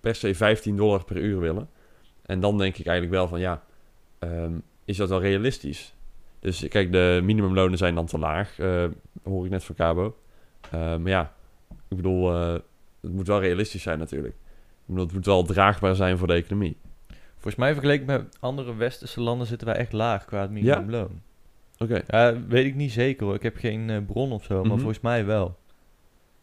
per 0.00 0.14
se 0.14 0.34
15 0.34 0.76
dollar 0.76 1.04
per 1.04 1.16
uur 1.16 1.40
willen. 1.40 1.68
En 2.26 2.40
dan 2.40 2.58
denk 2.58 2.76
ik 2.76 2.86
eigenlijk 2.86 3.16
wel 3.16 3.28
van 3.28 3.40
ja, 3.40 3.62
ehm, 4.18 4.52
is 4.84 4.96
dat 4.96 5.08
wel 5.08 5.20
realistisch? 5.20 5.94
Dus 6.38 6.68
kijk, 6.68 6.92
de 6.92 7.20
minimumlonen 7.22 7.78
zijn 7.78 7.94
dan 7.94 8.06
te 8.06 8.18
laag, 8.18 8.56
hoor 9.22 9.44
ik 9.44 9.50
net 9.50 9.64
van 9.64 9.74
Cabo. 9.74 10.16
Maar 10.70 11.08
ja, 11.08 11.32
ik 11.88 11.96
bedoel, 11.96 12.32
het 13.00 13.12
moet 13.12 13.26
wel 13.26 13.40
realistisch 13.40 13.82
zijn 13.82 13.98
natuurlijk. 13.98 14.34
Ik 14.34 14.86
bedoel, 14.86 15.04
het 15.04 15.14
moet 15.14 15.26
wel 15.26 15.42
draagbaar 15.42 15.94
zijn 15.94 16.18
voor 16.18 16.26
de 16.26 16.32
economie. 16.32 16.76
Volgens 17.32 17.54
mij 17.54 17.72
vergeleken 17.72 18.06
met 18.06 18.36
andere 18.40 18.74
westerse 18.74 19.20
landen 19.20 19.46
zitten 19.46 19.66
wij 19.66 19.76
echt 19.76 19.92
laag 19.92 20.24
qua 20.24 20.40
het 20.40 20.50
minimumloon. 20.50 21.22
Oké. 21.84 22.02
Ja, 22.06 22.46
weet 22.46 22.66
ik 22.66 22.74
niet 22.74 22.92
zeker 22.92 23.26
hoor. 23.26 23.34
Ik 23.34 23.42
heb 23.42 23.56
geen 23.56 23.90
eh, 23.90 23.98
bron 24.06 24.32
of 24.32 24.44
zo, 24.44 24.54
maar 24.54 24.64
Mhm. 24.66 24.76
volgens 24.78 25.00
mij 25.00 25.24
wel. 25.24 25.58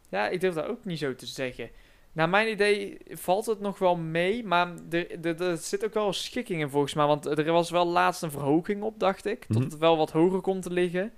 Ja, 0.10 0.28
ik 0.30 0.42
durf 0.42 0.54
dat 0.54 0.66
ook 0.66 0.86
niet 0.86 1.00
zo 1.00 1.16
te 1.16 1.26
zeggen. 1.26 1.70
Naar 2.12 2.30
mijn 2.30 2.50
idee 2.52 2.98
valt 3.10 3.46
het 3.46 3.60
nog 3.60 3.80
wel 3.80 3.96
mee, 3.96 4.44
maar 4.46 4.74
er, 4.90 5.26
er, 5.26 5.42
er 5.42 5.58
zit 5.58 5.86
ook 5.86 5.94
wel 5.94 6.14
schikking 6.14 6.62
in 6.62 6.70
volgens 6.70 6.94
mij. 6.94 7.06
Want 7.06 7.26
er 7.26 7.52
was 7.52 7.70
wel 7.70 7.88
laatst 7.88 8.22
een 8.24 8.32
verhoging 8.32 8.82
op, 8.82 9.00
dacht 9.00 9.26
ik. 9.26 9.46
Tot 9.46 9.56
Mhm. 9.62 9.64
het 9.70 9.78
wel 9.78 9.98
wat 9.98 10.12
hoger 10.12 10.42
komt 10.42 10.62
te 10.64 10.72
liggen. 10.72 11.12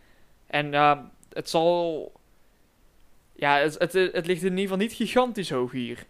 En 0.47 0.71
ja, 0.71 1.11
het 1.33 1.49
zal... 1.49 2.11
Ja, 3.35 3.57
het, 3.57 3.77
het, 3.79 3.93
het 3.93 4.25
ligt 4.27 4.41
in 4.43 4.49
ieder 4.49 4.61
geval 4.61 4.77
niet 4.77 4.93
gigantisch 4.93 5.49
hoog 5.49 5.71
hier. 5.71 6.05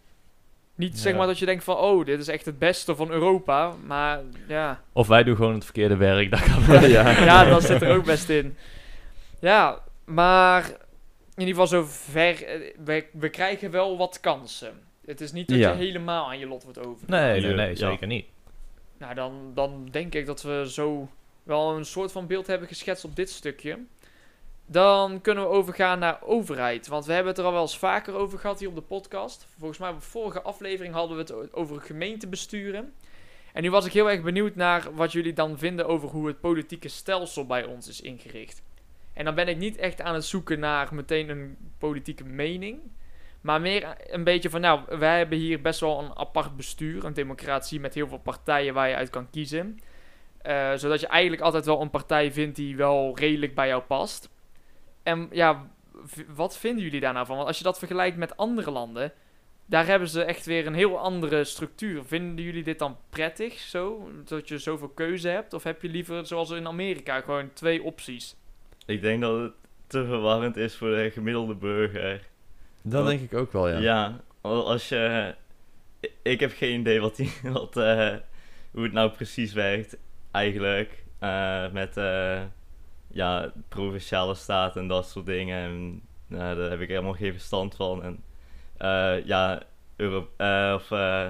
Niet 0.80 0.98
zeg 0.98 1.14
maar 1.16 1.26
dat 1.26 1.38
je 1.38 1.46
denkt 1.46 1.64
van, 1.64 1.76
oh, 1.76 2.04
dit 2.04 2.20
is 2.20 2.28
echt 2.28 2.44
het 2.44 2.58
beste 2.58 2.96
van 2.96 3.10
Europa. 3.10 3.74
Maar 3.86 4.20
ja, 4.48 4.82
Of 4.92 5.06
wij 5.08 5.22
doen 5.22 5.36
gewoon 5.36 5.54
het 5.54 5.64
verkeerde 5.64 5.96
werk, 5.96 6.30
dat 6.30 6.42
kan 6.42 6.66
wel. 6.80 6.84
ja. 6.84 7.10
ja, 7.10 7.44
dat 7.44 7.62
zit 7.62 7.82
er 7.82 7.94
ook 7.96 8.04
best 8.04 8.28
in. 8.28 8.56
Ja, 9.40 9.78
maar 10.04 10.64
in 11.34 11.46
ieder 11.46 11.54
geval 11.62 11.66
zover, 11.66 12.44
eh, 12.44 12.74
we, 12.84 13.04
we 13.12 13.28
krijgen 13.28 13.70
wel 13.70 13.96
wat 13.96 14.20
kansen. 14.20 14.72
Het 15.06 15.20
is 15.20 15.32
niet 15.32 15.48
dat 15.48 15.58
Ja. 15.58 15.70
je 15.70 15.76
helemaal 15.76 16.26
aan 16.26 16.38
je 16.38 16.46
lot 16.46 16.62
wordt 16.62 16.78
over. 16.86 17.06
Nee, 17.08 17.40
nee, 17.40 17.54
nee, 17.54 17.76
zeker 17.76 18.06
niet. 18.06 18.26
Nou, 18.98 19.14
dan, 19.14 19.50
dan 19.54 19.88
denk 19.90 20.14
ik 20.14 20.26
dat 20.26 20.42
we 20.42 20.64
zo 20.68 21.08
wel 21.42 21.76
een 21.76 21.84
soort 21.84 22.12
van 22.12 22.26
beeld 22.26 22.46
hebben 22.46 22.68
geschetst 22.68 23.04
op 23.04 23.16
dit 23.16 23.30
stukje. 23.30 23.78
Dan 24.72 25.20
kunnen 25.20 25.44
we 25.44 25.50
overgaan 25.50 25.98
naar 25.98 26.22
overheid. 26.22 26.86
Want 26.86 27.04
we 27.04 27.12
hebben 27.12 27.30
het 27.30 27.38
er 27.40 27.46
al 27.46 27.52
wel 27.52 27.60
eens 27.60 27.78
vaker 27.78 28.14
over 28.14 28.38
gehad 28.38 28.58
hier 28.58 28.68
op 28.68 28.74
de 28.74 28.80
podcast. 28.80 29.46
Volgens 29.58 29.78
mij, 29.78 29.92
de 29.92 30.00
vorige 30.00 30.42
aflevering 30.42 30.94
hadden 30.94 31.16
we 31.16 31.22
het 31.22 31.54
over 31.54 31.80
gemeentebesturen. 31.80 32.94
En 33.52 33.62
nu 33.62 33.70
was 33.70 33.86
ik 33.86 33.92
heel 33.92 34.10
erg 34.10 34.22
benieuwd 34.22 34.54
naar 34.54 34.94
wat 34.94 35.12
jullie 35.12 35.32
dan 35.32 35.58
vinden 35.58 35.86
over 35.86 36.08
hoe 36.08 36.26
het 36.26 36.40
politieke 36.40 36.88
stelsel 36.88 37.46
bij 37.46 37.64
ons 37.64 37.88
is 37.88 38.00
ingericht. 38.00 38.62
En 39.12 39.24
dan 39.24 39.34
ben 39.34 39.48
ik 39.48 39.56
niet 39.56 39.76
echt 39.76 40.00
aan 40.00 40.14
het 40.14 40.24
zoeken 40.24 40.60
naar 40.60 40.94
meteen 40.94 41.28
een 41.28 41.56
politieke 41.78 42.24
mening. 42.24 42.80
Maar 43.40 43.60
meer 43.60 43.96
een 44.06 44.24
beetje 44.24 44.50
van, 44.50 44.60
nou, 44.60 44.98
wij 44.98 45.18
hebben 45.18 45.38
hier 45.38 45.60
best 45.60 45.80
wel 45.80 45.98
een 45.98 46.16
apart 46.16 46.56
bestuur, 46.56 47.04
een 47.04 47.14
democratie 47.14 47.80
met 47.80 47.94
heel 47.94 48.08
veel 48.08 48.18
partijen 48.18 48.74
waar 48.74 48.88
je 48.88 48.94
uit 48.94 49.10
kan 49.10 49.30
kiezen. 49.30 49.80
Eh, 50.42 50.72
zodat 50.74 51.00
je 51.00 51.06
eigenlijk 51.06 51.42
altijd 51.42 51.64
wel 51.64 51.80
een 51.80 51.90
partij 51.90 52.32
vindt 52.32 52.56
die 52.56 52.76
wel 52.76 53.16
redelijk 53.16 53.54
bij 53.54 53.66
jou 53.66 53.82
past. 53.82 54.30
En 55.02 55.28
ja, 55.32 55.70
wat 56.28 56.58
vinden 56.58 56.84
jullie 56.84 57.00
daar 57.00 57.12
nou 57.12 57.26
van? 57.26 57.36
Want 57.36 57.48
als 57.48 57.58
je 57.58 57.64
dat 57.64 57.78
vergelijkt 57.78 58.16
met 58.16 58.36
andere 58.36 58.70
landen, 58.70 59.12
daar 59.66 59.86
hebben 59.86 60.08
ze 60.08 60.22
echt 60.22 60.46
weer 60.46 60.66
een 60.66 60.74
heel 60.74 60.98
andere 60.98 61.44
structuur. 61.44 62.04
Vinden 62.04 62.44
jullie 62.44 62.62
dit 62.62 62.78
dan 62.78 62.96
prettig 63.10 63.58
zo? 63.58 64.10
Dat 64.24 64.48
je 64.48 64.58
zoveel 64.58 64.88
keuze 64.88 65.28
hebt? 65.28 65.52
Of 65.54 65.62
heb 65.62 65.82
je 65.82 65.88
liever, 65.88 66.26
zoals 66.26 66.50
in 66.50 66.66
Amerika, 66.66 67.20
gewoon 67.20 67.52
twee 67.52 67.82
opties? 67.82 68.36
Ik 68.86 69.00
denk 69.02 69.20
dat 69.20 69.40
het 69.40 69.52
te 69.86 70.04
verwarrend 70.04 70.56
is 70.56 70.76
voor 70.76 70.88
de 70.90 71.10
gemiddelde 71.10 71.54
burger. 71.54 72.28
Dat 72.82 73.06
denk 73.06 73.20
ik 73.20 73.34
ook 73.34 73.52
wel, 73.52 73.68
ja. 73.68 73.78
Ja, 73.78 74.20
al- 74.40 74.66
als 74.68 74.88
je... 74.88 75.34
Ik 76.22 76.40
heb 76.40 76.52
geen 76.52 76.80
idee 76.80 77.00
wat 77.00 77.16
die, 77.16 77.32
wat, 77.52 77.76
eh, 77.76 78.14
hoe 78.70 78.82
het 78.82 78.92
nou 78.92 79.10
precies 79.10 79.52
werkt, 79.52 79.96
eigenlijk. 80.30 81.02
eh, 81.18 81.70
met 81.70 81.96
eh, 81.96 82.42
ja, 83.12 83.52
provinciale 83.68 84.34
staat 84.34 84.76
en 84.76 84.88
dat 84.88 85.08
soort 85.08 85.26
dingen. 85.26 85.58
En, 85.62 86.02
nou, 86.26 86.56
daar 86.56 86.70
heb 86.70 86.80
ik 86.80 86.88
helemaal 86.88 87.12
geen 87.12 87.32
verstand 87.32 87.74
van. 87.74 88.02
En 88.02 88.22
eh, 88.76 89.26
ja, 89.26 89.62
Euro 89.96 90.28
eh, 90.36 90.72
of... 90.74 90.90
eh, 90.90 91.26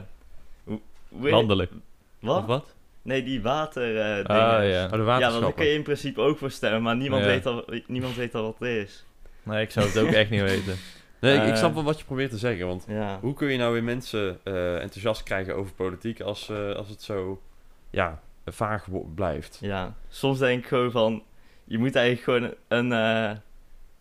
hoe, 0.64 0.80
hoe 1.08 1.22
heet- 1.22 1.30
Landelijk. 1.32 1.72
Wat? 2.20 2.38
Of 2.38 2.46
wat? 2.46 2.74
Nee, 3.02 3.22
die 3.22 3.42
water 3.42 3.96
eh, 4.00 4.14
dingen. 4.26 4.26
Ah, 4.26 4.50
ja. 4.50 4.58
Oh, 4.58 4.62
de 4.62 4.72
Ja, 4.72 4.88
want 4.88 4.90
daar 4.90 5.04
waterschappen. 5.04 5.54
kun 5.54 5.66
je 5.66 5.72
in 5.74 5.82
principe 5.82 6.20
ook 6.20 6.38
voor 6.38 6.50
stemmen, 6.50 6.82
maar 6.82 6.96
niemand, 6.96 7.22
Ja. 7.22 7.28
weet, 7.28 7.46
al, 7.46 7.64
niemand 7.86 8.14
weet 8.16 8.34
al 8.34 8.42
wat 8.42 8.56
het 8.58 8.68
is. 8.68 9.04
Nee, 9.42 9.62
ik 9.62 9.70
zou 9.70 9.86
het 9.86 9.98
ook 9.98 10.10
echt 10.20 10.30
niet 10.30 10.40
weten. 10.40 10.74
Nee, 11.20 11.36
ik, 11.36 11.42
ik 11.42 11.48
Eh, 11.50 11.56
snap 11.56 11.74
wel 11.74 11.82
wat 11.82 11.98
je 11.98 12.04
probeert 12.04 12.30
te 12.30 12.38
zeggen. 12.38 12.66
Want 12.66 12.84
Ja. 12.88 13.18
hoe 13.20 13.34
kun 13.34 13.48
je 13.52 13.58
nou 13.58 13.72
weer 13.72 13.84
mensen 13.84 14.38
eh, 14.44 14.80
enthousiast 14.82 15.22
krijgen 15.22 15.56
over 15.56 15.72
politiek 15.72 16.20
als, 16.20 16.48
eh, 16.48 16.72
als 16.74 16.88
het 16.88 17.02
zo 17.02 17.42
ja, 17.90 18.20
vaag 18.46 18.86
blijft? 19.14 19.58
Ja, 19.60 19.94
soms 20.08 20.38
denk 20.38 20.62
ik 20.62 20.68
gewoon 20.68 20.90
van, 20.90 21.22
je 21.70 21.78
moet 21.78 21.94
eigenlijk 21.94 22.24
gewoon 22.24 22.54
een, 22.68 22.92
eh, 22.92 23.36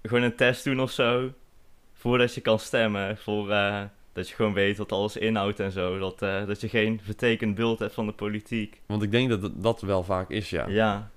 gewoon 0.01 0.23
een 0.23 0.36
test 0.36 0.63
doen 0.63 0.79
of 0.79 0.91
zo, 0.91 1.34
voordat 1.93 2.34
je 2.34 2.41
kan 2.41 2.60
stemmen, 2.60 3.17
voor, 3.17 3.51
eh, 3.51 3.82
dat 4.13 4.29
je 4.29 4.36
gewoon 4.36 4.53
weet 4.53 4.77
wat 4.77 4.91
alles 4.91 5.17
inhoudt 5.17 5.60
en 5.60 5.71
zo, 5.71 5.99
dat, 5.99 6.21
eh, 6.21 6.45
dat 6.45 6.62
je 6.62 6.69
geen 6.69 6.99
vertekend 7.03 7.55
beeld 7.55 7.79
hebt 7.79 7.93
van 7.93 8.05
de 8.05 8.12
politiek. 8.12 8.82
Want 8.86 9.03
ik 9.03 9.12
denk 9.12 9.29
dat 9.29 9.51
dat 9.63 9.82
wel 9.82 10.03
vaak 10.03 10.29
is, 10.29 10.49
ja. 10.49 10.67
Ja, 10.67 11.10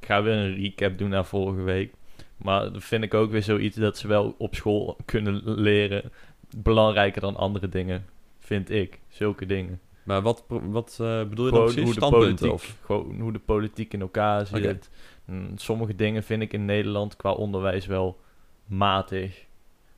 Ik 0.00 0.06
ga 0.06 0.22
weer 0.22 0.34
een 0.34 0.54
recap 0.54 0.98
doen 0.98 1.08
naar 1.08 1.24
vorige 1.26 1.62
week. 1.62 1.92
Maar 2.36 2.72
dat 2.72 2.84
vind 2.84 3.04
ik 3.04 3.14
ook 3.14 3.30
weer 3.30 3.42
zoiets 3.42 3.76
dat 3.76 3.98
ze 3.98 4.08
wel 4.08 4.34
op 4.38 4.54
school 4.54 4.96
kunnen 5.04 5.42
leren. 5.44 6.12
Belangrijker 6.56 7.20
dan 7.20 7.36
andere 7.36 7.68
dingen, 7.68 8.06
vind 8.38 8.70
ik. 8.70 9.00
Zulke 9.08 9.46
dingen. 9.46 9.80
Maar 10.04 10.22
wat, 10.22 10.44
wat 10.48 10.98
eh, 11.00 11.24
bedoel 11.24 11.46
je 11.46 11.52
dan 11.52 11.64
precies? 11.64 11.82
hoe 11.82 11.94
de 11.94 12.16
politiek, 12.16 12.52
Of? 12.52 12.76
gewoon 12.84 13.20
hoe 13.20 13.32
de 13.32 13.38
politiek 13.38 13.92
in 13.92 14.00
elkaar 14.00 14.46
zit. 14.46 14.90
Mm, 15.24 15.58
Sommige 15.58 15.94
dingen 15.96 16.22
vind 16.22 16.42
ik 16.42 16.52
in 16.52 16.64
Nederland 16.64 17.16
qua 17.16 17.32
onderwijs 17.32 17.86
wel 17.86 18.20
matig. 18.66 19.44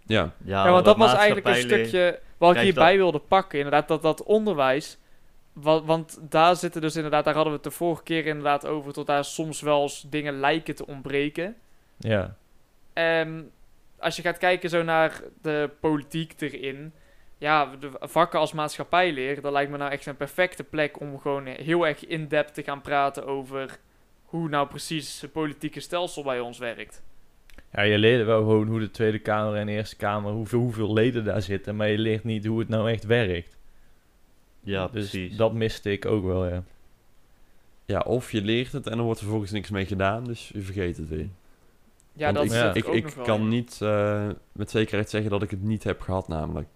Ja, 0.06 0.22
Ja, 0.44 0.64
Ja, 0.64 0.70
want 0.70 0.84
dat 0.84 0.96
was 0.96 1.06
eigenlijk 1.18 1.46
een 1.46 1.52
stukje 1.82 2.20
wat 2.38 2.50
ik 2.50 2.56
hierbij 2.64 2.96
wilde 2.96 3.18
pakken. 3.18 3.58
Inderdaad, 3.58 3.88
dat, 3.88 4.02
dat 4.02 4.22
onderwijs. 4.22 4.98
wa- 5.52 5.82
want 5.82 6.18
daar 6.22 6.56
zitten 6.56 6.80
dus 6.80 6.96
inderdaad, 6.96 7.24
daar 7.24 7.34
hadden 7.34 7.52
we 7.52 7.58
het 7.62 7.68
de 7.70 7.76
vorige 7.76 8.02
keer 8.02 8.26
inderdaad 8.26 8.66
over, 8.66 8.92
tot 8.92 9.06
daar 9.06 9.24
soms 9.24 9.60
wel 9.60 9.82
eens 9.82 10.06
dingen 10.10 10.40
lijken 10.40 10.74
te 10.74 10.86
ontbreken. 10.86 11.56
Ja, 11.98 12.36
En 12.92 13.50
als 13.98 14.16
je 14.16 14.22
gaat 14.22 14.38
kijken 14.38 14.70
zo 14.70 14.82
naar 14.82 15.20
de 15.42 15.70
politiek 15.80 16.34
erin. 16.40 16.92
Ja, 17.38 17.66
de 17.80 17.90
vakken 18.00 18.38
als 18.38 18.52
maatschappijleer, 18.52 19.40
dat 19.40 19.52
lijkt 19.52 19.70
me 19.70 19.76
nou 19.76 19.90
echt 19.90 20.06
een 20.06 20.16
perfecte 20.16 20.64
plek 20.64 21.00
om 21.00 21.18
gewoon 21.18 21.46
heel 21.46 21.86
erg 21.86 22.06
in-depth 22.06 22.54
te 22.54 22.62
gaan 22.62 22.80
praten 22.80 23.26
over 23.26 23.78
hoe 24.26 24.48
nou 24.48 24.68
precies 24.68 25.20
het 25.20 25.32
politieke 25.32 25.80
stelsel 25.80 26.22
bij 26.22 26.40
ons 26.40 26.58
werkt. 26.58 27.02
ja 27.72 27.82
je 27.82 27.98
leerde 27.98 28.24
wel 28.24 28.38
gewoon 28.38 28.68
hoe 28.68 28.80
de 28.80 28.90
Tweede 28.90 29.18
Kamer 29.18 29.54
en 29.54 29.68
Eerste 29.68 29.96
Kamer, 29.96 30.32
hoeveel, 30.32 30.58
hoeveel 30.58 30.92
leden 30.92 31.24
daar 31.24 31.42
zitten, 31.42 31.76
maar 31.76 31.88
je 31.88 31.98
leert 31.98 32.24
niet 32.24 32.46
hoe 32.46 32.58
het 32.58 32.68
nou 32.68 32.90
echt 32.90 33.04
werkt. 33.04 33.56
Ja, 34.60 34.88
dus 34.88 35.10
precies. 35.10 35.36
dat 35.36 35.52
miste 35.52 35.92
ik 35.92 36.04
ook 36.04 36.24
wel, 36.24 36.46
ja. 36.46 36.62
ja, 37.84 38.00
of 38.00 38.32
je 38.32 38.42
leert 38.42 38.72
het 38.72 38.86
en 38.86 38.96
dan 38.96 39.04
wordt 39.04 39.18
er 39.18 39.24
vervolgens 39.24 39.52
niks 39.52 39.70
mee 39.70 39.86
gedaan, 39.86 40.24
dus 40.24 40.50
je 40.54 40.60
vergeet 40.60 40.96
het 40.96 41.08
weer. 41.08 41.28
Ja, 42.12 42.32
Want 42.32 42.36
dat 42.36 42.44
ik, 42.44 42.50
ja. 42.52 42.68
er 42.68 42.76
ik, 42.76 42.88
ook 42.88 42.94
ik 42.94 43.04
nog 43.04 43.14
wel 43.14 43.24
kan 43.24 43.48
niet 43.48 43.78
eh, 43.82 44.28
met 44.52 44.70
zekerheid 44.70 45.10
zeggen 45.10 45.30
dat 45.30 45.42
ik 45.42 45.50
het 45.50 45.62
niet 45.62 45.84
heb 45.84 46.00
gehad, 46.00 46.28
namelijk. 46.28 46.68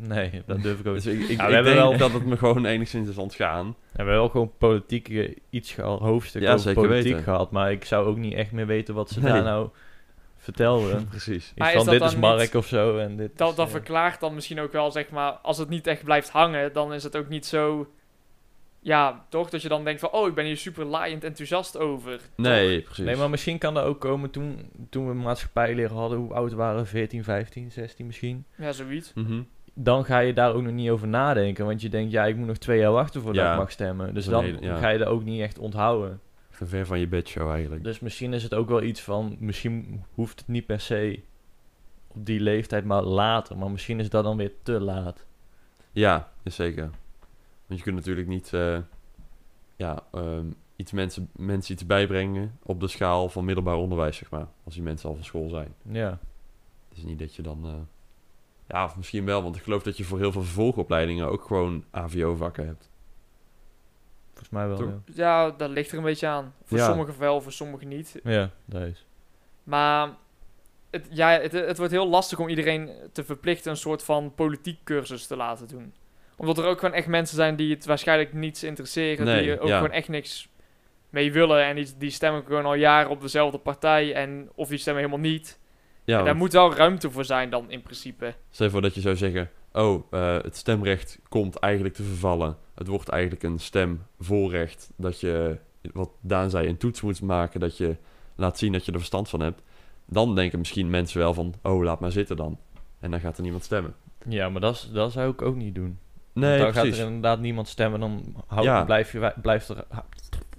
Nee, 0.00 0.42
dat 0.46 0.62
durf 0.62 0.80
ik 0.80 0.86
ook 0.86 0.94
Dus 0.94 1.04
niet. 1.04 1.14
ik, 1.14 1.28
ik, 1.28 1.28
Ja, 1.28 1.36
we 1.36 1.48
ik 1.48 1.54
hebben 1.54 1.64
denk 1.74 1.88
wel- 1.88 1.98
dat 1.98 2.12
het 2.12 2.26
me 2.26 2.36
gewoon 2.36 2.64
enigszins 2.64 3.08
is 3.08 3.16
ontgaan. 3.18 3.66
We 3.68 3.96
hebben 3.96 4.14
wel 4.14 4.28
gewoon 4.28 4.52
politiek 4.58 5.08
eh, 5.08 5.34
iets 5.50 5.72
gehad, 5.72 5.98
hoofdstuk 6.00 6.42
Ja, 6.42 6.48
over 6.48 6.60
zeker 6.60 6.82
politiek 6.82 7.04
weten. 7.04 7.22
gehad, 7.22 7.50
maar 7.50 7.72
ik 7.72 7.84
zou 7.84 8.06
ook 8.06 8.16
niet 8.16 8.34
echt 8.34 8.52
meer 8.52 8.66
weten 8.66 8.94
wat 8.94 9.10
ze 9.10 9.20
Nee. 9.20 9.32
daar 9.32 9.42
nou 9.42 9.68
vertelden. 10.36 11.06
Precies. 11.10 11.52
Maar 11.56 11.72
van 11.72 11.84
dat 11.84 11.94
dit 11.94 12.02
is 12.02 12.16
Mark 12.16 12.40
niet- 12.40 12.56
of 12.56 12.66
zo 12.66 12.98
en 12.98 13.16
dit 13.16 13.38
Dat, 13.38 13.50
is, 13.50 13.56
dat 13.56 13.70
verklaart 13.70 14.20
dan 14.20 14.34
misschien 14.34 14.60
ook 14.60 14.72
wel, 14.72 14.90
zeg 14.90 15.10
maar, 15.10 15.30
als 15.32 15.58
het 15.58 15.68
niet 15.68 15.86
echt 15.86 16.04
blijft 16.04 16.30
hangen, 16.30 16.72
dan 16.72 16.92
is 16.92 17.02
het 17.02 17.16
ook 17.16 17.28
niet 17.28 17.46
zo. 17.46 17.90
Ja, 18.82 19.24
toch? 19.28 19.50
Dat 19.50 19.62
je 19.62 19.68
dan 19.68 19.84
denkt 19.84 20.00
van, 20.00 20.10
oh, 20.10 20.28
ik 20.28 20.34
ben 20.34 20.44
hier 20.44 20.56
super 20.56 20.84
laaiend 20.84 21.24
enthousiast 21.24 21.78
over. 21.78 22.20
Nee, 22.36 22.80
precies. 22.80 23.04
Nee, 23.04 23.16
maar 23.16 23.30
misschien 23.30 23.58
kan 23.58 23.74
dat 23.74 23.84
ook 23.84 24.00
komen 24.00 24.30
toen, 24.30 24.70
toen 24.90 25.08
we 25.08 25.14
maatschappijleer 25.14 25.92
hadden. 25.92 26.18
Hoe 26.18 26.32
oud 26.34 26.52
waren 26.52 26.80
we? 26.80 26.86
14, 26.86 27.24
15, 27.24 27.72
16 27.72 28.06
misschien? 28.06 28.44
Ja, 28.56 28.72
zoiets. 28.72 29.12
Mhm. 29.14 29.40
Dan 29.74 30.04
ga 30.04 30.18
je 30.18 30.32
daar 30.32 30.54
ook 30.54 30.62
nog 30.62 30.72
niet 30.72 30.90
over 30.90 31.08
nadenken. 31.08 31.66
Want 31.66 31.82
je 31.82 31.88
denkt, 31.88 32.12
ja, 32.12 32.24
ik 32.26 32.36
moet 32.36 32.46
nog 32.46 32.56
twee 32.56 32.78
jaar 32.78 32.92
wachten 32.92 33.20
voordat 33.22 33.44
Ja. 33.44 33.52
ik 33.52 33.58
mag 33.58 33.70
stemmen. 33.70 34.14
Dus 34.14 34.24
dan 34.24 34.44
hele- 34.44 34.60
ja. 34.60 34.76
ga 34.76 34.88
je 34.88 34.98
dat 34.98 35.08
ook 35.08 35.24
niet 35.24 35.40
echt 35.40 35.58
onthouden. 35.58 36.20
Ver 36.50 36.86
van 36.86 36.98
je 37.00 37.06
bedshow 37.08 37.50
eigenlijk. 37.50 37.84
Dus 37.84 38.00
misschien 38.00 38.32
is 38.32 38.42
het 38.42 38.54
ook 38.54 38.68
wel 38.68 38.82
iets 38.82 39.00
van... 39.00 39.36
Misschien 39.38 40.04
hoeft 40.14 40.38
het 40.40 40.48
niet 40.48 40.66
per 40.66 40.80
se 40.80 41.20
op 42.08 42.26
die 42.26 42.40
leeftijd, 42.40 42.84
maar 42.84 43.02
later. 43.02 43.58
Maar 43.58 43.70
misschien 43.70 44.00
is 44.00 44.10
dat 44.10 44.24
dan 44.24 44.36
weer 44.36 44.52
te 44.62 44.80
laat. 44.80 45.26
Ja, 45.92 46.30
is 46.42 46.54
zeker. 46.54 46.90
Want 47.66 47.78
je 47.78 47.82
kunt 47.82 47.96
natuurlijk 47.96 48.28
niet 48.28 48.52
eh, 48.52 48.78
ja, 49.76 50.02
ehm, 50.12 50.44
iets 50.76 50.92
mensen, 50.92 51.28
mensen 51.36 51.72
iets 51.74 51.86
bijbrengen 51.86 52.58
op 52.62 52.80
de 52.80 52.88
schaal 52.88 53.28
van 53.28 53.44
middelbaar 53.44 53.76
onderwijs, 53.76 54.16
zeg 54.16 54.30
maar. 54.30 54.46
Als 54.64 54.74
die 54.74 54.82
mensen 54.82 55.08
al 55.08 55.14
van 55.14 55.24
school 55.24 55.48
zijn. 55.48 55.74
Ja, 55.82 56.18
Het 56.88 56.98
is 56.98 57.04
niet 57.04 57.18
dat 57.18 57.34
je 57.34 57.42
dan... 57.42 57.60
eh, 57.64 57.72
ja, 58.70 58.84
of 58.84 58.96
misschien 58.96 59.24
wel, 59.24 59.42
want 59.42 59.56
ik 59.56 59.62
geloof 59.62 59.82
dat 59.82 59.96
je 59.96 60.04
voor 60.04 60.18
heel 60.18 60.32
veel 60.32 60.42
vervolgopleidingen 60.42 61.28
ook 61.28 61.44
gewoon 61.44 61.84
AVO-vakken 61.90 62.66
hebt. 62.66 62.90
volgens 64.28 64.50
mij 64.50 64.68
wel. 64.68 64.76
Toch? 64.76 65.14
Ja, 65.14 65.44
Ja, 65.44 65.50
dat 65.50 65.70
ligt 65.70 65.90
er 65.92 65.98
een 65.98 66.04
beetje 66.04 66.26
aan. 66.26 66.54
Voor 66.64 66.78
Ja. 66.78 66.86
sommigen 66.86 67.18
wel, 67.18 67.40
voor 67.40 67.52
sommigen 67.52 67.88
niet. 67.88 68.20
ja 68.24 68.50
dat 68.64 68.82
is. 68.82 69.06
Maar 69.64 70.08
het, 70.90 71.06
ja, 71.10 71.30
het, 71.40 71.52
het 71.52 71.76
wordt 71.76 71.92
heel 71.92 72.08
lastig 72.08 72.38
om 72.38 72.48
iedereen 72.48 72.90
te 73.12 73.24
verplichten 73.24 73.70
een 73.70 73.76
soort 73.76 74.02
van 74.02 74.34
politiek 74.34 74.78
cursus 74.84 75.26
te 75.26 75.36
laten 75.36 75.68
doen. 75.68 75.94
Omdat 76.36 76.58
er 76.58 76.64
ook 76.64 76.78
gewoon 76.78 76.94
echt 76.94 77.06
mensen 77.06 77.36
zijn 77.36 77.56
die 77.56 77.74
het 77.74 77.84
waarschijnlijk 77.86 78.32
niets 78.32 78.62
interesseren. 78.62 79.24
Nee, 79.26 79.42
die 79.42 79.52
er 79.52 79.60
ook 79.60 79.68
ja. 79.68 79.76
gewoon 79.76 79.92
echt 79.92 80.08
niks 80.08 80.48
mee 81.10 81.32
willen. 81.32 81.64
En 81.64 81.74
die, 81.76 81.88
die 81.98 82.10
stemmen 82.10 82.44
gewoon 82.44 82.64
al 82.64 82.74
jaren 82.74 83.10
op 83.10 83.20
dezelfde 83.20 83.58
partij. 83.58 84.14
En, 84.14 84.50
of 84.54 84.68
die 84.68 84.78
stemmen 84.78 85.02
helemaal 85.02 85.30
niet. 85.30 85.58
Ja, 86.10 86.18
en 86.18 86.24
daar 86.24 86.34
want 86.34 86.38
moet 86.38 86.52
wel 86.52 86.74
ruimte 86.74 87.10
voor 87.10 87.24
zijn 87.24 87.50
dan 87.50 87.70
in 87.70 87.82
principe. 87.82 88.34
stel 88.50 88.66
je 88.66 88.72
voor 88.72 88.82
dat 88.82 88.94
je 88.94 89.00
zou 89.00 89.16
zeggen... 89.16 89.50
Oh, 89.72 90.02
eh, 90.10 90.36
het 90.42 90.56
stemrecht 90.56 91.18
komt 91.28 91.56
eigenlijk 91.56 91.94
te 91.94 92.02
vervallen. 92.02 92.56
Het 92.74 92.86
wordt 92.86 93.08
eigenlijk 93.08 93.42
een 93.42 93.58
stemvoorrecht. 93.58 94.90
Dat 94.96 95.20
je, 95.20 95.56
wat 95.92 96.10
Daan 96.20 96.50
zei, 96.50 96.68
een 96.68 96.76
toets 96.76 97.00
moet 97.00 97.22
maken. 97.22 97.60
Dat 97.60 97.76
je 97.76 97.96
laat 98.36 98.58
zien 98.58 98.72
dat 98.72 98.84
je 98.84 98.92
er 98.92 98.98
verstand 98.98 99.28
van 99.28 99.40
hebt. 99.40 99.62
Dan 100.06 100.34
denken 100.34 100.58
misschien 100.58 100.90
mensen 100.90 101.18
wel 101.18 101.34
van... 101.34 101.54
Oh, 101.62 101.82
laat 101.82 102.00
maar 102.00 102.12
zitten 102.12 102.36
dan. 102.36 102.58
En 103.00 103.10
dan 103.10 103.20
gaat 103.20 103.36
er 103.36 103.42
niemand 103.42 103.64
stemmen. 103.64 103.94
Ja, 104.28 104.48
maar 104.48 104.60
dat, 104.60 104.88
dat 104.92 105.12
zou 105.12 105.30
ik 105.32 105.42
ook 105.42 105.56
niet 105.56 105.74
doen. 105.74 105.98
Want 106.32 106.46
Nee, 106.46 106.58
dan 106.58 106.70
precies. 106.72 106.90
gaat 106.90 106.98
er 107.00 107.06
inderdaad 107.06 107.40
niemand 107.40 107.68
stemmen. 107.68 108.00
Dan 108.00 108.34
hou, 108.46 108.64
Ja. 108.66 108.84
blijf, 108.84 109.12
je, 109.12 109.32
blijft 109.42 109.68
er... 109.68 109.84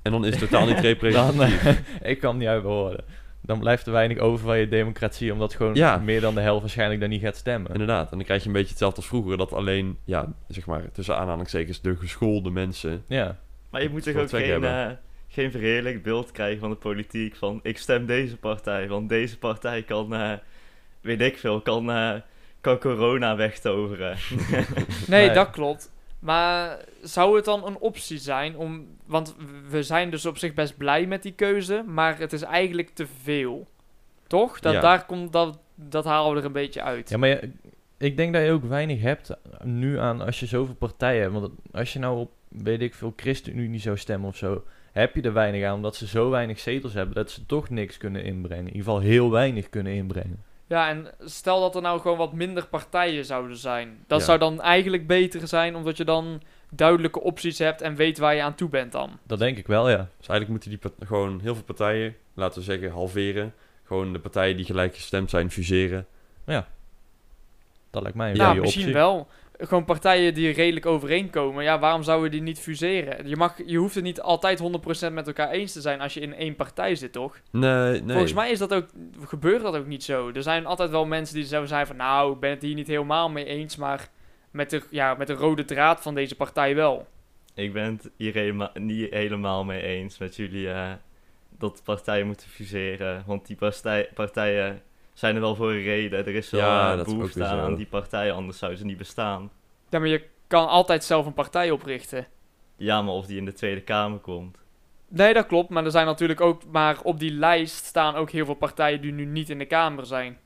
En 0.02 0.12
dan 0.12 0.26
is 0.26 0.40
het 0.40 0.50
totaal 0.50 0.66
niet 0.66 0.74
Dan, 0.82 0.82
representatief. 0.84 1.64
eh, 1.66 2.10
ik 2.12 2.20
kan 2.20 2.38
niet 2.38 2.48
uit 2.48 2.64
woorden. 2.64 3.04
Dan 3.52 3.60
blijft 3.60 3.86
er 3.86 3.92
weinig 3.92 4.18
over 4.18 4.46
van 4.46 4.58
je 4.60 4.68
democratie, 4.68 5.34
omdat 5.34 5.54
gewoon 5.54 5.76
Ja. 5.76 5.98
meer 5.98 6.22
dan 6.22 6.36
de 6.36 6.42
helft 6.42 6.62
waarschijnlijk 6.62 7.00
daar 7.00 7.10
niet 7.10 7.22
gaat 7.22 7.36
stemmen. 7.36 7.72
Inderdaad. 7.72 8.12
En 8.12 8.18
dan 8.18 8.26
krijg 8.26 8.42
je 8.42 8.48
een 8.48 8.54
beetje 8.54 8.70
hetzelfde 8.70 8.98
als 8.98 9.08
vroeger. 9.08 9.38
Dat 9.38 9.54
alleen, 9.54 9.98
ja, 10.06 10.34
zeg 10.48 10.66
maar, 10.66 10.92
tussen 10.92 11.18
aanhalingstekens, 11.18 11.82
de 11.82 11.96
geschoolde 11.96 12.50
mensen... 12.50 13.04
Ja, 13.08 13.38
Maar 13.70 13.82
je 13.82 13.90
moet 13.90 14.04
toch 14.04 14.16
ook 14.16 14.30
geen, 14.30 14.64
eh, 14.64 14.88
geen 15.28 15.52
verheerlijk 15.52 16.04
beeld 16.04 16.32
krijgen 16.32 16.60
van 16.60 16.70
de 16.70 16.76
politiek. 16.76 17.36
Van 17.36 17.60
ik 17.64 17.78
stem 17.78 18.06
deze 18.06 18.38
partij, 18.38 18.88
want 18.88 19.10
deze 19.10 19.38
partij 19.38 19.84
kan, 19.84 20.14
eh, 20.14 20.32
weet 21.02 21.22
ik 21.22 21.38
veel, 21.38 21.62
kan, 21.62 21.92
eh, 21.92 22.14
kan 22.62 22.80
corona 22.80 23.36
wegtoveren. 23.36 24.18
Nee, 25.08 25.26
Nee. 25.26 25.32
dat 25.36 25.50
klopt. 25.50 25.91
Maar 26.22 26.80
zou 27.02 27.36
het 27.36 27.46
dan 27.46 27.66
een 27.66 27.78
optie 27.78 28.18
zijn 28.18 28.58
om... 28.58 28.88
Want 29.06 29.36
we 29.70 29.84
zijn 29.84 30.10
dus 30.10 30.26
op 30.26 30.38
zich 30.38 30.54
best 30.54 30.78
blij 30.78 31.06
met 31.06 31.24
die 31.24 31.34
keuze, 31.34 31.84
maar 31.88 32.20
het 32.20 32.34
is 32.34 32.42
eigenlijk 32.42 32.90
te 32.90 33.08
veel. 33.22 33.68
Toch? 34.28 34.60
Dat, 34.60 34.74
Ja. 34.74 34.80
Daar 34.80 35.06
komt 35.06 35.34
dat, 35.34 35.60
dat 35.76 36.06
halen 36.06 36.34
we 36.34 36.40
er 36.40 36.46
een 36.46 36.52
beetje 36.52 36.82
uit. 36.82 37.10
ja 37.10 37.18
maar 37.18 37.40
ik 37.98 38.18
denk 38.18 38.34
dat 38.34 38.44
je 38.44 38.52
ook 38.52 38.64
weinig 38.64 39.02
hebt 39.02 39.36
nu 39.64 40.00
aan 40.00 40.22
als 40.22 40.40
je 40.40 40.46
zoveel 40.46 40.76
partijen 40.76 41.22
hebt. 41.22 41.34
Want 41.34 41.52
als 41.72 41.94
je 41.94 42.00
nou 42.00 42.20
op, 42.20 42.32
weet 42.48 42.82
ik 42.82 42.94
veel, 42.94 43.14
ChristenUnie 43.16 43.80
zou 43.80 43.98
stemmen 43.98 44.30
of 44.30 44.36
zo, 44.36 44.64
heb 44.92 45.16
je 45.16 45.22
er 45.22 45.34
weinig 45.34 45.66
aan, 45.66 45.76
omdat 45.76 45.96
ze 45.96 46.08
zo 46.08 46.30
weinig 46.30 46.60
zetels 46.60 46.94
hebben 46.94 47.16
dat 47.16 47.32
ze 47.32 47.46
toch 47.46 47.70
niks 47.70 47.98
kunnen 47.98 48.24
inbrengen. 48.24 48.68
In 48.68 48.74
ieder 48.74 48.84
geval 48.84 49.00
heel 49.00 49.32
weinig 49.32 49.70
kunnen 49.70 49.94
inbrengen. 49.94 50.44
Ja, 50.72 50.90
en 50.90 51.08
stel 51.20 51.60
dat 51.62 51.76
er 51.76 51.82
nou 51.82 52.00
gewoon 52.02 52.18
wat 52.18 52.34
minder 52.34 52.68
partijen 52.68 53.26
zouden 53.26 53.58
zijn. 53.58 54.04
Dat 54.08 54.20
Ja. 54.20 54.26
zou 54.26 54.40
dan 54.40 54.62
eigenlijk 54.62 55.08
beter 55.08 55.48
zijn, 55.48 55.76
omdat 55.76 55.98
je 55.98 56.04
dan 56.06 56.42
duidelijke 56.70 57.22
opties 57.22 57.58
hebt 57.60 57.82
en 57.82 57.96
weet 57.96 58.18
waar 58.18 58.36
je 58.36 58.42
aan 58.42 58.56
toe 58.56 58.70
bent 58.70 58.92
dan. 58.92 59.20
Dat 59.24 59.40
denk 59.40 59.58
ik 59.58 59.68
wel, 59.68 59.90
ja. 59.90 59.98
Dus 60.18 60.28
eigenlijk 60.28 60.50
moeten 60.50 60.70
die 60.98 61.08
gewoon 61.08 61.40
heel 61.40 61.54
veel 61.56 61.64
partijen, 61.64 62.16
laten 62.34 62.60
we 62.60 62.66
zeggen, 62.66 62.92
halveren. 62.92 63.54
Gewoon 63.84 64.14
de 64.14 64.20
partijen 64.20 64.56
die 64.56 64.66
gelijk 64.66 64.96
gestemd 64.96 65.30
zijn, 65.30 65.52
fuseren. 65.52 66.06
Dat 67.92 68.02
lijkt 68.02 68.18
mij 68.18 68.30
een 68.30 68.36
Ja, 68.36 68.54
misschien 68.54 68.82
optie. 68.82 68.94
wel. 68.94 69.28
Gewoon 69.64 69.86
partijen 69.86 70.34
die 70.34 70.52
redelijk 70.54 70.86
overeenkomen. 70.86 71.64
Ja, 71.64 71.80
waarom 71.80 72.04
zouden 72.04 72.26
we 72.30 72.36
die 72.36 72.42
niet 72.46 72.60
fuseren? 72.60 73.28
Je, 73.28 73.36
mag, 73.36 73.56
je 73.66 73.78
hoeft 73.78 73.96
het 73.96 74.04
niet 74.04 74.22
altijd 74.22 74.60
100% 75.10 75.12
met 75.14 75.28
elkaar 75.28 75.50
eens 75.50 75.74
te 75.74 75.82
zijn 75.82 76.02
als 76.02 76.14
je 76.14 76.20
in 76.20 76.34
één 76.34 76.56
partij 76.56 76.96
zit, 76.96 77.12
toch? 77.12 77.40
Nee, 77.52 77.92
nee. 78.02 78.10
Volgens 78.12 78.34
mij 78.34 78.52
is 78.52 78.60
dat 78.60 78.74
ook, 78.74 78.86
gebeurt 79.26 79.62
dat 79.62 79.76
ook 79.76 79.86
niet 79.88 80.04
zo. 80.04 80.32
Er 80.34 80.44
zijn 80.44 80.66
altijd 80.66 80.90
wel 80.90 81.06
mensen 81.06 81.36
die 81.36 81.46
zo 81.46 81.66
zijn 81.66 81.88
van... 81.88 81.96
Nou, 81.96 82.34
ik 82.34 82.40
ben 82.40 82.50
het 82.50 82.62
hier 82.62 82.76
niet 82.76 82.88
helemaal 82.88 83.30
mee 83.30 83.46
eens, 83.46 83.76
maar 83.76 84.08
met 84.52 84.70
de, 84.70 84.82
ja, 84.90 85.14
met 85.14 85.28
de 85.28 85.34
rode 85.34 85.66
draad 85.66 86.02
van 86.02 86.16
deze 86.16 86.36
partij 86.36 86.76
wel. 86.76 87.08
ik 87.56 87.74
ben 87.74 87.84
het 87.84 88.10
hier 88.18 88.34
helema- 88.34 88.72
niet 88.74 89.14
helemaal 89.14 89.64
mee 89.64 89.82
eens 89.82 90.18
met 90.18 90.36
jullie 90.36 90.70
eh, 90.72 90.92
dat 91.58 91.82
partijen 91.84 92.26
moeten 92.28 92.50
fuseren. 92.50 93.24
Want 93.26 93.48
die 93.48 93.56
partij- 93.56 94.10
partijen 94.14 94.82
zijn 95.14 95.36
er 95.36 95.42
wel 95.42 95.56
voor 95.56 95.72
een 95.72 95.84
reden. 95.84 96.20
Er 96.26 96.36
is 96.36 96.50
wel 96.50 96.62
Ja, 96.62 96.98
eh, 96.98 97.04
behoefte 97.04 97.46
aan, 97.46 97.60
aan 97.60 97.76
die 97.76 97.86
partijen, 97.86 98.34
anders 98.34 98.58
zouden 98.58 98.80
ze 98.80 98.86
niet 98.86 98.98
bestaan. 98.98 99.52
Ja, 99.92 100.00
maar 100.00 100.08
je 100.08 100.28
kan 100.48 100.68
altijd 100.68 101.04
zelf 101.04 101.26
een 101.26 101.34
partij 101.34 101.72
oprichten. 101.72 102.28
Ja, 102.76 103.02
maar 103.02 103.14
of 103.14 103.26
die 103.26 103.38
in 103.38 103.46
de 103.46 103.54
Tweede 103.54 103.82
Kamer 103.82 104.20
komt. 104.20 104.58
Nee, 105.08 105.34
dat 105.34 105.46
klopt. 105.46 105.70
Maar 105.70 105.86
er 105.86 105.92
zijn 105.92 106.06
natuurlijk 106.06 106.42
ook... 106.42 106.66
Maar 106.66 107.02
op 107.04 107.20
die 107.20 107.32
lijst 107.32 107.86
staan 107.86 108.16
ook 108.16 108.30
heel 108.30 108.46
veel 108.46 108.54
partijen 108.54 109.02
die 109.02 109.12
nu 109.12 109.26
niet 109.26 109.50
in 109.50 109.58
de 109.58 109.66
Kamer 109.66 110.06
zijn. 110.06 110.38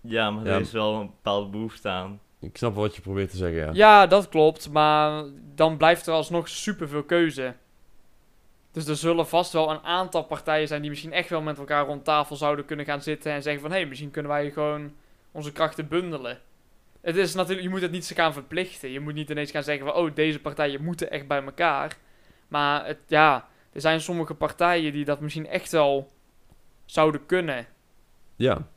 Ja, 0.00 0.30
maar 0.30 0.44
Ja. 0.44 0.52
er 0.54 0.60
is 0.60 0.72
wel 0.72 0.94
een 0.94 1.06
bepaalde 1.06 1.50
behoefte 1.50 1.88
aan. 1.88 2.20
Ik 2.40 2.56
snap 2.56 2.74
wat 2.74 2.94
je 2.96 3.00
probeert 3.02 3.30
te 3.30 3.36
zeggen, 3.36 3.58
ja. 3.60 3.70
Ja, 3.72 4.06
dat 4.06 4.28
klopt. 4.28 4.70
Maar 4.70 5.24
dan 5.54 5.76
blijft 5.76 6.06
er 6.06 6.12
alsnog 6.12 6.48
superveel 6.48 7.02
keuze. 7.02 7.54
Dus 8.72 8.86
er 8.86 8.96
zullen 8.96 9.26
vast 9.28 9.52
wel 9.52 9.70
een 9.70 9.82
aantal 9.82 10.22
partijen 10.24 10.68
zijn 10.68 10.80
die 10.80 10.90
misschien 10.90 11.12
echt 11.12 11.28
wel 11.28 11.40
met 11.42 11.58
elkaar 11.58 11.86
rond 11.86 12.04
tafel 12.04 12.36
zouden 12.36 12.64
kunnen 12.64 12.86
gaan 12.86 13.02
zitten 13.02 13.32
en 13.32 13.42
zeggen 13.42 13.62
van 13.62 13.70
hé, 13.70 13.76
hey, 13.76 13.86
misschien 13.86 14.10
kunnen 14.10 14.30
wij 14.30 14.50
gewoon 14.50 14.92
onze 15.32 15.52
krachten 15.52 15.88
bundelen. 15.88 16.38
Het 17.00 17.16
is 17.16 17.34
natuurlijk, 17.34 17.62
je 17.62 17.68
moet 17.68 17.80
het 17.80 17.90
niet 17.90 18.04
zo 18.04 18.14
gaan 18.14 18.32
verplichten. 18.32 18.90
Je 18.90 19.00
moet 19.00 19.14
niet 19.14 19.30
ineens 19.30 19.50
gaan 19.50 19.62
zeggen 19.62 19.86
van 19.86 19.94
oh, 19.94 20.14
deze 20.14 20.40
partijen 20.40 20.84
moeten 20.84 21.10
echt 21.10 21.26
bij 21.26 21.42
elkaar. 21.44 21.96
Maar 22.48 22.86
het, 22.86 22.98
ja, 23.06 23.48
er 23.72 23.80
zijn 23.80 24.00
sommige 24.00 24.34
partijen 24.34 24.92
die 24.92 25.04
dat 25.04 25.20
misschien 25.20 25.46
echt 25.46 25.72
wel 25.72 26.10
zouden 26.84 27.26
kunnen. 27.26 27.66
Ja. 28.36 28.68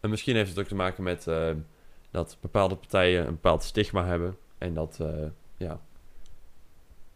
En 0.00 0.10
misschien 0.10 0.36
heeft 0.36 0.50
het 0.50 0.58
ook 0.58 0.66
te 0.66 0.74
maken 0.74 1.02
met 1.02 1.26
eh, 1.26 1.50
dat 2.10 2.36
bepaalde 2.40 2.76
partijen 2.76 3.26
een 3.26 3.34
bepaald 3.34 3.62
stigma 3.62 4.04
hebben. 4.04 4.36
En 4.58 4.74
dat 4.74 4.98
eh, 5.00 5.26
ja, 5.56 5.80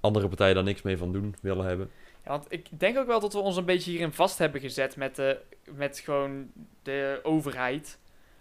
andere 0.00 0.28
partijen 0.28 0.54
daar 0.54 0.64
niks 0.64 0.82
mee 0.82 0.98
van 0.98 1.12
doen 1.12 1.34
willen 1.40 1.66
hebben. 1.66 1.90
Ja, 2.24 2.30
want 2.30 2.46
ik 2.48 2.66
denk 2.70 2.98
ook 2.98 3.06
wel 3.06 3.20
dat 3.20 3.32
we 3.32 3.38
ons 3.38 3.56
een 3.56 3.64
beetje 3.64 3.90
hierin 3.90 4.12
vast 4.12 4.38
hebben 4.38 4.60
gezet 4.60 4.96
met, 4.96 5.16
de, 5.16 5.40
met 5.74 5.98
gewoon 5.98 6.50
de 6.82 7.20
overheid. 7.22 7.98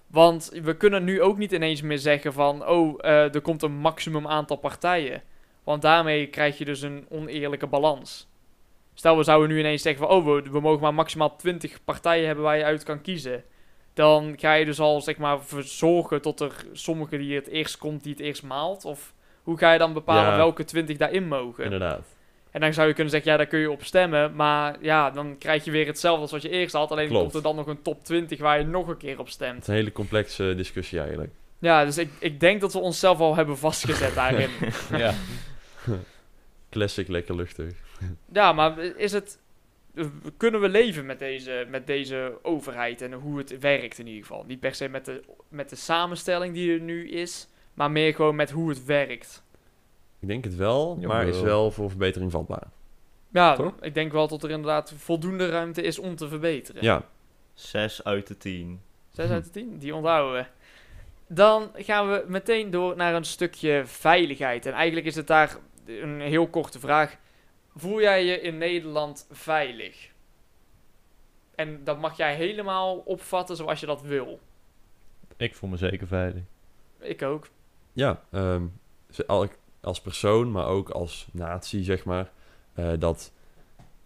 Want 0.07 0.49
we 0.63 0.77
kunnen 0.77 1.03
nu 1.03 1.21
ook 1.21 1.37
niet 1.37 1.51
ineens 1.51 1.81
meer 1.81 1.97
zeggen 1.97 2.33
van, 2.33 2.67
oh, 2.67 2.95
eh, 2.99 3.33
er 3.35 3.41
komt 3.41 3.63
een 3.63 3.77
maximum 3.77 4.27
aantal 4.27 4.57
partijen. 4.57 5.21
Want 5.63 5.81
daarmee 5.81 6.27
krijg 6.27 6.57
je 6.57 6.65
dus 6.65 6.81
een 6.81 7.05
oneerlijke 7.09 7.67
balans. 7.67 8.27
Stel, 8.93 9.17
we 9.17 9.23
zouden 9.23 9.49
nu 9.49 9.59
ineens 9.59 9.81
zeggen 9.81 10.07
van, 10.07 10.15
oh, 10.15 10.25
we, 10.25 10.41
we 10.51 10.59
mogen 10.59 10.81
maar 10.81 10.93
maximaal 10.93 11.35
20 11.35 11.83
partijen 11.83 12.25
hebben 12.25 12.43
waar 12.43 12.57
je 12.57 12.63
uit 12.63 12.83
kan 12.83 13.01
kiezen. 13.01 13.43
Dan 13.93 14.33
ga 14.39 14.53
je 14.53 14.65
dus 14.65 14.79
al, 14.79 15.01
zeg 15.01 15.17
maar, 15.17 15.43
verzorgen 15.43 16.21
tot 16.21 16.39
er 16.39 16.65
sommige 16.71 17.17
die 17.17 17.35
het 17.35 17.47
eerst 17.47 17.77
komt, 17.77 18.03
die 18.03 18.11
het 18.11 18.21
eerst 18.21 18.43
maalt. 18.43 18.85
Of 18.85 19.13
hoe 19.43 19.57
ga 19.57 19.71
je 19.71 19.79
dan 19.79 19.93
bepalen 19.93 20.31
Ja. 20.31 20.37
welke 20.37 20.63
20 20.63 20.97
daarin 20.97 21.27
mogen? 21.27 21.63
Inderdaad. 21.63 22.15
En 22.57 22.63
dan 22.63 22.73
zou 22.73 22.87
je 22.87 22.93
kunnen 22.93 23.11
zeggen, 23.13 23.31
ja, 23.31 23.37
daar 23.37 23.45
kun 23.47 23.59
je 23.59 23.71
op 23.71 23.83
stemmen. 23.83 24.35
Maar 24.35 24.77
ja, 24.81 25.11
dan 25.11 25.37
krijg 25.37 25.65
je 25.65 25.71
weer 25.71 25.85
hetzelfde 25.85 26.21
als 26.21 26.31
wat 26.31 26.41
je 26.41 26.49
eerst 26.49 26.73
had. 26.73 26.91
Alleen 26.91 27.07
Klopt. 27.07 27.21
komt 27.21 27.35
er 27.35 27.41
dan 27.41 27.55
nog 27.55 27.67
een 27.67 27.81
top 27.81 28.03
20 28.03 28.39
waar 28.39 28.59
je 28.59 28.65
nog 28.65 28.87
een 28.87 28.97
keer 28.97 29.19
op 29.19 29.25
Het 29.25 29.33
stemt. 29.33 29.61
is 29.61 29.67
een 29.67 29.73
hele 29.73 29.91
complexe 29.91 30.53
discussie 30.55 30.99
eigenlijk. 30.99 31.31
Ja, 31.59 31.85
dus 31.85 31.97
ik, 31.97 32.09
ik 32.19 32.39
denk 32.39 32.61
dat 32.61 32.73
we 32.73 32.79
onszelf 32.79 33.19
al 33.19 33.35
hebben 33.35 33.57
vastgezet 33.57 34.15
daarin. 34.21 34.49
ja. 35.03 35.13
Classic, 36.69 37.07
lekker 37.07 37.35
luchtig. 37.35 37.73
ja, 38.31 38.53
maar 38.53 38.79
is 38.79 39.11
het... 39.11 39.39
Kunnen 40.37 40.61
we 40.61 40.69
leven 40.69 41.05
met 41.05 41.19
deze, 41.19 41.65
met 41.69 41.87
deze 41.87 42.37
overheid 42.41 43.01
en 43.01 43.13
hoe 43.13 43.37
het 43.37 43.59
werkt 43.59 43.99
in 43.99 44.07
ieder 44.07 44.21
geval? 44.25 44.43
Niet 44.47 44.59
per 44.59 44.75
se 44.75 44.87
met 44.89 45.05
de, 45.05 45.21
met 45.49 45.69
de 45.69 45.75
samenstelling 45.75 46.53
die 46.53 46.73
er 46.73 46.79
nu 46.79 47.09
is, 47.09 47.47
maar 47.73 47.91
meer 47.91 48.13
gewoon 48.15 48.35
met 48.35 48.51
hoe 48.51 48.69
het 48.69 48.85
werkt. 48.85 49.43
Ik 50.19 50.27
denk 50.27 50.43
het 50.43 50.55
wel, 50.55 50.95
maar 50.95 51.27
is 51.27 51.41
wel 51.41 51.71
voor 51.71 51.89
verbetering 51.89 52.31
vatbaar. 52.31 52.67
Ja, 53.31 53.55
Toch? 53.55 53.73
ik 53.81 53.93
denk 53.93 54.11
wel 54.11 54.27
dat 54.27 54.43
er 54.43 54.49
inderdaad 54.49 54.93
voldoende 54.97 55.49
ruimte 55.49 55.81
is 55.81 55.99
om 55.99 56.15
te 56.15 56.27
verbeteren. 56.27 56.83
Ja, 56.83 57.05
6 57.53 58.03
uit 58.03 58.27
de 58.27 58.37
10. 58.37 58.81
6 59.11 59.29
uit 59.29 59.43
de 59.43 59.49
10, 59.49 59.77
die 59.77 59.95
onthouden 59.95 60.41
we. 60.41 60.45
Dan 61.33 61.71
gaan 61.75 62.09
we 62.09 62.25
meteen 62.27 62.69
door 62.69 62.95
naar 62.95 63.13
een 63.13 63.25
stukje 63.25 63.81
veiligheid. 63.85 64.65
En 64.65 64.73
eigenlijk 64.73 65.05
is 65.05 65.15
het 65.15 65.27
daar 65.27 65.57
een 65.85 66.21
heel 66.21 66.47
korte 66.47 66.79
vraag. 66.79 67.17
Voel 67.75 68.01
jij 68.01 68.25
je 68.25 68.41
in 68.41 68.57
Nederland 68.57 69.27
veilig? 69.31 70.09
En 71.55 71.83
dat 71.83 71.99
mag 71.99 72.17
jij 72.17 72.35
helemaal 72.35 72.97
opvatten 72.97 73.55
zoals 73.55 73.79
je 73.79 73.85
dat 73.85 74.01
wil. 74.01 74.39
Ik 75.37 75.55
voel 75.55 75.69
me 75.69 75.77
zeker 75.77 76.07
veilig. 76.07 76.43
Ik 76.99 77.21
ook. 77.21 77.49
ja 77.93 78.21
ehm, 78.31 78.65
al- 79.27 79.47
als 79.81 80.01
persoon, 80.01 80.51
maar 80.51 80.65
ook 80.65 80.89
als 80.89 81.27
natie, 81.31 81.83
zeg 81.83 82.05
maar. 82.05 82.31
eh, 82.73 82.89
dat 82.99 83.31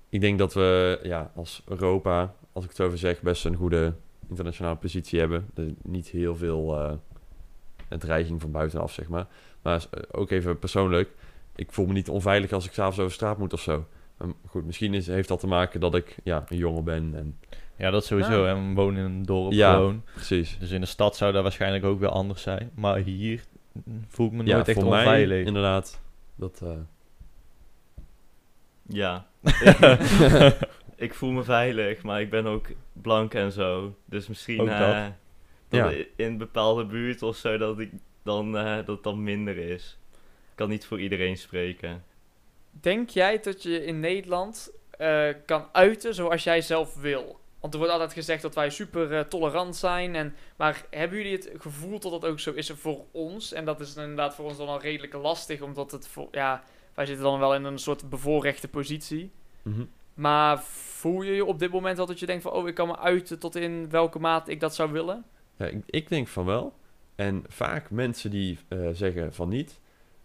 ik 0.09 0.22
denk 0.22 0.38
dat 0.39 0.53
we 0.53 0.99
ja, 1.03 1.32
als 1.36 1.61
Europa, 1.67 2.34
als 2.53 2.63
ik 2.63 2.69
het 2.69 2.78
zo 2.80 2.86
even 2.86 2.97
zeg, 2.97 3.22
best 3.22 3.45
een 3.45 3.55
goede 3.55 3.93
internationale 4.30 4.76
positie 4.76 5.19
hebben. 5.19 5.49
Er 5.55 5.74
niet 5.84 6.07
heel 6.07 6.36
veel 6.36 6.80
eh, 6.80 7.97
dreiging 7.97 8.41
van 8.41 8.51
buitenaf, 8.51 8.91
zeg 8.93 9.07
maar. 9.07 9.28
Maar 9.61 9.86
eh, 9.91 10.01
ook 10.11 10.30
even 10.32 10.59
persoonlijk, 10.59 11.09
ik 11.55 11.72
voel 11.72 11.86
me 11.86 11.93
niet 11.93 12.09
onveilig 12.09 12.51
als 12.51 12.65
ik 12.65 12.72
s'avonds 12.74 12.99
over 12.99 13.13
straat 13.13 13.38
moet 13.38 13.53
of 13.53 13.61
zo. 13.61 13.86
Maar 14.17 14.28
goed, 14.47 14.65
misschien 14.65 14.93
is, 14.93 15.07
heeft 15.07 15.28
dat 15.28 15.39
te 15.39 15.47
maken 15.47 15.80
dat 15.80 15.95
ik 15.95 16.17
ja, 16.24 16.43
een 16.47 16.57
jongen 16.57 16.84
ben. 16.84 17.11
En, 17.15 17.38
Ja, 17.76 17.89
dat 17.91 18.05
sowieso. 18.05 18.45
Ja. 18.45 18.55
En 18.55 18.67
we 18.69 18.74
wonen 18.74 18.99
in 18.99 19.11
een 19.11 19.24
dorp 19.26 19.51
Ja. 19.51 19.74
gewoon. 19.74 20.03
precies. 20.13 20.57
Dus 20.59 20.72
in 20.72 20.82
de 20.82 20.88
stad 20.88 21.15
zou 21.15 21.32
dat 21.32 21.43
waarschijnlijk 21.43 21.84
ook 21.86 21.99
weer 21.99 22.09
anders 22.09 22.41
zijn. 22.41 22.72
Maar 22.76 22.97
hier 22.97 23.43
voel 24.07 24.28
ik 24.28 24.32
me 24.34 24.43
Ja, 24.45 24.53
nooit 24.55 24.67
echt 24.67 24.80
voor 24.80 24.89
mij 24.89 25.05
onveilig. 25.05 25.45
inderdaad. 25.47 26.01
Dat, 26.36 26.61
eh, 26.63 26.78
Ja. 28.88 29.28
ik 30.95 31.13
voel 31.13 31.32
me 31.32 31.43
veilig, 31.43 32.03
maar 32.03 32.22
ik 32.22 32.30
ben 32.30 32.45
ook 32.45 32.67
blank 32.93 33.34
en 33.34 33.51
zo. 33.51 33.95
Dus 34.05 34.28
misschien 34.28 34.59
Ook 34.61 34.67
dat. 34.67 34.80
eh, 34.93 35.05
dat 35.69 35.80
Ja. 35.80 35.89
in 35.89 36.05
een 36.15 36.38
bepaalde 36.38 36.86
buurt 36.86 37.22
of 37.24 37.36
zo 37.36 37.57
dat, 37.57 37.80
ik 37.80 37.91
dan, 38.24 38.57
eh, 38.57 38.76
dat 38.76 38.88
het 38.88 39.03
dan 39.03 39.24
minder 39.24 39.57
is. 39.57 39.97
Ik 40.49 40.55
kan 40.57 40.69
niet 40.69 40.86
voor 40.86 40.99
iedereen 40.99 41.38
spreken. 41.38 42.03
Denk 42.72 43.09
jij 43.09 43.39
dat 43.39 43.63
je 43.63 43.86
in 43.86 43.99
Nederland 43.99 44.72
eh, 44.97 45.28
kan 45.45 45.67
uiten 45.72 46.15
zoals 46.15 46.43
jij 46.43 46.61
zelf 46.61 46.95
wil? 46.95 47.39
Want 47.62 47.74
er 47.74 47.80
wordt 47.80 47.93
altijd 47.93 48.14
gezegd 48.14 48.41
dat 48.41 48.55
wij 48.55 48.70
super 48.70 49.14
eh, 49.14 49.20
tolerant 49.24 49.76
zijn. 49.76 50.16
En, 50.16 50.36
maar 50.55 50.86
hebben 50.89 51.18
jullie 51.18 51.36
het 51.36 51.49
gevoel 51.57 51.99
dat 51.99 52.12
dat 52.12 52.26
ook 52.26 52.39
zo 52.39 52.51
is 52.51 52.72
voor 52.76 53.05
ons? 53.12 53.53
En 53.53 53.66
dat 53.66 53.80
is 53.80 53.95
inderdaad 53.95 54.36
voor 54.36 54.45
ons 54.45 54.57
dan 54.57 54.68
al 54.68 54.82
redelijk 54.82 55.14
lastig, 55.14 55.62
omdat 55.62 55.91
het 55.91 56.07
voor, 56.07 56.28
ja, 56.32 56.64
wij 56.93 57.05
zitten 57.05 57.26
dan 57.26 57.39
wel 57.39 57.55
in 57.55 57.64
een 57.64 57.80
soort 57.80 58.09
bevoorrechte 58.09 58.68
positie. 58.68 59.32
mhm. 59.62 59.84
Maar 60.14 60.64
voel 60.64 61.22
je 61.22 61.34
je 61.34 61.45
op 61.45 61.59
dit 61.59 61.72
moment 61.72 61.97
wel 61.97 62.05
dat 62.05 62.20
je 62.20 62.26
denkt 62.26 62.43
van, 62.43 62.51
oh, 62.51 62.68
ik 62.68 62.76
kan 62.76 62.88
me 62.88 62.97
uiten 62.97 63.39
tot 63.39 63.55
in 63.55 63.89
welke 63.89 64.20
mate 64.20 64.51
ik 64.51 64.59
dat 64.59 64.76
zou 64.76 64.91
willen? 64.91 65.26
Ja, 65.57 65.66
ik, 65.66 65.84
ik 65.86 66.09
denk 66.09 66.28
van 66.28 66.45
wel. 66.45 66.74
En 67.16 67.43
vaak 67.47 67.89
mensen 67.89 68.32
die 68.32 68.57
eh, 68.68 68.88
zeggen 68.91 69.34
van 69.34 69.49
niet, 69.49 69.80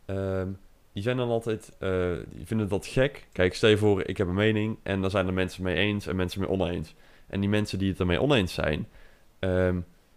ehm, 0.05 0.49
die 0.93 1.03
zijn 1.03 1.16
dan 1.16 1.28
altijd, 1.28 1.72
eh, 1.78 2.12
die 2.28 2.47
vinden 2.47 2.68
dat 2.68 2.87
gek. 2.87 3.26
Kijk, 3.32 3.55
stel 3.55 3.70
je 3.70 3.76
voor, 3.76 4.07
ik 4.07 4.16
heb 4.16 4.28
een 4.28 4.34
mening 4.34 4.78
en 4.82 5.01
daar 5.01 5.11
zijn 5.11 5.26
er 5.26 5.32
mensen 5.32 5.62
mee 5.62 5.76
eens 5.76 6.07
en 6.07 6.16
mensen 6.16 6.41
mee 6.41 6.49
oneens. 6.49 6.95
En 7.27 7.41
die 7.41 7.49
mensen 7.49 7.79
die 7.79 7.91
het 7.91 8.01
ermee 8.01 8.20
oneens 8.20 8.55
zijn, 8.55 8.87
ehm, 9.39 9.77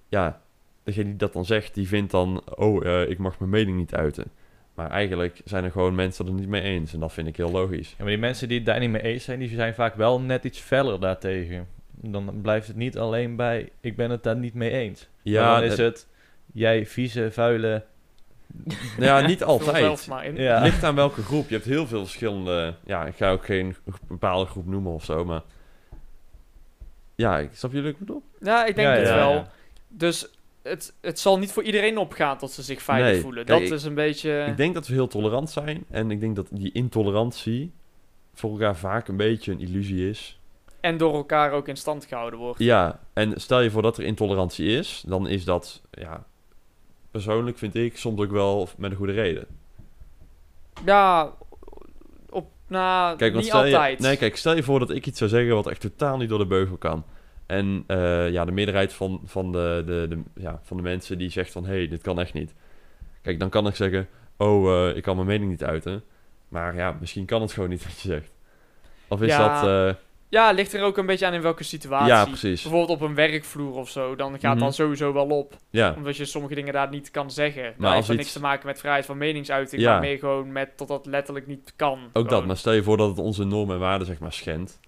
ja, 0.10 0.41
degene 0.84 1.05
die 1.05 1.16
dat 1.16 1.34
dan 1.34 1.45
zegt, 1.45 1.74
die 1.74 1.88
vindt 1.88 2.12
dan, 2.12 2.41
oh, 2.55 2.86
eh, 2.86 3.10
ik 3.10 3.18
mag 3.18 3.39
mijn 3.39 3.51
mening 3.51 3.78
niet 3.78 3.95
uiten. 3.95 4.26
Maar 4.74 4.89
eigenlijk 4.91 5.41
zijn 5.45 5.64
er 5.64 5.72
gewoon 5.72 5.95
mensen 5.95 6.26
er 6.28 6.34
niet 6.34 6.47
mee 6.47 6.62
eens 6.62 6.93
en 6.93 6.99
dat 6.99 7.14
vind 7.14 7.28
ik 7.28 7.36
heel 7.38 7.51
logisch. 7.51 7.89
Ja, 7.89 7.95
maar 7.97 8.07
die 8.07 8.18
mensen 8.18 8.47
die 8.47 8.57
het 8.57 8.66
daar 8.66 8.80
niet 8.80 8.89
mee 8.89 9.01
eens 9.01 9.24
zijn, 9.24 9.39
die 9.39 9.49
zijn 9.49 9.74
vaak 9.74 9.95
wel 9.95 10.22
net 10.22 10.43
iets 10.43 10.60
feller 10.60 10.99
daartegen. 10.99 11.68
Dan 12.01 12.39
blijft 12.41 12.68
het 12.68 12.76
niet 12.76 12.97
alleen 12.97 13.36
bij, 13.36 13.70
ik 13.82 13.95
ben 13.95 14.10
het 14.10 14.24
daar 14.24 14.36
niet 14.38 14.53
mee 14.53 14.72
eens. 14.72 15.07
Ja, 15.22 15.43
maar 15.45 15.53
dan 15.62 15.64
is 15.64 15.70
het- 15.70 15.80
het, 15.80 16.07
jij 16.53 16.86
vieze, 16.86 17.32
vuile... 17.32 17.84
nou 18.97 19.22
ja, 19.22 19.28
niet 19.28 19.43
altijd. 19.53 20.05
Ja. 20.36 20.53
Het 20.55 20.64
ligt 20.64 20.84
aan 20.84 20.95
welke 20.95 21.22
groep. 21.22 21.47
Je 21.49 21.53
hebt 21.55 21.68
heel 21.68 21.88
veel 21.88 21.99
verschillende. 22.05 22.74
Ja, 22.86 23.05
ik 23.05 23.16
ga 23.16 23.32
ook 23.32 23.45
geen 23.45 23.76
bepaalde 24.07 24.45
groep 24.45 24.66
noemen 24.66 24.91
of 24.91 25.03
zo, 25.05 25.26
maar. 25.26 25.41
Ja, 27.20 27.38
ik 27.39 27.49
snap 27.53 27.72
jullie 27.72 27.86
wat 27.91 27.93
ik 28.01 28.05
bedoel? 28.07 28.24
Ja, 28.41 28.65
ik 28.65 28.76
denk 28.76 28.88
Ja, 28.88 28.93
het 28.93 29.07
ja, 29.07 29.15
wel. 29.15 29.32
ja. 29.32 29.51
Dus 29.88 30.30
het, 30.61 30.93
het 31.01 31.20
zal 31.20 31.38
niet 31.39 31.51
voor 31.51 31.63
iedereen 31.63 31.97
opgaan 31.97 32.38
tot 32.38 32.51
ze 32.51 32.63
zich 32.63 32.82
veilig 32.82 33.11
Nee, 33.11 33.22
voelen. 33.22 33.45
kijk, 33.45 33.59
dat 33.59 33.67
ik- 33.67 33.74
is 33.74 33.84
een 33.84 33.93
beetje... 33.95 34.45
Ik 34.47 34.57
denk 34.57 34.74
dat 34.74 34.88
we 34.88 34.93
heel 34.93 35.07
tolerant 35.07 35.49
zijn. 35.49 35.86
En 35.89 36.11
ik 36.11 36.20
denk 36.20 36.36
dat 36.36 36.47
die 36.51 36.72
intolerantie 36.72 37.72
voor 38.34 38.51
elkaar 38.51 38.76
vaak 38.76 39.07
een 39.07 39.17
beetje 39.17 39.51
een 39.51 39.59
illusie 39.59 40.09
is. 40.09 40.39
En 40.80 40.97
door 40.97 41.13
elkaar 41.13 41.51
ook 41.51 41.67
in 41.67 41.76
stand 41.78 42.05
gehouden 42.05 42.39
wordt. 42.39 42.59
Ja, 42.59 42.99
en 43.13 43.41
stel 43.41 43.59
je 43.61 43.72
voor 43.72 43.82
dat 43.82 43.97
er 43.97 44.03
intolerantie 44.03 44.67
is, 44.78 45.03
dan 45.07 45.28
is 45.28 45.43
dat, 45.45 45.82
ja, 45.91 46.26
persoonlijk 47.11 47.57
vind 47.57 47.76
ik 47.76 47.97
soms 47.97 48.22
ook 48.22 48.32
wel 48.32 48.70
met 48.78 48.91
een 48.91 48.97
goede 48.97 49.13
reden. 49.13 49.45
Ja, 50.86 51.24
op, 51.49 51.49
nou, 52.70 53.17
Kijk, 53.17 53.34
want 53.34 53.43
niet 53.43 53.53
stel 53.53 53.65
je, 53.65 53.76
altijd. 53.76 53.99
nee, 53.99 54.17
kijk, 54.17 54.36
stel 54.36 54.55
je 54.55 54.63
voor 54.63 54.80
dat 54.80 54.89
ik 54.89 55.05
iets 55.05 55.17
zou 55.17 55.30
zeggen 55.30 55.55
wat 55.55 55.67
echt 55.67 55.82
totaal 55.82 56.17
niet 56.17 56.30
door 56.30 56.39
de 56.39 56.45
beugel 56.45 56.78
kan. 56.78 57.05
En 57.45 57.84
eh, 57.88 58.30
ja, 58.30 58.45
de 58.45 58.51
meerderheid 58.51 58.93
van, 58.93 59.22
van, 59.26 59.51
de, 59.51 59.84
de, 59.86 60.05
de, 60.09 60.41
ja, 60.41 60.59
van 60.63 60.78
de 60.78 60.84
mensen 60.84 61.17
die 61.17 61.30
zegt 61.30 61.51
van... 61.51 61.65
hé, 61.65 61.76
hey, 61.76 61.88
dit 61.88 62.01
kan 62.01 62.20
echt 62.20 62.34
niet. 62.34 62.53
Kijk, 63.22 63.39
dan 63.39 63.49
kan 63.49 63.67
ik 63.67 63.76
zeggen... 63.76 64.07
oh, 64.38 64.88
eh, 64.89 64.95
ik 64.95 65.03
kan 65.03 65.15
mijn 65.15 65.28
mening 65.28 65.49
niet 65.49 65.63
uiten. 65.63 66.03
Maar 66.47 66.76
ja, 66.76 66.97
misschien 66.99 67.26
kan 67.26 67.41
het 67.41 67.51
gewoon 67.53 67.70
niet 67.70 67.84
wat 67.84 67.99
je 68.01 68.07
zegt. 68.07 68.32
Of 69.07 69.22
is 69.22 69.30
Ja, 69.30 69.61
dat... 69.61 69.70
eh, 69.95 70.01
Ja, 70.30 70.51
ligt 70.51 70.73
er 70.73 70.84
ook 70.84 70.97
een 70.97 71.05
beetje 71.05 71.25
aan 71.25 71.34
in 71.34 71.41
welke 71.41 71.63
situatie. 71.63 72.07
ja, 72.07 72.25
precies. 72.25 72.61
Bijvoorbeeld 72.61 73.01
op 73.01 73.07
een 73.07 73.15
werkvloer 73.15 73.73
of 73.75 73.89
zo, 73.89 74.15
dan 74.15 74.39
gaat 74.39 74.59
dan 74.59 74.73
sowieso 74.73 75.13
wel 75.13 75.27
op. 75.27 75.55
Ja, 75.69 75.93
Omdat 75.97 76.17
je 76.17 76.25
sommige 76.25 76.55
dingen 76.55 76.73
daar 76.73 76.89
niet 76.89 77.11
kan 77.11 77.32
zeggen. 77.32 77.63
Maar 77.63 77.73
dat 77.77 77.86
als 77.86 77.93
heeft 77.95 78.07
dan 78.07 78.15
iets- 78.15 78.23
niks 78.25 78.34
te 78.34 78.39
maken 78.41 78.65
met 78.67 78.80
vrijheid 78.80 79.05
van 79.05 79.17
meningsuiting, 79.17 79.82
Ja. 79.82 79.91
maar 79.91 79.99
meer 80.01 80.17
gewoon 80.17 80.51
met 80.51 80.77
dat 80.77 80.88
dat 80.88 81.05
letterlijk 81.05 81.47
niet 81.47 81.73
kan. 81.75 81.99
ook 82.13 82.30
dat. 82.30 82.45
Maar 82.45 82.57
stel 82.57 82.73
je 82.73 82.84
voor 82.84 82.97
dat 82.97 83.09
het 83.09 83.17
onze 83.19 83.43
normen 83.43 83.75
en 83.75 83.82
waarden, 83.82 84.07
zeg 84.07 84.19
maar, 84.19 84.34
schendt. 84.34 84.80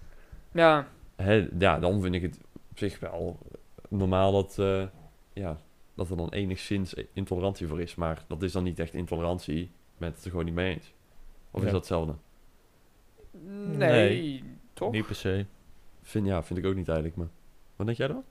Ja, 0.52 0.88
Hè, 1.16 1.48
ja, 1.58 1.78
dan 1.78 2.00
vind 2.02 2.14
ik 2.14 2.22
het 2.22 2.38
op 2.70 2.78
zich 2.78 2.98
wel 3.00 3.38
normaal 3.88 4.32
dat... 4.32 4.58
eh, 4.58 4.82
ja, 5.32 5.60
dat 5.96 6.10
er 6.10 6.16
dan 6.16 6.32
enigszins 6.32 6.94
intolerantie 7.12 7.66
voor 7.66 7.80
is. 7.80 7.94
Maar 7.94 8.24
dat 8.28 8.42
is 8.42 8.52
dan 8.52 8.64
niet 8.64 8.78
echt 8.78 8.94
intolerantie 8.94 9.70
met 9.96 10.14
het 10.14 10.24
er 10.24 10.30
gewoon 10.30 10.44
niet 10.44 10.54
mee 10.54 10.74
eens. 10.74 10.92
Of 11.50 11.60
is 11.60 11.66
dat 11.70 11.74
hetzelfde? 11.74 12.14
nee, 13.66 13.76
Nee. 13.76 14.44
Toch? 14.82 14.92
Niet 14.92 15.06
per 15.06 15.14
se. 15.14 15.46
Vind, 16.02 16.26
ja, 16.26 16.42
vind 16.42 16.58
ik 16.58 16.66
ook 16.66 16.74
niet 16.74 16.88
eigenlijk, 16.88 17.16
maar... 17.16 17.28
Wat 17.76 17.86
denk 17.86 17.98
jij 17.98 18.08
dan? 18.08 18.24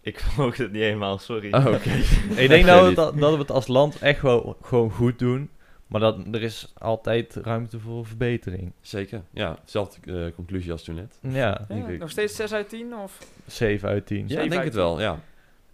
Ik 0.00 0.20
volg 0.24 0.56
het 0.56 0.72
niet 0.72 0.82
helemaal, 0.82 1.18
sorry. 1.18 1.52
Oh, 1.52 1.66
oké. 1.66 1.90
Ik 2.42 2.48
denk 2.48 2.48
weet 2.48 2.66
dat 2.66 2.88
we, 2.88 2.94
dat, 2.94 3.18
dat 3.18 3.32
we 3.32 3.38
het 3.38 3.50
als 3.50 3.66
land 3.66 3.98
echt 3.98 4.22
wel 4.22 4.56
gewoon 4.62 4.90
goed 4.90 5.18
doen. 5.18 5.50
Maar 5.86 6.00
dat, 6.00 6.18
er 6.32 6.42
is 6.42 6.72
altijd 6.78 7.34
ruimte 7.34 7.80
voor 7.80 8.06
verbetering. 8.06 8.72
Zeker. 8.80 9.22
Ja, 9.30 9.58
dezelfde 9.64 10.24
eh, 10.24 10.34
conclusie 10.34 10.72
als 10.72 10.82
toen 10.82 10.94
net. 10.94 11.18
Ja, 11.20 11.30
Ja, 11.30 11.64
denk 11.68 11.88
ik. 11.88 11.98
nog 11.98 12.10
steeds 12.10 12.36
6 12.36 12.52
uit 12.52 12.68
10? 12.68 12.94
Of? 12.94 13.18
7 13.46 13.88
uit 13.88 14.06
10. 14.06 14.28
Ja, 14.28 14.40
ik 14.40 14.50
denk 14.50 14.64
het 14.64 14.74
wel, 14.74 15.00
ja. 15.00 15.20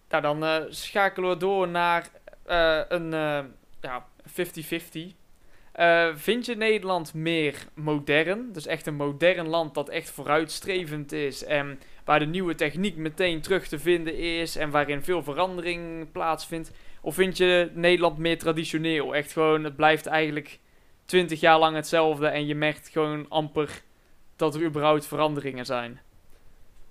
Nou, 0.08 0.22
dan 0.22 0.44
eh, 0.44 0.62
schakelen 0.68 1.30
we 1.30 1.36
door 1.36 1.68
naar 1.68 2.10
eh, 2.42 2.80
een 2.88 3.10
ja, 3.80 4.06
50-50. 4.28 5.19
Eh, 5.72 6.08
vind 6.14 6.46
je 6.46 6.54
Nederland 6.56 7.14
meer 7.14 7.54
modern? 7.74 8.52
Dus 8.52 8.66
echt 8.66 8.86
een 8.86 8.94
modern 8.94 9.46
land 9.48 9.74
dat 9.74 9.88
echt 9.88 10.10
vooruitstrevend 10.10 11.12
is 11.12 11.44
en 11.44 11.78
waar 12.04 12.18
de 12.18 12.26
nieuwe 12.26 12.54
techniek 12.54 12.96
meteen 12.96 13.40
terug 13.40 13.66
te 13.68 13.78
vinden 13.78 14.18
is 14.18 14.56
en 14.56 14.70
waarin 14.70 15.02
veel 15.02 15.22
verandering 15.22 16.12
plaatsvindt? 16.12 16.72
Of 17.00 17.14
vind 17.14 17.36
je 17.36 17.70
Nederland 17.74 18.18
meer 18.18 18.38
traditioneel? 18.38 19.14
Echt 19.14 19.32
gewoon, 19.32 19.64
het 19.64 19.76
blijft 19.76 20.06
eigenlijk 20.06 20.58
20 21.04 21.40
jaar 21.40 21.58
lang 21.58 21.76
hetzelfde 21.76 22.26
en 22.26 22.46
je 22.46 22.54
merkt 22.54 22.88
gewoon 22.88 23.26
amper 23.28 23.82
dat 24.36 24.54
er 24.54 24.62
überhaupt 24.64 25.06
veranderingen 25.06 25.66
zijn. 25.66 26.00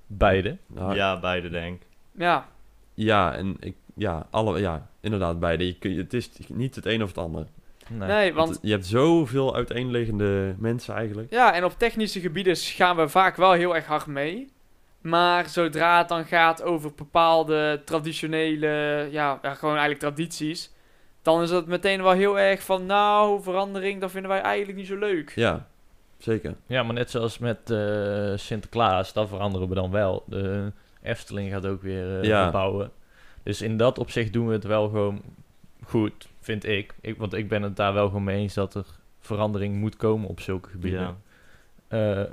Beide. 0.08 0.58
Nou, 0.68 0.96
Ja, 0.96 1.20
beide 1.20 1.50
denk 1.50 1.82
ik. 1.82 1.88
Ja, 2.12 2.48
Ja, 2.94 3.34
en 3.36 3.56
ik, 3.60 3.76
ja, 3.96 4.28
alle, 4.30 4.60
ja, 4.60 4.90
inderdaad, 5.02 5.40
beide. 5.40 5.66
Je 5.66 5.78
kun, 5.78 5.94
je- 5.94 6.02
het 6.02 6.14
is 6.14 6.30
niet 6.48 6.76
het 6.76 6.86
een 6.86 7.04
of 7.04 7.08
het 7.10 7.18
ander. 7.18 7.46
Nee. 7.90 8.08
nee, 8.08 8.34
want 8.34 8.48
Want 8.50 8.60
je 8.62 8.72
hebt 8.72 8.86
zoveel 8.86 9.56
uiteenliggende 9.56 10.56
mensen 10.58 10.96
eigenlijk. 10.96 11.32
Ja, 11.34 11.54
en 11.54 11.64
op 11.64 11.74
technische 11.78 12.20
gebieden 12.20 12.56
gaan 12.56 12.96
we 12.96 13.10
vaak 13.10 13.36
wel 13.36 13.52
heel 13.52 13.76
erg 13.76 13.86
hard 13.86 14.06
mee. 14.06 14.52
Maar 15.02 15.50
zodra 15.50 15.98
het 15.98 16.08
dan 16.08 16.26
gaat 16.26 16.64
over 16.64 16.92
bepaalde 16.96 17.82
traditionele, 17.86 18.68
ja, 19.12 19.40
ja, 19.42 19.54
gewoon 19.54 19.76
eigenlijk 19.78 20.00
tradities, 20.00 20.72
dan 21.22 21.42
is 21.42 21.50
het 21.50 21.66
meteen 21.68 22.04
wel 22.04 22.12
heel 22.12 22.40
erg 22.40 22.62
van, 22.64 22.86
nou, 22.86 23.42
verandering, 23.44 24.02
dat 24.02 24.12
vinden 24.12 24.32
wij 24.32 24.42
eigenlijk 24.42 24.78
niet 24.78 24.88
zo 24.88 24.98
leuk. 24.98 25.32
Ja, 25.36 25.68
zeker. 26.18 26.56
Ja, 26.66 26.84
maar 26.84 26.94
net 26.94 27.10
zoals 27.12 27.38
met 27.38 27.70
eh, 27.70 28.32
Sinterklaas, 28.36 29.14
dat 29.14 29.28
veranderen 29.30 29.70
we 29.70 29.76
dan 29.76 29.92
wel. 29.92 30.24
De 30.26 30.72
Efteling 31.02 31.52
gaat 31.52 31.66
ook 31.66 31.82
weer 31.82 32.20
eh, 32.20 32.24
Ja. 32.24 32.44
verbouwen. 32.44 32.92
Dus 33.44 33.62
in 33.62 33.78
dat 33.78 33.98
opzicht 34.00 34.34
doen 34.34 34.48
we 34.48 34.54
het 34.54 34.64
wel 34.64 34.84
gewoon 34.90 35.22
goed, 35.86 36.28
vind 36.50 36.66
ik. 36.66 36.94
ik. 37.02 37.18
Want 37.18 37.34
ik 37.34 37.48
ben 37.48 37.62
het 37.62 37.76
daar 37.76 37.94
wel 37.94 38.08
gewoon 38.08 38.24
mee 38.24 38.38
eens 38.38 38.54
dat 38.54 38.76
er 38.76 38.86
verandering 39.20 39.76
moet 39.76 39.96
komen 39.96 40.30
op 40.30 40.40
zulke 40.40 40.70
gebieden. 40.70 41.18
Ja. 41.90 42.22
Eh, 42.22 42.32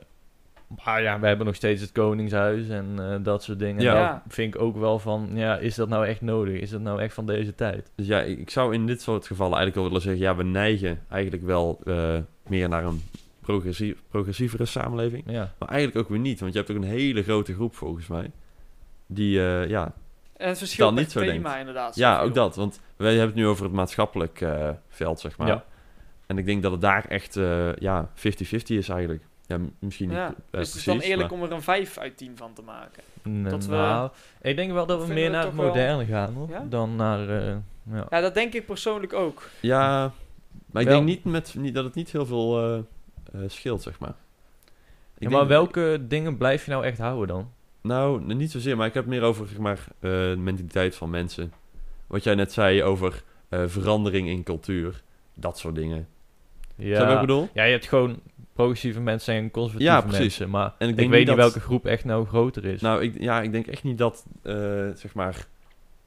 maar 0.85 1.03
ja, 1.03 1.21
we 1.21 1.27
hebben 1.27 1.47
nog 1.47 1.55
steeds 1.55 1.81
het 1.81 1.93
Koningshuis 1.93 2.69
en 2.69 2.95
eh, 2.99 3.17
dat 3.23 3.43
soort 3.43 3.59
dingen. 3.59 3.83
Ja. 3.83 4.23
Vind 4.29 4.55
ik 4.55 4.61
ook 4.61 4.77
wel 4.77 4.99
van, 4.99 5.31
ja, 5.35 5.59
is 5.59 5.75
dat 5.75 5.89
nou 5.89 6.07
echt 6.07 6.21
nodig? 6.21 6.61
Is 6.61 6.71
dat 6.71 6.81
nou 6.81 7.01
echt 7.01 7.15
van 7.15 7.27
deze 7.27 7.55
tijd? 7.55 7.91
Dus 7.95 8.07
ja, 8.07 8.21
ik, 8.21 8.39
ik 8.39 8.51
zou 8.51 8.75
in 8.75 8.87
dit 8.87 9.01
soort 9.01 9.27
gevallen 9.27 9.57
eigenlijk 9.57 9.77
wel 9.77 9.85
willen 9.85 10.03
zeggen... 10.03 10.23
ja, 10.23 10.37
we 10.37 10.43
neigen 10.43 11.01
eigenlijk 11.09 11.45
wel 11.45 11.81
eh, 11.85 12.17
meer 12.47 12.69
naar 12.69 12.85
een 12.85 13.03
progressief, 13.41 14.03
progressievere 14.09 14.65
samenleving. 14.65 15.23
Ja, 15.27 15.53
Maar 15.59 15.69
eigenlijk 15.69 15.99
ook 15.99 16.09
weer 16.09 16.19
niet, 16.19 16.41
want 16.41 16.53
je 16.53 16.59
hebt 16.59 16.71
ook 16.71 16.77
een 16.77 16.89
hele 16.89 17.23
grote 17.23 17.55
groep 17.55 17.75
volgens 17.75 18.07
mij... 18.07 18.31
die, 19.07 19.41
eh, 19.41 19.69
ja, 19.69 19.95
En 20.37 20.49
het 20.49 20.59
verschilt 20.59 20.87
Dan 20.89 20.95
per 20.95 21.03
niet 21.03 21.13
zo 21.13 21.21
thema 21.21 21.33
denkt. 21.43 21.59
inderdaad. 21.59 21.97
ja, 21.97 22.13
zoveel. 22.13 22.29
ook 22.29 22.35
dat. 22.35 22.57
Want 22.57 22.81
wij 22.97 23.09
hebben 23.11 23.27
het 23.27 23.37
nu 23.37 23.47
over 23.47 23.65
het 23.65 23.73
maatschappelijk 23.73 24.41
eh, 24.41 24.69
veld, 24.89 25.21
zeg 25.21 25.37
maar. 25.39 25.47
Ja. 25.49 25.65
En 26.27 26.39
ik 26.39 26.47
denk 26.47 26.63
dat 26.63 26.73
het 26.73 26.81
daar 26.81 27.05
echt 27.05 27.37
eh, 27.37 27.77
ja, 27.77 28.09
50-50 28.15 28.19
is 28.67 28.89
eigenlijk. 28.89 29.23
Ja, 29.47 29.59
misschien 29.79 30.11
Ja, 30.11 30.29
niet 30.29 30.37
eh, 30.37 30.39
dus 30.39 30.45
het 30.51 30.51
precies, 30.51 30.77
is 30.77 30.85
dan 30.85 30.99
eerlijk 31.01 31.31
maar- 31.31 31.39
om 31.41 31.45
er 31.47 31.53
een 31.53 31.63
5 31.63 31.99
uit 31.99 32.17
10 32.17 32.37
van 32.37 32.53
te 32.53 32.63
maken. 32.63 33.03
N- 33.29 33.43
Dat 33.43 33.65
we- 33.67 33.75
nou, 33.75 34.11
ik 34.43 34.57
denk 34.57 34.73
wel 34.73 34.87
dat 34.87 35.07
we 35.07 35.13
meer 35.13 35.31
naar 35.31 35.45
het 35.45 35.55
wel- 35.55 35.67
moderne 35.67 36.05
gaan, 36.05 36.33
hoor. 36.35 36.49
Ja? 36.51 36.65
Dan 36.69 36.97
naar, 36.97 37.29
eh, 37.29 37.55
ja. 37.93 38.07
Ja, 38.11 38.21
dat 38.21 38.35
denk 38.35 38.53
ik 38.53 38.67
persoonlijk 38.67 39.13
ook. 39.13 39.49
Ja, 39.61 40.13
maar 40.71 40.83
ik 40.83 40.89
Wel- 40.89 40.97
denk 40.97 41.07
niet, 41.09 41.25
met, 41.25 41.55
niet 41.59 41.75
dat 41.75 41.85
het 41.85 41.95
niet 41.95 42.11
heel 42.13 42.27
veel 42.27 42.59
eh, 42.63 42.79
eh, 43.33 43.49
scheelt, 43.49 43.83
zeg 43.83 43.99
maar. 43.99 44.09
Ik 44.11 44.15
Ja, 45.23 45.29
denk- 45.29 45.33
maar 45.33 45.47
welke 45.47 46.05
dingen 46.09 46.37
blijf 46.37 46.65
je 46.65 46.71
nou 46.71 46.85
echt 46.85 46.99
houden 46.99 47.29
dan? 47.29 47.51
Nou, 47.87 48.35
niet 48.35 48.51
zozeer, 48.51 48.77
maar 48.77 48.87
ik 48.87 48.95
heb 48.95 49.03
het 49.05 49.13
meer 49.13 49.23
over 49.23 49.47
zeg 49.47 49.59
maar, 49.59 49.79
eh, 49.79 50.11
de 50.11 50.35
mentaliteit 50.39 50.95
van 50.97 51.11
mensen. 51.11 51.53
Wat 52.07 52.25
jij 52.25 52.35
net 52.35 52.53
zei 52.53 52.83
over 52.83 53.23
eh, 53.49 53.63
verandering 53.67 54.29
in 54.29 54.43
cultuur. 54.43 55.03
Dat 55.35 55.59
soort 55.59 55.75
dingen. 55.75 56.09
Ja, 56.77 57.05
wat 57.05 57.15
ik 57.15 57.21
bedoel? 57.21 57.49
ja 57.53 57.65
je 57.65 57.73
hebt 57.73 57.87
gewoon 57.89 58.21
progressieve 58.53 59.01
mensen 59.01 59.35
en 59.35 59.51
conservatieve 59.51 59.93
Ja, 59.93 60.01
precies. 60.01 60.19
mensen. 60.21 60.51
Maar 60.51 60.75
En 60.79 60.87
ik 60.87 60.89
ik, 60.91 60.97
denk 60.97 61.11
weet 61.11 61.19
niet 61.19 61.29
dat- 61.29 61.37
welke 61.37 61.61
groep 61.61 61.87
echt 61.87 62.05
nou 62.05 62.27
groter 62.27 62.65
is. 62.65 62.81
Nou, 62.81 63.03
ik, 63.03 63.21
ja, 63.21 63.43
ik 63.43 63.53
denk 63.53 63.67
echt 63.67 63.83
niet 63.83 63.99
dat 63.99 64.27
eh, 64.43 64.55
zeg 64.95 65.15
maar, 65.15 65.47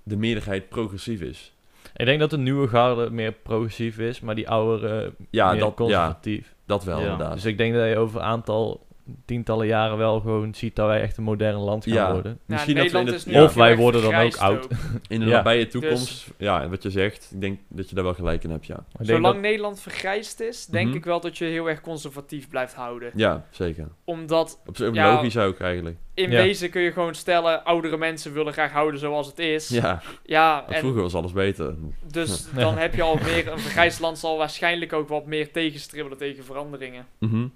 de 0.03 0.17
meerderheid 0.17 0.69
progressief 0.69 1.21
is. 1.21 1.53
ik 1.95 2.05
denk 2.05 2.19
dat 2.19 2.29
de 2.29 2.37
nieuwe 2.37 2.67
garde 2.67 3.09
meer 3.11 3.31
progressief 3.31 3.97
is, 3.99 4.19
maar 4.19 4.35
die 4.35 4.49
oudere 4.49 5.13
Ja, 5.29 5.51
meer 5.51 5.59
dat, 5.59 5.69
ja, 5.69 5.75
conservatief. 5.75 6.53
dat 6.65 6.83
wel 6.83 6.97
Ja. 6.97 7.03
inderdaad. 7.03 7.33
Dus 7.33 7.45
ik 7.45 7.57
denk 7.57 7.73
dat 7.73 7.87
je 7.89 7.97
over 7.97 8.19
een 8.19 8.25
aantal 8.25 8.85
tientallen 9.25 9.67
jaren 9.67 9.97
wel 9.97 10.19
gewoon 10.19 10.53
ziet 10.55 10.75
dat 10.75 10.87
wij 10.87 11.01
echt 11.01 11.17
een 11.17 11.23
modern 11.23 11.55
land 11.57 11.83
gaan 11.83 11.93
Ja. 11.93 12.11
worden. 12.13 12.39
Misschien 12.45 12.75
ja, 12.75 12.81
dat 12.83 12.91
we 12.91 12.99
in 12.99 13.07
het, 13.07 13.23
ja, 13.23 13.43
Of 13.43 13.53
wij 13.53 13.75
worden 13.77 14.01
dan 14.01 14.15
ook 14.15 14.35
oud. 14.37 14.67
in 15.07 15.19
de 15.19 15.25
Ja. 15.25 15.31
nabije 15.31 15.67
toekomst, 15.67 16.27
ja, 16.37 16.61
en 16.61 16.69
wat 16.69 16.83
je 16.83 16.89
zegt, 16.89 17.29
ik 17.33 17.41
denk 17.41 17.59
dat 17.67 17.89
je 17.89 17.95
daar 17.95 18.03
wel 18.03 18.13
gelijk 18.13 18.43
in 18.43 18.49
hebt, 18.49 18.65
ja. 18.65 18.85
Zolang 18.99 19.23
dat- 19.23 19.39
Nederland 19.41 19.81
vergrijsd 19.81 20.39
is, 20.39 20.65
denk 20.65 20.87
Mhm. 20.87 20.97
ik 20.97 21.05
wel 21.05 21.19
dat 21.19 21.37
je 21.37 21.45
heel 21.45 21.69
erg 21.69 21.81
conservatief 21.81 22.49
blijft 22.49 22.73
houden. 22.73 23.11
Ja, 23.15 23.45
zeker. 23.49 23.87
Omdat 24.03 24.61
Op 24.65 24.77
zich 24.77 24.93
Ja. 24.93 25.13
logisch 25.13 25.37
ook 25.37 25.59
eigenlijk. 25.59 25.97
in 26.13 26.31
Ja. 26.31 26.41
wezen 26.41 26.69
kun 26.69 26.81
je 26.81 26.91
gewoon 26.91 27.15
stellen, 27.15 27.63
oudere 27.63 27.97
mensen 27.97 28.33
willen 28.33 28.53
graag 28.53 28.71
houden 28.71 28.99
zoals 28.99 29.27
het 29.27 29.39
is. 29.39 29.69
Ja, 29.69 30.01
Ja, 30.25 30.65
en 30.67 30.79
vroeger 30.79 31.01
was 31.01 31.15
alles 31.15 31.31
beter. 31.31 31.75
dus 32.11 32.47
Ja. 32.55 32.59
dan 32.65 32.77
heb 32.77 32.95
je 32.95 33.01
al 33.01 33.15
meer, 33.23 33.51
een 33.51 33.59
vergrijsd 33.59 33.99
land 33.99 34.17
zal 34.17 34.37
waarschijnlijk 34.37 34.93
ook 34.93 35.07
wat 35.07 35.25
meer 35.25 35.51
tegenstribbelen 35.51 36.17
tegen 36.17 36.43
veranderingen. 36.43 37.05
Mhm. 37.19 37.47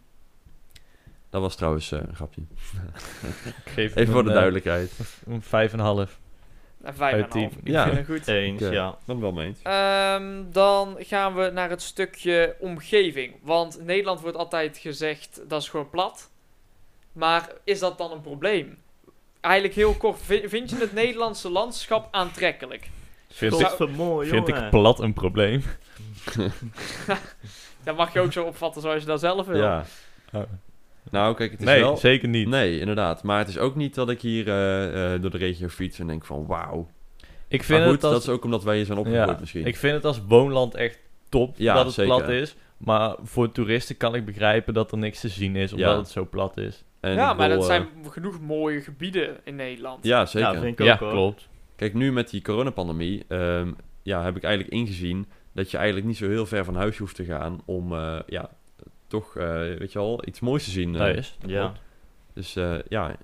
Dat 1.33 1.41
was 1.41 1.55
trouwens 1.55 1.91
eh, 1.91 1.99
een 1.99 2.15
grapje. 2.15 2.41
ik 3.65 3.71
geef 3.75 3.95
Even 3.95 4.13
voor 4.13 4.23
de 4.23 4.29
eh, 4.29 4.35
duidelijkheid. 4.35 4.91
Een 5.27 5.41
vijf 5.41 5.73
en 5.73 5.79
een 5.79 5.85
half. 5.85 6.19
En 6.83 6.95
vijf 6.95 7.13
Uit 7.13 7.23
en 7.33 7.37
een 7.37 7.41
half. 7.41 7.51
tien. 7.53 7.61
Ik 7.63 7.71
Ja. 7.71 7.83
vind 7.83 7.97
het 7.97 8.05
goed. 8.05 8.27
Eens, 8.27 8.61
ja. 8.61 8.97
Dan 9.05 9.19
wel 9.19 9.31
mee 9.31 9.47
eens. 9.47 9.59
Ehm, 9.63 10.43
dan 10.51 10.95
gaan 10.99 11.35
we 11.35 11.49
naar 11.53 11.69
het 11.69 11.81
stukje 11.81 12.55
omgeving. 12.59 13.35
Want 13.41 13.79
Nederland 13.85 14.21
wordt 14.21 14.37
altijd 14.37 14.77
gezegd, 14.77 15.41
dat 15.47 15.61
is 15.61 15.69
gewoon 15.69 15.89
plat. 15.89 16.29
Maar 17.11 17.49
is 17.63 17.79
dat 17.79 17.97
dan 17.97 18.11
een 18.11 18.21
probleem? 18.21 18.77
Eigenlijk 19.41 19.75
heel 19.75 19.93
kort, 19.93 20.19
vi- 20.21 20.49
vind 20.49 20.69
je 20.69 20.75
het 20.77 20.93
Nederlandse 20.93 21.49
landschap 21.49 22.07
aantrekkelijk? 22.11 22.89
Vind, 23.29 23.53
ik, 23.53 23.65
Godvermooi, 23.67 24.29
vind 24.29 24.47
jongen. 24.47 24.63
ik 24.63 24.69
plat 24.69 24.99
een 24.99 25.13
probleem. 25.13 25.63
Dat 27.83 27.95
mag 27.97 28.13
je 28.13 28.19
ook 28.19 28.31
zo 28.33 28.43
opvatten 28.45 28.81
zoals 28.81 29.01
je 29.01 29.07
dat 29.07 29.19
zelf 29.19 29.45
wil. 29.45 29.57
Ja. 29.57 29.83
Oh. 30.33 30.41
Nou, 31.11 31.35
kijk, 31.35 31.51
het 31.51 31.59
is 31.59 31.65
Nee, 31.65 31.79
wel... 31.81 31.97
zeker 31.97 32.27
niet. 32.27 32.47
Nee, 32.47 32.79
inderdaad. 32.79 33.23
Maar 33.23 33.37
het 33.39 33.47
is 33.47 33.57
ook 33.57 33.75
niet 33.75 33.95
dat 33.95 34.09
ik 34.09 34.21
hier 34.21 34.47
eh, 34.47 35.13
eh, 35.13 35.21
door 35.21 35.31
de 35.31 35.37
regio 35.37 35.67
fiets 35.67 35.99
en 35.99 36.07
denk 36.07 36.25
van 36.25 36.45
wauw. 36.45 36.87
Ik 37.47 37.63
vind 37.63 37.79
Maar 37.79 37.87
goed, 37.87 37.95
het 37.95 38.03
als, 38.03 38.13
dat 38.13 38.21
is 38.23 38.29
ook 38.29 38.43
omdat 38.43 38.63
wij 38.63 38.75
hier 38.75 38.85
zijn 38.85 38.97
opgegroeid 38.97 39.29
ja, 39.29 39.37
misschien. 39.39 39.65
Ik 39.65 39.75
vind 39.77 39.93
het 39.93 40.05
als 40.05 40.21
woonland 40.27 40.75
echt 40.75 40.99
top 41.29 41.53
Ja, 41.57 41.73
dat 41.75 41.85
het 41.85 41.93
zeker. 41.93 42.15
plat 42.15 42.29
is. 42.29 42.55
Maar 42.77 43.15
voor 43.23 43.51
toeristen 43.51 43.97
kan 43.97 44.15
ik 44.15 44.25
begrijpen 44.25 44.73
dat 44.73 44.91
er 44.91 44.97
niks 44.97 45.19
te 45.19 45.29
zien 45.29 45.55
is, 45.55 45.71
omdat 45.73 45.89
Ja. 45.91 45.97
het 45.97 46.09
zo 46.09 46.25
plat 46.29 46.57
is. 46.57 46.83
En 46.99 47.13
ja 47.13 47.33
maar 47.33 47.49
dat 47.49 47.59
eh, 47.59 47.65
zijn 47.65 47.87
genoeg 48.09 48.39
mooie 48.41 48.81
gebieden 48.81 49.37
in 49.43 49.55
Nederland. 49.55 50.03
Ja, 50.05 50.25
zeker. 50.25 50.53
Ja, 50.53 50.59
vind 50.61 50.79
ik 50.79 50.85
Ja, 50.85 50.93
ook 50.93 50.99
hoor. 50.99 51.11
klopt. 51.11 51.47
Kijk, 51.75 51.93
nu 51.93 52.11
met 52.11 52.29
die 52.29 52.41
coronapandemie 52.41 53.25
ehm, 53.27 53.71
ja, 54.01 54.23
heb 54.23 54.35
ik 54.35 54.43
eigenlijk 54.43 54.73
ingezien 54.75 55.25
dat 55.53 55.71
je 55.71 55.77
eigenlijk 55.77 56.07
niet 56.07 56.17
zo 56.17 56.27
heel 56.27 56.45
ver 56.45 56.65
van 56.65 56.75
huis 56.75 56.97
hoeft 56.97 57.15
te 57.15 57.23
gaan 57.23 57.61
om 57.65 57.93
eh, 57.93 58.19
ja, 58.27 58.49
toch, 59.19 59.35
eh, 59.35 59.45
weet 59.59 59.91
je 59.91 59.99
wel, 59.99 60.21
iets 60.27 60.39
moois 60.39 60.63
te 60.63 60.69
zien. 60.69 60.93
eh. 60.95 60.99
Dat 61.05 61.15
is. 61.15 61.37
Ja. 61.45 61.73
Dus 62.33 62.55
eh, 62.55 62.75
ja, 62.89 63.15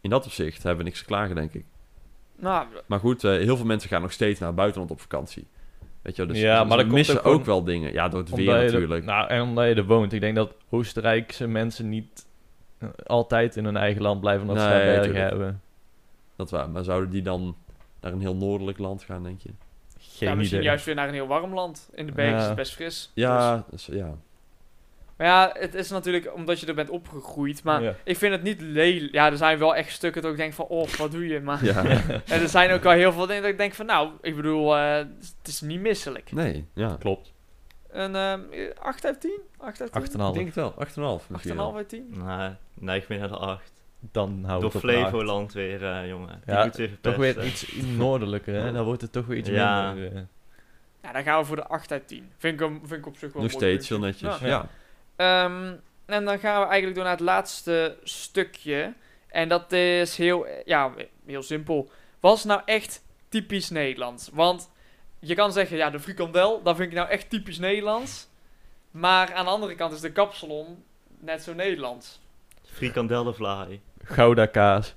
in 0.00 0.10
dat 0.10 0.24
opzicht 0.26 0.62
hebben 0.62 0.78
we 0.84 0.84
niks 0.90 0.98
te 0.98 1.04
klagen, 1.06 1.34
denk 1.34 1.52
ik. 1.52 1.64
Nou, 2.38 2.66
Maar 2.86 2.98
goed, 2.98 3.24
eh, 3.24 3.30
heel 3.30 3.56
veel 3.56 3.66
mensen 3.66 3.88
gaan 3.88 4.02
nog 4.02 4.12
steeds 4.12 4.38
naar 4.38 4.48
het 4.48 4.56
buitenland 4.56 4.90
op 4.90 5.00
vakantie. 5.00 5.46
Weet 6.02 6.16
je 6.16 6.24
wel, 6.24 6.32
dus 6.34 6.42
Ja, 6.42 6.64
maar 6.64 6.78
komt 6.78 6.92
missen 6.92 7.24
ook 7.24 7.44
wel 7.44 7.64
dingen. 7.64 7.92
Ja, 7.92 8.08
door 8.08 8.20
het 8.20 8.30
weer 8.30 8.54
er- 8.54 8.64
natuurlijk. 8.64 9.04
nou, 9.04 9.28
en 9.28 9.42
omdat 9.42 9.66
je 9.66 9.74
er 9.74 9.84
woont. 9.86 10.12
Ik 10.12 10.20
denk 10.20 10.36
dat 10.36 10.54
Oostenrijkse 10.70 11.46
mensen 11.48 11.88
niet 11.88 12.26
altijd 13.06 13.56
in 13.56 13.64
hun 13.64 13.76
eigen 13.76 14.02
land 14.02 14.20
blijven 14.20 14.48
omdat 14.48 14.62
ze 14.62 14.68
Nee, 14.68 14.76
daar 14.76 14.84
bergen 14.86 15.02
tuurlijk. 15.04 15.28
hebben. 15.30 15.60
Dat 16.36 16.50
waar. 16.50 16.70
Maar 16.70 16.84
zouden 16.84 17.10
die 17.10 17.22
dan 17.22 17.56
naar 18.00 18.12
een 18.12 18.20
heel 18.20 18.36
noordelijk 18.36 18.78
land 18.78 19.02
gaan, 19.02 19.22
denk 19.22 19.40
je? 19.40 19.50
Geen 19.98 20.28
ja, 20.28 20.34
misschien 20.34 20.58
idee. 20.58 20.70
juist 20.70 20.84
weer 20.84 20.94
naar 20.94 21.08
een 21.08 21.14
heel 21.14 21.26
warm 21.26 21.54
land. 21.54 21.90
In 21.94 22.06
de 22.06 22.12
bergen 22.12 22.34
is 22.36 22.40
Ja. 22.42 22.46
het 22.46 22.56
best 22.56 22.72
fris. 22.74 23.10
Dus- 23.14 23.24
Ja, 23.24 23.64
dus, 23.70 23.86
ja. 23.86 24.14
Maar 25.16 25.26
ja, 25.26 25.50
het 25.58 25.74
is 25.74 25.90
natuurlijk 25.90 26.34
omdat 26.34 26.60
je 26.60 26.66
er 26.66 26.74
bent 26.74 26.90
opgegroeid. 26.90 27.62
Maar 27.62 27.82
Ja. 27.82 27.94
ik 28.04 28.16
vind 28.16 28.32
het 28.32 28.42
niet 28.42 28.60
lelijk. 28.60 29.12
Ja, 29.12 29.30
er 29.30 29.36
zijn 29.36 29.58
wel 29.58 29.74
echt 29.76 29.90
stukken 29.92 30.22
dat 30.22 30.30
ik 30.30 30.36
denk 30.36 30.52
van, 30.52 30.66
oh, 30.66 30.88
wat 30.88 31.10
doe 31.10 31.26
je? 31.26 31.40
Maar 31.40 31.64
ja. 31.64 31.84
en 32.34 32.40
er 32.40 32.48
zijn 32.48 32.70
ook 32.70 32.84
al 32.84 32.90
heel 32.92 33.12
veel 33.12 33.26
dingen 33.26 33.42
dat 33.42 33.50
ik 33.50 33.58
denk 33.58 33.74
van, 33.74 33.86
nou, 33.86 34.10
ik 34.20 34.36
bedoel, 34.36 34.76
eh, 34.76 34.96
het 34.96 35.34
is 35.48 35.60
niet 35.60 35.80
misselijk. 35.80 36.32
Nee, 36.32 36.66
ja. 36.74 36.96
Klopt. 36.98 37.32
Een 37.90 38.14
ehm 38.16 38.40
8 38.78 39.04
uit 39.04 39.20
10? 39.20 39.40
8 39.58 39.80
uit 39.80 39.92
10? 39.92 40.00
8,5. 40.02 40.28
Ik 40.28 40.34
denk 40.34 40.46
het 40.46 40.54
wel. 40.54 40.74
8,5 41.20 41.28
misschien 41.30 41.52
8,5 41.52 41.56
wel. 41.56 41.76
uit 41.76 41.88
10? 41.88 42.14
Nee, 42.24 42.50
neig 42.74 43.08
meer 43.08 43.18
naar 43.18 43.28
de 43.28 43.36
8. 43.36 43.72
Dan 44.12 44.42
hou 44.46 44.60
Door 44.60 44.70
ik 44.70 44.76
op 44.76 44.82
de 44.82 44.88
acht. 44.88 44.98
Flevoland 44.98 45.52
weer, 45.52 45.84
eh, 45.84 46.08
jongen. 46.08 46.40
Die 46.44 46.54
Ja, 46.54 46.64
moet 46.64 46.76
weer 46.76 46.90
Toch 47.00 47.16
weer 47.16 47.44
iets 47.44 47.72
noordelijker, 47.96 48.54
hè? 48.54 48.72
Dan 48.72 48.84
wordt 48.84 49.02
het 49.02 49.12
toch 49.12 49.26
weer 49.26 49.36
iets 49.36 49.48
Ja. 49.48 49.92
minder. 49.92 50.12
eh. 50.16 50.20
Ja, 51.02 51.12
dan 51.12 51.22
gaan 51.22 51.40
we 51.40 51.46
voor 51.46 51.56
de 51.56 51.66
8 51.66 51.92
uit 51.92 52.08
10. 52.08 52.30
Vind 52.38 52.54
ik, 52.54 52.60
hem, 52.66 52.80
vind 52.84 53.00
ik 53.00 53.06
op 53.06 53.16
zich 53.16 53.32
wel 53.32 53.42
Nog 53.42 53.52
een 53.52 53.58
steeds 53.58 53.88
heel 53.88 53.98
netjes. 53.98 54.38
Ja. 54.38 54.68
Ehm, 55.16 55.74
en 56.06 56.24
dan 56.24 56.38
gaan 56.38 56.60
we 56.60 56.66
eigenlijk 56.66 56.94
door 56.94 57.04
naar 57.04 57.12
het 57.12 57.20
laatste 57.20 57.96
stukje. 58.02 58.94
En 59.28 59.48
dat 59.48 59.72
is 59.72 60.16
heel, 60.16 60.46
ja, 60.64 60.92
heel 61.26 61.42
simpel. 61.42 61.90
Was 62.20 62.44
nou 62.44 62.60
echt 62.64 63.02
typisch 63.28 63.70
Nederlands? 63.70 64.30
Want 64.32 64.70
je 65.18 65.34
kan 65.34 65.52
zeggen, 65.52 65.76
ja, 65.76 65.90
de 65.90 66.00
frikandel, 66.00 66.62
dat 66.62 66.76
vind 66.76 66.88
ik 66.88 66.96
nou 66.96 67.08
echt 67.08 67.30
typisch 67.30 67.58
Nederlands. 67.58 68.28
Maar 68.90 69.34
aan 69.34 69.44
de 69.44 69.50
andere 69.50 69.74
kant 69.74 69.92
is 69.92 70.00
de 70.00 70.12
kapsalon 70.12 70.84
net 71.18 71.42
zo 71.42 71.54
Nederlands. 71.54 72.20
Frikandellenvlaai. 72.64 73.80
Gouda 74.02 74.46
kaas. 74.46 74.94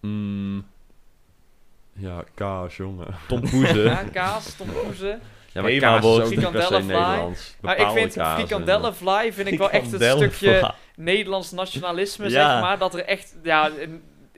Mm. 0.00 0.66
Ja, 1.92 2.24
kaas, 2.34 2.76
jongen. 2.76 3.14
Tompoezen. 3.28 3.84
Ja, 3.84 4.04
kaas, 4.12 4.54
tompoezen. 4.56 5.20
Ja, 5.52 5.62
maar 5.62 5.70
is 5.70 5.82
ook 6.04 6.30
niet 6.30 6.50
per 6.50 6.62
se. 6.62 6.72
Nederlands. 6.82 7.56
Maar 7.60 7.72
ik 7.72 7.78
Bepaalde 7.78 8.00
vind 8.00 8.14
kazen. 8.14 8.38
frikandellenvlaai 8.38 9.32
vind 9.32 9.48
ik 9.48 9.58
wel 9.58 9.70
echt 9.70 9.92
een 9.92 10.00
stukje 10.16 10.72
Nederlands 10.96 11.50
nationalisme, 11.50 12.24
Ja. 12.24 12.30
zeg 12.30 12.60
maar. 12.62 12.78
Dat 12.78 12.94
er 12.94 13.04
echt, 13.04 13.36
ja, 13.42 13.70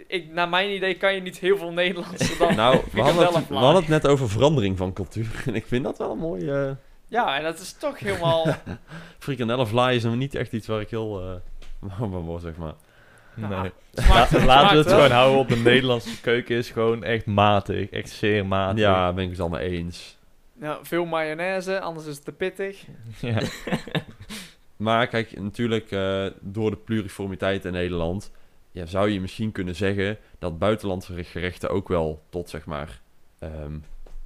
ik, 0.07 0.33
naar 0.33 0.49
mijn 0.49 0.71
idee 0.75 0.95
kan 0.95 1.15
je 1.15 1.21
niet 1.21 1.39
heel 1.39 1.57
veel 1.57 1.73
Nederlandse 1.73 2.37
dan... 2.39 2.55
Nou, 2.57 2.73
we 2.73 2.77
hadden, 2.77 2.77
het, 2.77 2.85
we 2.85 2.91
Frikandellenvlaai. 2.91 3.65
hadden 3.65 3.83
het 3.83 3.91
net 3.91 4.07
over 4.07 4.29
verandering 4.29 4.79
van 4.79 4.93
cultuur. 4.93 5.27
En 5.47 5.55
ik 5.55 5.67
vind 5.67 5.85
dat 5.85 5.99
wel 5.99 6.11
een 6.11 6.19
mooie... 6.19 6.53
eh 6.67 6.71
Ja, 7.09 7.37
en 7.37 7.43
dat 7.43 7.59
is 7.61 7.73
toch 7.73 7.99
helemaal... 7.99 8.47
frikandellenvlaai 9.19 9.97
is 9.97 10.03
nou 10.03 10.17
niet 10.17 10.35
echt 10.35 10.53
iets 10.53 10.67
waar 10.67 10.81
ik 10.81 10.91
heel... 10.91 11.21
eh 11.21 11.89
warm 11.99 12.11
van 12.13 12.21
word, 12.21 12.43
zeg 12.43 12.57
maar. 12.57 12.73
Nee. 13.35 13.51
Ja, 13.51 13.63
La- 13.63 14.03
smaakt- 14.03 14.45
laten 14.45 14.71
we 14.71 14.77
het 14.77 14.87
wel. 14.87 14.95
gewoon 14.95 15.11
houden 15.11 15.39
op 15.41 15.49
de 15.49 15.57
Nederlandse 15.57 16.21
keuken 16.21 16.57
is 16.57 16.71
gewoon 16.71 17.05
echt 17.05 17.27
matig. 17.27 17.91
Echt 17.91 18.11
zeer 18.11 18.47
matig. 18.47 18.79
Ja, 18.79 19.13
ben 19.13 19.25
ik 19.25 19.31
het 19.31 19.41
allemaal 19.41 19.59
eens. 19.61 20.17
Ja, 20.63 20.79
veel 20.83 21.05
mayonaise, 21.05 21.81
anders 21.81 22.07
is 22.07 22.15
het 22.15 22.25
te 22.25 22.33
pittig. 22.33 22.85
Ja. 23.21 23.39
Maar 24.77 25.07
kijk, 25.07 25.41
natuurlijk 25.41 25.91
eh, 25.91 26.27
door 26.41 26.71
de 26.71 26.77
pluriformiteit 26.77 27.65
in 27.65 27.73
Nederland... 27.73 28.31
Ja, 28.71 28.87
zou 28.87 29.11
je 29.11 29.21
misschien 29.21 29.53
kunnen 29.53 29.75
zeggen 29.75 30.19
dat 30.39 30.59
buitenlandse 30.59 31.25
gerechten 31.25 31.71
ook 31.71 31.89
wel 31.89 32.23
tot, 32.31 32.51
zeg 32.51 32.65
maar... 32.65 33.01
ehm, 33.39 33.79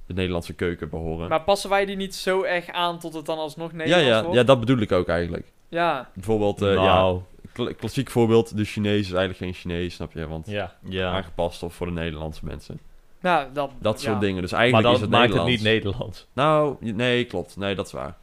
de 0.05 0.13
Nederlandse 0.13 0.53
keuken 0.53 0.89
behoren. 0.89 1.29
Maar 1.29 1.41
passen 1.43 1.69
wij 1.69 1.85
die 1.85 1.95
niet 1.95 2.15
zo 2.15 2.43
erg 2.43 2.69
aan 2.69 2.99
tot 2.99 3.13
het 3.13 3.25
dan 3.25 3.37
alsnog 3.37 3.71
ja, 3.71 3.77
Nederlands 3.77 4.07
ja, 4.09 4.21
wordt? 4.21 4.35
ja, 4.37 4.43
dat 4.43 4.59
bedoel 4.59 4.77
ik 4.77 4.91
ook 4.91 5.07
eigenlijk. 5.07 5.51
Ja, 5.69 6.09
Bijvoorbeeld, 6.13 6.61
eh, 6.61 6.73
ja, 6.73 6.83
nou, 6.83 7.21
kla- 7.53 7.73
klassiek 7.73 8.09
voorbeeld, 8.09 8.57
de 8.57 8.63
Chinees 8.65 8.99
is 8.99 9.11
eigenlijk 9.11 9.37
geen 9.37 9.53
Chinees, 9.53 9.93
snap 9.93 10.11
je? 10.13 10.27
Want 10.27 10.47
ja. 10.49 10.75
Ja. 10.83 11.11
aangepast 11.11 11.63
of 11.63 11.73
voor 11.73 11.85
de 11.87 11.93
Nederlandse 11.93 12.45
mensen. 12.45 12.79
Nou, 13.19 13.47
dat... 13.53 13.71
Dat 13.79 14.01
ja. 14.01 14.09
soort 14.09 14.21
dingen. 14.21 14.41
Dus 14.41 14.51
Maar 14.51 14.59
eigenlijk 14.59 14.89
dat 14.89 14.95
is 14.97 15.01
het 15.01 15.15
maakt 15.19 15.33
het 15.33 15.45
niet 15.45 15.61
Nederlands. 15.61 16.27
Nou, 16.33 16.75
nee, 16.79 17.25
klopt. 17.25 17.57
Nee, 17.57 17.75
dat 17.75 17.85
is 17.85 17.91
waar. 17.91 18.15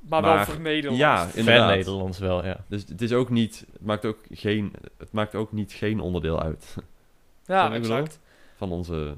Maar, 0.00 0.22
wel 0.22 0.34
Maar- 0.34 0.46
voor 0.46 0.60
Nederlands. 0.60 0.98
Ja, 1.00 1.28
Ver. 1.28 1.66
Nederlands 1.66 2.18
wel, 2.18 2.44
ja. 2.44 2.56
Dus 2.68 2.84
het 2.88 3.02
is 3.02 3.12
ook 3.12 3.30
niet, 3.30 3.64
het 3.72 3.84
maakt 3.84 4.04
ook 4.04 4.18
geen, 4.30 4.72
het 4.98 5.12
maakt 5.12 5.34
ook 5.34 5.52
niet 5.52 5.72
geen 5.72 6.00
onderdeel 6.00 6.42
uit 6.42 6.76
Ja, 7.46 7.72
exact. 7.72 8.20
van 8.56 8.72
onze 8.72 9.16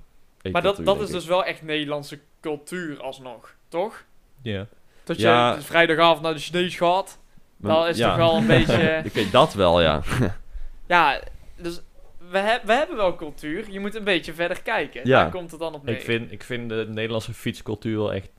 Maar 0.52 0.62
dat, 0.62 0.80
dat 0.84 1.00
is 1.00 1.10
dus 1.10 1.24
wel 1.26 1.44
echt 1.44 1.62
Nederlandse 1.62 2.18
cultuur 2.40 3.00
alsnog, 3.02 3.54
toch? 3.68 4.04
Ja. 4.42 4.66
Dat 5.04 5.16
je 5.16 5.22
Ja. 5.22 5.54
dus 5.54 5.64
vrijdagavond 5.64 6.22
naar 6.22 6.34
de 6.34 6.40
Chinees 6.40 6.76
gaat, 6.76 7.18
Maar- 7.56 7.74
dat 7.74 7.88
is 7.88 7.96
ja. 7.98 8.08
toch 8.08 8.16
wel 8.16 8.36
een 8.36 8.46
beetje... 8.56 9.02
Oké, 9.06 9.30
dat 9.30 9.54
wel, 9.54 9.80
ja. 9.80 10.00
Ja, 10.86 11.20
dus 11.56 11.80
we, 12.30 12.38
heb- 12.38 12.64
we 12.64 12.72
hebben 12.72 12.96
wel 12.96 13.14
cultuur. 13.16 13.70
Je 13.70 13.80
moet 13.80 13.94
een 13.94 14.04
beetje 14.04 14.32
verder 14.32 14.62
kijken. 14.62 15.00
Ja. 15.04 15.22
Daar 15.22 15.30
komt 15.30 15.50
het 15.50 15.60
dan 15.60 15.74
op 15.74 15.84
neer. 15.84 15.94
Ik 15.94 16.02
vind, 16.02 16.32
ik 16.32 16.42
vind 16.42 16.68
de 16.68 16.86
Nederlandse 16.88 17.34
fietscultuur 17.34 17.96
wel 17.96 18.12
echt 18.12 18.30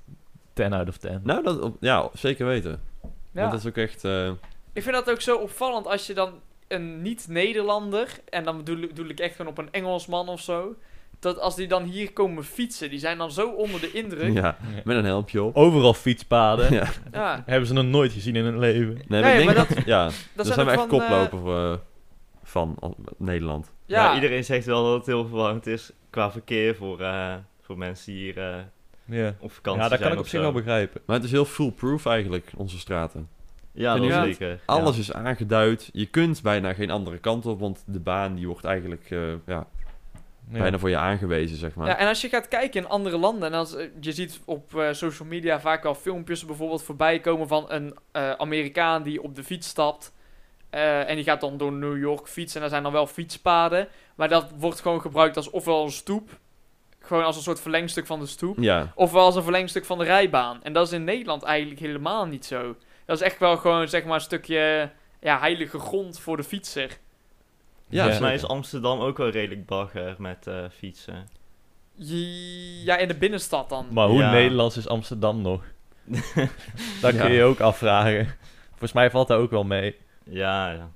10 0.53 0.73
out 0.73 0.87
of 0.87 0.97
10. 0.97 1.19
Nou, 1.23 1.43
dat, 1.43 1.71
ja, 1.79 2.09
zeker 2.13 2.45
weten. 2.45 2.81
ja. 3.01 3.09
Want 3.31 3.51
dat 3.51 3.59
is 3.59 3.67
ook 3.67 3.77
echt, 3.77 4.03
eh, 4.03 4.27
Ik 4.73 4.83
vind 4.83 4.95
dat 4.95 5.09
ook 5.11 5.21
zo 5.21 5.37
opvallend 5.37 5.87
als 5.87 6.07
je 6.07 6.13
dan 6.13 6.31
een 6.67 7.01
niet-Nederlander, 7.01 8.07
en 8.29 8.43
dan 8.43 8.57
bedoel, 8.57 8.79
bedoel 8.87 9.09
ik 9.09 9.19
echt 9.19 9.35
gewoon 9.35 9.51
op 9.51 9.57
een 9.57 9.71
Engelsman 9.71 10.29
of 10.29 10.41
zo, 10.41 10.75
dat 11.19 11.39
als 11.39 11.55
die 11.55 11.67
dan 11.67 11.83
hier 11.83 12.13
komen 12.13 12.43
fietsen, 12.43 12.89
die 12.89 12.99
zijn 12.99 13.17
dan 13.17 13.31
zo 13.31 13.49
onder 13.49 13.81
de 13.81 13.91
indruk. 13.91 14.33
Ja, 14.33 14.57
met 14.83 14.97
een 14.97 15.05
helmpje 15.05 15.43
op. 15.43 15.55
Overal 15.55 15.93
fietspaden. 15.93 16.73
Ja. 17.11 17.43
Hebben 17.45 17.67
ze 17.67 17.73
nog 17.73 17.85
nooit 17.85 18.11
gezien 18.11 18.35
in 18.35 18.43
hun 18.43 18.59
leven. 18.59 18.99
Nee, 19.07 19.21
Nee, 19.21 19.31
ik 19.31 19.45
denk 19.45 19.45
maar 19.57 19.67
dat, 19.67 19.85
ja, 19.85 20.03
dat 20.05 20.13
daar 20.35 20.45
zijn 20.45 20.65
we 20.65 20.71
echt 20.71 20.81
van, 20.89 21.01
eh, 21.01 21.07
koploper 21.29 21.71
eh, 21.71 21.77
van 22.43 22.77
Nederland. 23.17 23.71
Ja, 23.91 24.05
Maar 24.05 24.15
iedereen 24.15 24.43
zegt 24.43 24.65
wel 24.65 24.83
dat 24.83 24.97
het 24.97 25.05
heel 25.05 25.25
verwarrend 25.27 25.67
is 25.67 25.91
qua 26.09 26.31
verkeer 26.31 26.75
voor, 26.75 27.01
eh, 27.01 27.33
voor 27.61 27.77
mensen 27.77 28.13
hier 28.13 28.37
eh, 28.37 28.55
Ja, 29.05 29.35
op 29.39 29.51
vakantie 29.51 29.81
ja 29.83 29.89
dat 29.89 29.97
zijn 29.97 30.01
kan 30.01 30.11
ik 30.11 30.23
op 30.23 30.27
zich 30.27 30.41
wel 30.41 30.51
begrijpen. 30.51 31.01
Maar 31.05 31.15
het 31.15 31.25
is 31.25 31.31
heel 31.31 31.45
foolproof 31.45 32.05
eigenlijk, 32.05 32.51
onze 32.55 32.79
straten. 32.79 33.29
Ja, 33.73 33.97
dat 33.97 34.11
zeker. 34.11 34.59
Alles 34.65 34.95
ja. 34.95 35.01
is 35.01 35.13
aangeduid. 35.13 35.89
Je 35.93 36.05
kunt 36.05 36.41
bijna 36.41 36.73
geen 36.73 36.91
andere 36.91 37.17
kant 37.17 37.45
op, 37.45 37.59
want 37.59 37.83
de 37.85 37.99
baan 37.99 38.35
die 38.35 38.47
wordt 38.47 38.65
eigenlijk 38.65 39.11
eh, 39.11 39.27
ja, 39.27 39.37
Ja. 39.45 39.67
bijna 40.59 40.79
voor 40.79 40.89
je 40.89 40.97
aangewezen, 40.97 41.57
zeg 41.57 41.75
maar. 41.75 41.87
Ja, 41.87 41.97
en 41.97 42.07
als 42.07 42.21
je 42.21 42.29
gaat 42.29 42.47
kijken 42.47 42.81
in 42.81 42.89
andere 42.89 43.17
landen, 43.17 43.51
en 43.51 43.57
als, 43.57 43.75
je 43.99 44.11
ziet 44.11 44.39
op 44.45 44.75
eh, 44.75 44.87
social 44.91 45.27
media 45.27 45.59
vaak 45.59 45.83
wel 45.83 45.95
filmpjes 45.95 46.45
bijvoorbeeld 46.45 46.83
voorbij 46.83 47.19
komen 47.19 47.47
van 47.47 47.65
een 47.67 47.97
eh, 48.11 48.31
Amerikaan 48.31 49.03
die 49.03 49.23
op 49.23 49.35
de 49.35 49.43
fiets 49.43 49.67
stapt. 49.67 50.13
Eh, 50.72 51.09
en 51.09 51.15
die 51.15 51.24
gaat 51.24 51.41
dan 51.41 51.57
door 51.57 51.72
New 51.72 51.97
York 51.99 52.28
fietsen 52.28 52.55
en 52.55 52.61
daar 52.61 52.69
zijn 52.69 52.84
dan 52.84 52.91
wel 52.91 53.07
fietspaden. 53.07 53.88
Maar 54.15 54.30
dat 54.30 54.51
wordt 54.57 54.80
gewoon 54.82 55.01
gebruikt 55.01 55.38
als 55.38 55.49
ofwel 55.49 55.84
een 55.84 55.91
stoep, 55.91 56.30
gewoon 56.99 57.24
als 57.24 57.36
een 57.36 57.41
soort 57.41 57.61
verlengstuk 57.61 58.05
van 58.05 58.19
de 58.19 58.26
stoep. 58.26 58.57
Ja, 58.59 58.91
Ofwel 58.95 59.24
als 59.26 59.36
een 59.36 59.43
verlengstuk 59.43 59.86
van 59.86 59.97
de 59.97 60.03
rijbaan. 60.03 60.63
En 60.63 60.74
dat 60.74 60.88
is 60.88 60.93
in 60.93 61.03
Nederland 61.03 61.43
eigenlijk 61.43 61.80
helemaal 61.80 62.26
niet 62.26 62.45
zo. 62.45 62.76
Dat 63.05 63.15
is 63.22 63.26
echt 63.26 63.39
wel 63.39 63.57
gewoon 63.57 63.88
zeg 63.88 64.03
maar 64.03 64.13
een 64.13 64.22
stukje 64.22 64.89
ja, 65.19 65.39
heilige 65.39 65.80
grond 65.80 66.19
voor 66.19 66.38
de 66.38 66.43
fietser. 66.43 66.97
ja, 67.89 67.99
Volgens 68.01 68.19
mij 68.22 68.34
is 68.34 68.45
Amsterdam 68.45 68.99
ook 68.99 69.17
wel 69.17 69.30
redelijk 69.30 69.65
bagger 69.65 70.15
met 70.17 70.47
eh, 70.47 70.55
fietsen. 70.78 71.28
Ja, 72.86 72.97
in 72.97 73.07
de 73.07 73.15
binnenstad 73.17 73.69
dan. 73.69 73.86
Maar 73.91 74.07
hoe 74.07 74.19
Ja. 74.19 74.32
Nederlands 74.32 74.78
is 74.78 74.88
Amsterdam 74.88 75.41
nog? 75.41 75.63
dat 77.01 77.13
Ja. 77.13 77.22
kun 77.26 77.32
je 77.32 77.43
ook 77.43 77.59
afvragen. 77.59 78.36
Volgens 78.69 78.93
mij 78.93 79.09
valt 79.11 79.28
dat 79.28 79.39
ook 79.39 79.51
wel 79.51 79.63
mee. 79.63 79.95
Ja, 80.32 80.71
ja. 80.71 80.91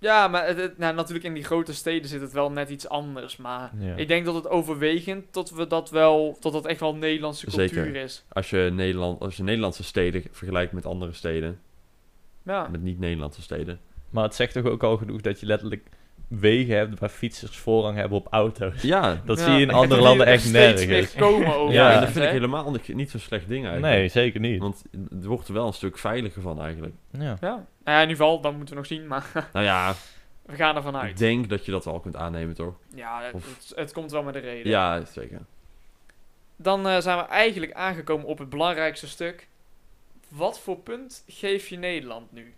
Ja, 0.00 0.28
maar 0.28 0.46
het, 0.46 0.56
het- 0.56 0.78
nou, 0.78 0.94
natuurlijk 0.94 1.24
in 1.26 1.34
die 1.34 1.44
grote 1.44 1.74
steden 1.74 2.08
zit 2.08 2.20
het 2.20 2.32
wel 2.32 2.50
net 2.50 2.68
iets 2.70 2.88
anders. 2.88 3.36
Maar 3.36 3.70
Ja. 3.78 3.94
ik 3.96 4.08
denk 4.08 4.24
dat 4.24 4.34
het 4.34 4.48
overwegend 4.48 5.32
tot 5.32 5.50
we 5.50 5.66
dat 5.66 5.90
wel, 5.90 6.36
tot 6.40 6.52
dat 6.52 6.66
echt 6.66 6.80
wel 6.80 6.94
Nederlandse 6.94 7.46
cultuur 7.46 7.68
Zeker. 7.68 7.96
is. 7.96 8.24
Als 8.28 8.50
je, 8.50 8.70
Nederland, 8.72 9.20
als 9.20 9.36
je 9.36 9.42
Nederlandse 9.42 9.84
steden 9.84 10.22
vergelijkt 10.30 10.72
met 10.72 10.86
andere 10.86 11.12
steden, 11.12 11.60
Ja. 12.42 12.68
met 12.68 12.82
niet-Nederlandse 12.82 13.42
steden. 13.42 13.80
Maar 14.10 14.24
het 14.24 14.34
zegt 14.34 14.52
toch 14.52 14.64
ook 14.64 14.82
al 14.82 14.96
genoeg 14.96 15.20
dat 15.20 15.40
je 15.40 15.46
letterlijk 15.46 15.86
wegen 16.28 16.76
hebt 16.76 16.98
waar 16.98 17.08
fietsers 17.08 17.56
voorrang 17.56 17.96
hebben 17.96 18.18
op 18.18 18.26
auto's. 18.30 18.82
Ja, 18.82 19.20
Dat 19.24 19.38
Ja. 19.38 19.44
zie 19.44 19.52
je 19.54 19.60
in 19.60 19.70
andere 19.70 20.00
landen 20.00 20.26
echt 20.26 20.52
nergens. 20.52 21.14
komen 21.14 21.54
over. 21.56 21.74
ja, 21.80 21.92
en 21.94 22.00
dat 22.00 22.10
vind 22.10 22.24
ik 22.24 22.30
helemaal 22.30 22.70
niet, 22.70 22.88
niet 22.94 23.10
zo'n 23.10 23.20
slecht 23.20 23.48
ding 23.48 23.64
eigenlijk. 23.66 23.94
Nee, 23.94 24.08
zeker 24.08 24.40
niet. 24.40 24.60
Want 24.60 24.82
het 25.10 25.24
wordt 25.24 25.48
er 25.48 25.54
wel 25.54 25.66
een 25.66 25.72
stuk 25.72 25.98
veiliger 25.98 26.42
van 26.42 26.60
eigenlijk. 26.62 26.94
Ja. 27.10 27.20
Ja. 27.20 27.36
Nou 27.40 27.62
ja, 27.84 27.94
in 28.02 28.08
ieder 28.08 28.16
geval, 28.16 28.40
dat 28.40 28.52
moeten 28.52 28.74
we 28.74 28.80
nog 28.80 28.86
zien. 28.88 29.06
Maar 29.06 29.26
Nou 29.52 29.64
ja, 29.64 29.94
we 30.42 30.54
gaan 30.54 30.76
ervan 30.76 30.94
ik 30.94 31.00
uit. 31.00 31.18
denk 31.18 31.48
dat 31.48 31.64
je 31.64 31.70
dat 31.70 31.84
wel 31.84 32.00
kunt 32.00 32.16
aannemen, 32.16 32.54
toch? 32.54 32.74
Ja, 32.94 33.22
het, 33.22 33.34
Of- 33.34 33.46
het, 33.56 33.72
het 33.76 33.92
komt 33.92 34.10
wel 34.10 34.22
met 34.22 34.34
de 34.34 34.40
reden. 34.40 34.70
Ja, 34.70 35.04
zeker. 35.04 35.40
Dan 36.56 36.88
eh, 36.88 36.98
zijn 37.00 37.18
we 37.18 37.24
eigenlijk 37.24 37.72
aangekomen 37.72 38.26
op 38.26 38.38
het 38.38 38.48
belangrijkste 38.50 39.08
stuk. 39.08 39.48
Wat 40.28 40.60
voor 40.60 40.76
punt 40.78 41.24
geef 41.26 41.68
je 41.68 41.76
Nederland 41.78 42.32
nu? 42.32 42.54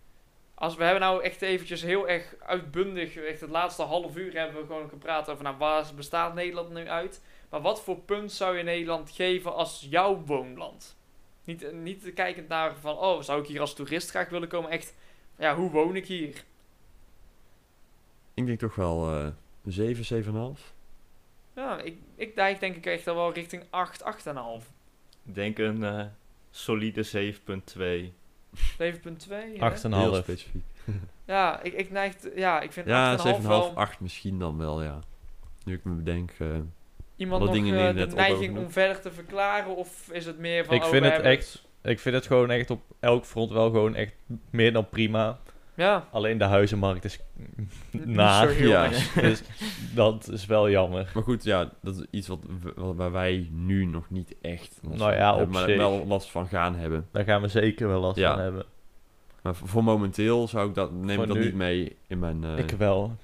Als 0.61 0.77
we 0.77 0.85
hebben 0.85 1.01
nou 1.01 1.23
echt 1.23 1.43
eventjes 1.43 1.83
heel 1.83 2.09
erg 2.09 2.35
uitbundig, 2.39 3.17
echt 3.17 3.41
het 3.41 3.51
laatste 3.51 3.83
half 3.83 4.17
uur 4.17 4.33
hebben 4.33 4.61
we 4.61 4.67
gewoon 4.67 4.89
gepraat 4.89 5.29
over 5.29 5.45
nou, 5.45 5.57
waar 5.57 5.87
bestaat 5.97 6.35
Nederland 6.35 6.71
nu 6.71 6.89
uit. 6.89 7.23
Maar 7.51 7.61
wat 7.61 7.83
voor 7.83 7.99
punt 7.99 8.33
zou 8.33 8.57
je 8.57 8.63
Nederland 8.63 9.11
geven 9.11 9.55
als 9.55 9.87
jouw 9.91 10.23
woonland? 10.25 10.97
Niet, 11.45 11.73
niet 11.73 12.15
kijkend 12.15 12.49
naar 12.49 12.77
van, 12.77 12.99
oh, 12.99 13.23
zou 13.23 13.41
ik 13.41 13.47
hier 13.47 13.61
als 13.61 13.75
toerist 13.75 14.11
graag 14.11 14.29
willen 14.29 14.49
komen? 14.49 14.71
Echt, 14.71 14.95
ja, 15.39 15.57
hoe 15.57 15.71
woon 15.71 15.97
ik 15.97 16.07
hier? 16.07 16.45
Ik 18.35 18.47
denk 18.47 18.59
toch 18.59 18.75
wel 18.75 19.13
eh 19.13 19.29
7, 19.65 20.25
7,5. 20.25 20.61
Ja, 21.55 21.81
ik, 21.81 21.97
ik 22.15 22.35
neig 22.35 22.59
denk 22.59 22.77
ik 22.77 22.87
echt 22.87 23.09
al 23.09 23.15
wel 23.15 23.33
richting 23.33 23.65
8, 23.71 24.03
8,5. 24.03 24.67
Ik 25.27 25.35
denk 25.35 25.59
een 25.59 25.85
eh, 25.85 26.07
solide 26.51 27.33
7.2. 28.09 28.20
7,2. 28.55 29.29
hè? 29.29 29.71
8,5. 29.71 29.89
Heel 29.91 30.15
specifiek. 30.15 30.65
Ja, 31.25 31.63
ik, 31.63 31.73
ik 31.73 31.91
neig, 31.91 32.15
ja, 32.35 32.61
ik 32.61 32.73
vind 32.73 32.87
8,5 32.87 32.91
Ja, 32.91 33.17
7,5, 33.41 33.43
wel... 33.47 33.73
8 33.75 34.01
misschien 34.01 34.39
dan 34.39 34.59
wel, 34.59 34.83
ja. 34.83 34.99
Nu 35.65 35.75
ik 35.75 35.85
me 35.85 35.95
bedenk. 35.95 36.31
eh, 36.39 36.47
Iemand 37.17 37.43
nog 37.45 37.53
dingen 37.53 37.75
eh, 37.79 37.91
die 37.95 38.01
je 38.01 38.07
de 38.07 38.15
neiging 38.15 38.59
om 38.59 38.71
verder 38.71 39.01
te 39.01 39.13
verklaren? 39.13 39.77
Of 39.77 40.09
is 40.13 40.27
het 40.27 40.39
meer 40.39 40.65
van... 40.65 40.75
Ik 40.75 40.83
oh, 40.83 40.89
vind 40.89 41.05
het 41.05 41.21
echt- 41.21 41.65
Ik 41.83 42.01
vind 42.01 42.15
het 42.15 42.27
gewoon 42.27 42.51
echt 42.51 42.71
op 42.71 42.83
elk 43.01 43.25
front 43.25 43.51
wel 43.51 43.65
gewoon 43.71 43.95
echt 43.95 44.13
meer 44.51 44.73
dan 44.73 44.89
prima. 44.89 45.39
Ja, 45.81 46.07
Alleen 46.13 46.39
de 46.39 46.45
huizenmarkt 46.45 47.05
is 47.05 47.21
naar. 47.91 48.63
ja. 48.63 48.89
Dus 49.21 49.43
dat 49.95 50.29
is 50.33 50.47
wel 50.47 50.71
jammer. 50.71 51.11
Maar 51.15 51.23
goed, 51.23 51.45
ja, 51.45 51.71
dat 51.83 51.97
is 51.97 52.07
iets 52.11 52.29
wat, 52.29 52.39
waar 52.75 53.13
wij 53.13 53.49
nu 53.53 53.85
nog 53.85 54.11
niet 54.11 54.35
echt 54.43 54.79
last 54.83 54.99
Nou 54.99 55.11
van 55.11 55.21
ja, 55.21 55.27
hebben, 55.29 55.47
op 55.47 55.53
maar 55.53 55.65
zich. 55.69 55.77
wel 55.77 56.05
last 56.07 56.31
van 56.31 56.47
gaan 56.49 56.75
hebben. 56.77 57.09
Daar 57.13 57.25
gaan 57.25 57.41
we 57.43 57.49
zeker 57.49 57.89
wel 57.89 58.01
last 58.01 58.17
Ja. 58.19 58.33
van 58.35 58.43
hebben. 58.43 58.65
Maar 59.43 59.55
voor, 59.55 59.69
voor 59.69 59.85
momenteel 59.85 60.49
zou 60.49 60.69
ik 60.69 60.75
dat, 60.75 60.93
neem 60.93 61.15
Voor 61.15 61.23
ik 61.25 61.29
dat 61.29 61.39
nu- 61.39 61.45
niet 61.45 61.55
mee 61.55 61.97
in 62.07 62.19
mijn... 62.19 62.45
eh, 62.45 62.59
Ik 62.59 62.71
wel. 62.71 63.17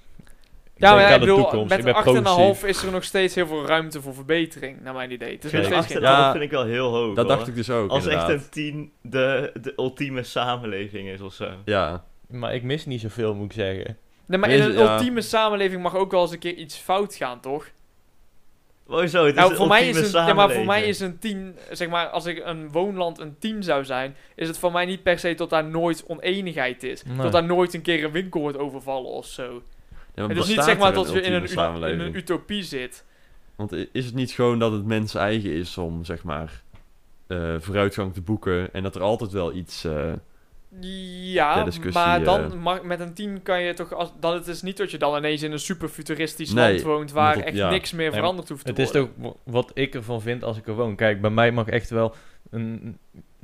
Ik 0.75 0.83
Ja, 0.83 0.89
denk 0.89 1.01
maar 1.01 1.01
ja, 1.03 1.07
aan 1.09 1.15
ik 1.15 1.21
de 1.21 1.27
bedoel, 1.33 1.43
toekomst. 1.51 1.69
met 1.69 1.79
ik 1.79 1.85
ben 1.85 1.95
8,5 1.95 2.03
progressief. 2.03 2.65
is 2.65 2.83
er 2.83 2.93
nog 2.93 3.05
steeds 3.05 3.35
heel 3.35 3.47
veel 3.47 3.67
ruimte 3.67 4.01
voor 4.03 4.15
verbetering, 4.15 4.81
naar 4.83 4.95
mijn 4.95 5.11
idee. 5.11 5.35
Acht 5.35 5.53
en 5.53 5.83
geen... 5.83 5.97
een 5.97 6.03
Ja. 6.03 6.31
vind 6.33 6.45
ik 6.45 6.51
wel 6.51 6.65
heel 6.65 6.91
hoog. 6.95 7.15
dat 7.15 7.27
hoor. 7.27 7.37
dacht 7.37 7.49
ik 7.49 7.55
dus 7.55 7.71
ook, 7.71 7.91
Als 7.91 8.07
echt 8.07 8.29
een 8.29 8.43
10 8.51 8.93
de, 9.03 9.53
de 9.63 9.73
ultieme 9.77 10.23
samenleving 10.23 11.09
is 11.09 11.21
of 11.21 11.33
zo. 11.35 11.49
Ja, 11.65 12.05
Maar 12.27 12.55
ik 12.55 12.63
mis 12.63 12.87
niet 12.87 13.01
zoveel, 13.01 13.35
moet 13.35 13.45
ik 13.45 13.53
zeggen. 13.53 13.97
Nee, 14.27 14.39
maar 14.39 14.51
in 14.51 14.63
een 14.63 14.73
ja. 14.73 14.93
ultieme 14.93 15.21
samenleving 15.21 15.83
mag 15.83 15.95
ook 15.95 16.11
wel 16.11 16.23
eens 16.23 16.31
een 16.31 16.39
keer 16.39 16.55
iets 16.55 16.77
fout 16.77 17.15
gaan, 17.15 17.41
toch? 17.41 17.71
Hoezo, 18.85 19.25
het 19.25 19.35
is 19.35 19.41
Nou, 19.41 19.51
een 19.51 19.57
voor 19.57 19.67
mij 19.67 19.89
is 19.89 19.97
ultieme 19.97 20.19
een, 20.19 20.27
ja, 20.27 20.35
maar 20.35 20.51
voor 20.51 20.65
mij 20.65 20.81
samenleving. 20.81 20.89
is 20.89 21.01
een 21.01 21.19
10, 21.19 21.57
zeg 21.71 21.89
maar, 21.89 22.09
als 22.09 22.27
ik 22.27 22.43
een 22.45 22.71
woonland 22.71 23.19
een 23.19 23.37
10 23.39 23.63
zou 23.63 23.85
zijn, 23.85 24.17
is 24.35 24.49
het 24.49 24.59
voor 24.59 24.73
mij 24.73 24.85
niet 24.85 25.03
per 25.03 25.19
se 25.19 25.35
dat 25.35 25.51
daar 25.51 25.65
nooit 25.65 26.05
oneenigheid 26.07 26.83
is. 26.83 27.03
Nee. 27.05 27.17
Dat 27.17 27.33
daar 27.33 27.45
nooit 27.45 27.75
een 27.75 27.83
keer 27.83 28.05
een 28.05 28.13
winkel 28.13 28.41
wordt 28.41 28.59
overvallen 28.59 29.11
of 29.11 29.27
zo. 29.27 29.63
Ja, 30.15 30.27
maar 30.27 30.29
het 30.29 30.39
is 30.39 30.49
niet 30.49 30.65
zeg 30.65 30.79
maar 30.79 30.93
dat 30.93 31.13
je 31.13 31.21
in 31.21 31.33
een, 31.33 32.01
in 32.01 32.15
utopie 32.15 32.63
zit. 32.63 33.05
Want 33.57 33.73
is 33.93 34.05
het 34.05 34.15
niet 34.15 34.31
gewoon 34.31 34.59
dat 34.59 34.73
het 34.73 34.87
mensen 34.87 35.21
eigen 35.21 35.53
is 35.53 35.79
om, 35.79 36.05
zeg 36.05 36.23
maar, 36.23 36.63
eh, 37.27 37.55
vooruitgang 37.59 38.15
te 38.15 38.21
boeken 38.21 38.73
en 38.73 38.83
dat 38.83 38.95
er 38.95 39.03
altijd 39.03 39.33
wel 39.33 39.53
iets... 39.53 39.85
eh, 39.85 40.13
Ja, 40.81 41.67
maar 41.93 42.25
dan 42.25 42.41
eh. 42.53 42.59
mag, 42.59 42.83
met 42.83 43.01
een 43.01 43.15
10 43.15 43.43
kan 43.43 43.63
je 43.63 43.75
toch... 43.75 43.93
Als, 43.93 44.13
dan, 44.21 44.35
het 44.35 44.47
is 44.47 44.63
niet 44.63 44.77
dat 44.77 44.91
je 44.91 44.99
dan 44.99 45.17
ineens 45.17 45.43
in 45.43 45.53
een 45.53 45.59
super 45.59 45.89
futuristisch 45.89 46.53
Nee, 46.53 46.69
land 46.71 46.83
woont 46.83 47.13
waar 47.13 47.37
echt 47.39 47.57
ja. 47.57 47.71
niks 47.71 47.93
meer 47.93 48.11
Nee, 48.11 48.19
veranderd 48.19 48.49
hoeft 48.49 48.65
te 48.65 48.71
Het 48.71 48.79
is 48.79 48.93
worden. 48.93 49.13
toch 49.23 49.33
wa- 49.45 49.53
wat 49.53 49.71
ik 49.75 49.95
ervan 49.95 50.21
vind 50.23 50.45
als 50.45 50.57
ik 50.57 50.67
er 50.67 50.75
woon. 50.75 50.97
Kijk, 50.97 51.21
bij 51.21 51.31
mij 51.31 51.51
mag 51.53 51.67
echt 51.67 51.91
wel 51.91 52.15
een, 52.51 52.99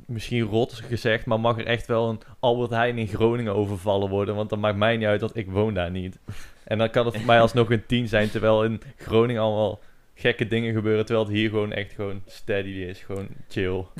misschien 0.05 0.41
rot 0.41 0.73
gezegd, 0.73 1.25
maar 1.25 1.39
mag 1.39 1.57
er 1.57 1.65
echt 1.65 1.87
wel 1.87 2.09
een 2.09 2.21
Albert 2.39 2.71
Heijn 2.71 2.97
in 2.97 3.07
Groningen 3.07 3.55
overvallen 3.55 4.09
worden. 4.09 4.35
Want 4.35 4.49
dan 4.49 4.59
maakt 4.59 4.77
mij 4.77 4.97
niet 4.97 5.07
uit, 5.07 5.19
dat 5.19 5.35
ik 5.35 5.49
woon 5.49 5.73
daar 5.73 5.91
niet. 5.91 6.19
En 6.63 6.77
dan 6.77 6.89
kan 6.89 7.05
het 7.05 7.15
voor 7.15 7.25
mij 7.25 7.41
alsnog 7.41 7.69
een 7.69 7.85
10 7.85 8.07
zijn, 8.07 8.29
terwijl 8.29 8.63
in 8.63 8.81
Groningen 8.97 9.41
allemaal 9.41 9.79
gekke 10.15 10.47
dingen 10.47 10.73
gebeuren, 10.73 11.05
terwijl 11.05 11.27
het 11.27 11.35
hier 11.35 11.49
gewoon 11.49 11.71
echt 11.73 11.93
gewoon 11.93 12.21
steady 12.27 12.69
is, 12.69 12.99
gewoon 12.99 13.27
chill. 13.49 13.83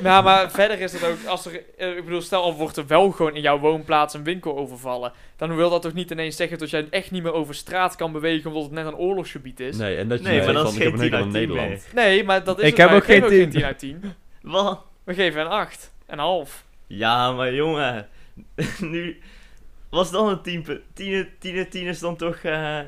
Nou, 0.00 0.24
maar 0.24 0.50
verder 0.50 0.80
is 0.80 0.92
het 0.92 1.04
ook, 1.04 1.24
als 1.26 1.46
er, 1.46 1.62
eh, 1.78 1.96
ik 1.96 2.04
bedoel, 2.04 2.20
stel 2.20 2.42
al 2.42 2.54
wordt 2.54 2.76
er 2.76 2.86
wel 2.86 3.10
gewoon 3.10 3.34
in 3.34 3.40
jouw 3.40 3.58
woonplaats 3.58 4.14
een 4.14 4.24
winkel 4.24 4.56
overvallen, 4.56 5.12
dan 5.36 5.56
wil 5.56 5.70
dat 5.70 5.82
toch 5.82 5.92
niet 5.92 6.10
ineens 6.10 6.36
zeggen 6.36 6.58
dat 6.58 6.70
jij 6.70 6.86
echt 6.90 7.10
niet 7.10 7.22
meer 7.22 7.32
over 7.32 7.54
straat 7.54 7.96
kan 7.96 8.12
bewegen 8.12 8.48
omdat 8.48 8.62
het 8.64 8.72
net 8.72 8.86
een 8.86 8.96
oorlogsgebied 8.96 9.60
is? 9.60 9.76
Nee, 9.76 9.88
nee, 9.88 9.96
en 9.96 10.08
dat 10.08 10.18
je 10.18 10.24
Nee, 10.28 10.42
maar 10.42 10.54
van, 10.54 10.66
is 10.66 10.76
ik 10.76 10.82
heb 10.82 10.94
geen 10.94 11.00
een 11.00 11.00
10 11.00 11.02
hekel 11.10 11.18
aan 11.18 11.24
uit 11.24 11.32
10 11.32 11.48
meer. 11.48 11.78
Nederland. 11.92 12.26
maar 12.26 12.44
dat 12.44 12.58
is 12.58 12.64
Ik 12.64 12.76
het 12.76 12.88
heb 12.88 12.96
ook 12.98 13.04
geen 13.04 13.22
geven 13.22 13.38
10. 13.38 13.50
10 13.50 13.64
uit 13.64 13.78
10. 13.78 14.02
Wat? 14.42 14.84
We 15.04 15.14
geven 15.14 15.40
een 15.40 15.46
8. 15.46 15.92
Een 16.06 16.18
half. 16.18 16.64
Ja, 16.86 17.32
maar 17.32 17.54
jongen. 17.54 18.08
nu... 18.80 19.18
Was 19.90 20.10
dan 20.10 20.28
een 20.28 20.42
10 20.42 20.62
pu- 20.62 20.82
10 20.94 21.28
10 21.38 21.68
10 21.68 21.86
is 21.86 21.98
dan 21.98 22.16
toch... 22.16 22.36
eh, 22.36 22.78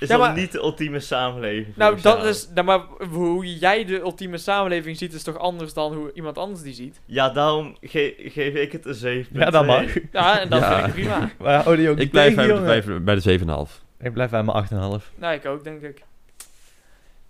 is 0.00 0.08
Ja, 0.08 0.16
maar- 0.16 0.34
niet 0.34 0.52
de 0.52 0.58
ultieme 0.58 1.00
samenleving? 1.00 1.76
Nou, 1.76 2.00
dat 2.00 2.24
is, 2.24 2.48
nou, 2.54 2.66
maar 2.66 2.80
hoe 3.10 3.58
jij 3.58 3.84
de 3.84 4.00
ultieme 4.00 4.38
samenleving 4.38 4.96
ziet, 4.96 5.12
is 5.12 5.22
toch 5.22 5.38
anders 5.38 5.72
dan 5.74 5.94
hoe 5.94 6.12
iemand 6.14 6.38
anders 6.38 6.62
die 6.62 6.74
ziet? 6.74 7.00
Ja, 7.06 7.28
daarom 7.30 7.76
ge- 7.80 8.14
geef 8.18 8.54
ik 8.54 8.72
het 8.72 8.84
een 8.86 8.94
7. 8.94 9.38
Ja, 9.38 9.50
dat 9.50 9.66
mag. 9.66 9.84
Ja, 10.12 10.40
en 10.40 10.48
dat 10.48 10.60
Ja. 10.60 10.74
vind 10.74 10.86
ik 10.86 10.92
prima. 10.94 11.18
Die 11.76 11.90
ook 11.90 11.98
Ik 11.98 12.10
blijf 12.10 12.34
tegen, 12.34 12.64
bij, 12.64 12.82
bij, 12.84 13.02
bij 13.02 13.14
de 13.14 13.20
7,5. 13.20 13.82
Ik 14.00 14.12
blijf 14.12 14.30
bij 14.30 14.42
mijn 14.42 14.56
8,5. 15.00 15.12
Nou, 15.14 15.34
ik 15.34 15.46
ook, 15.46 15.64
denk 15.64 15.82
ik. 15.82 16.02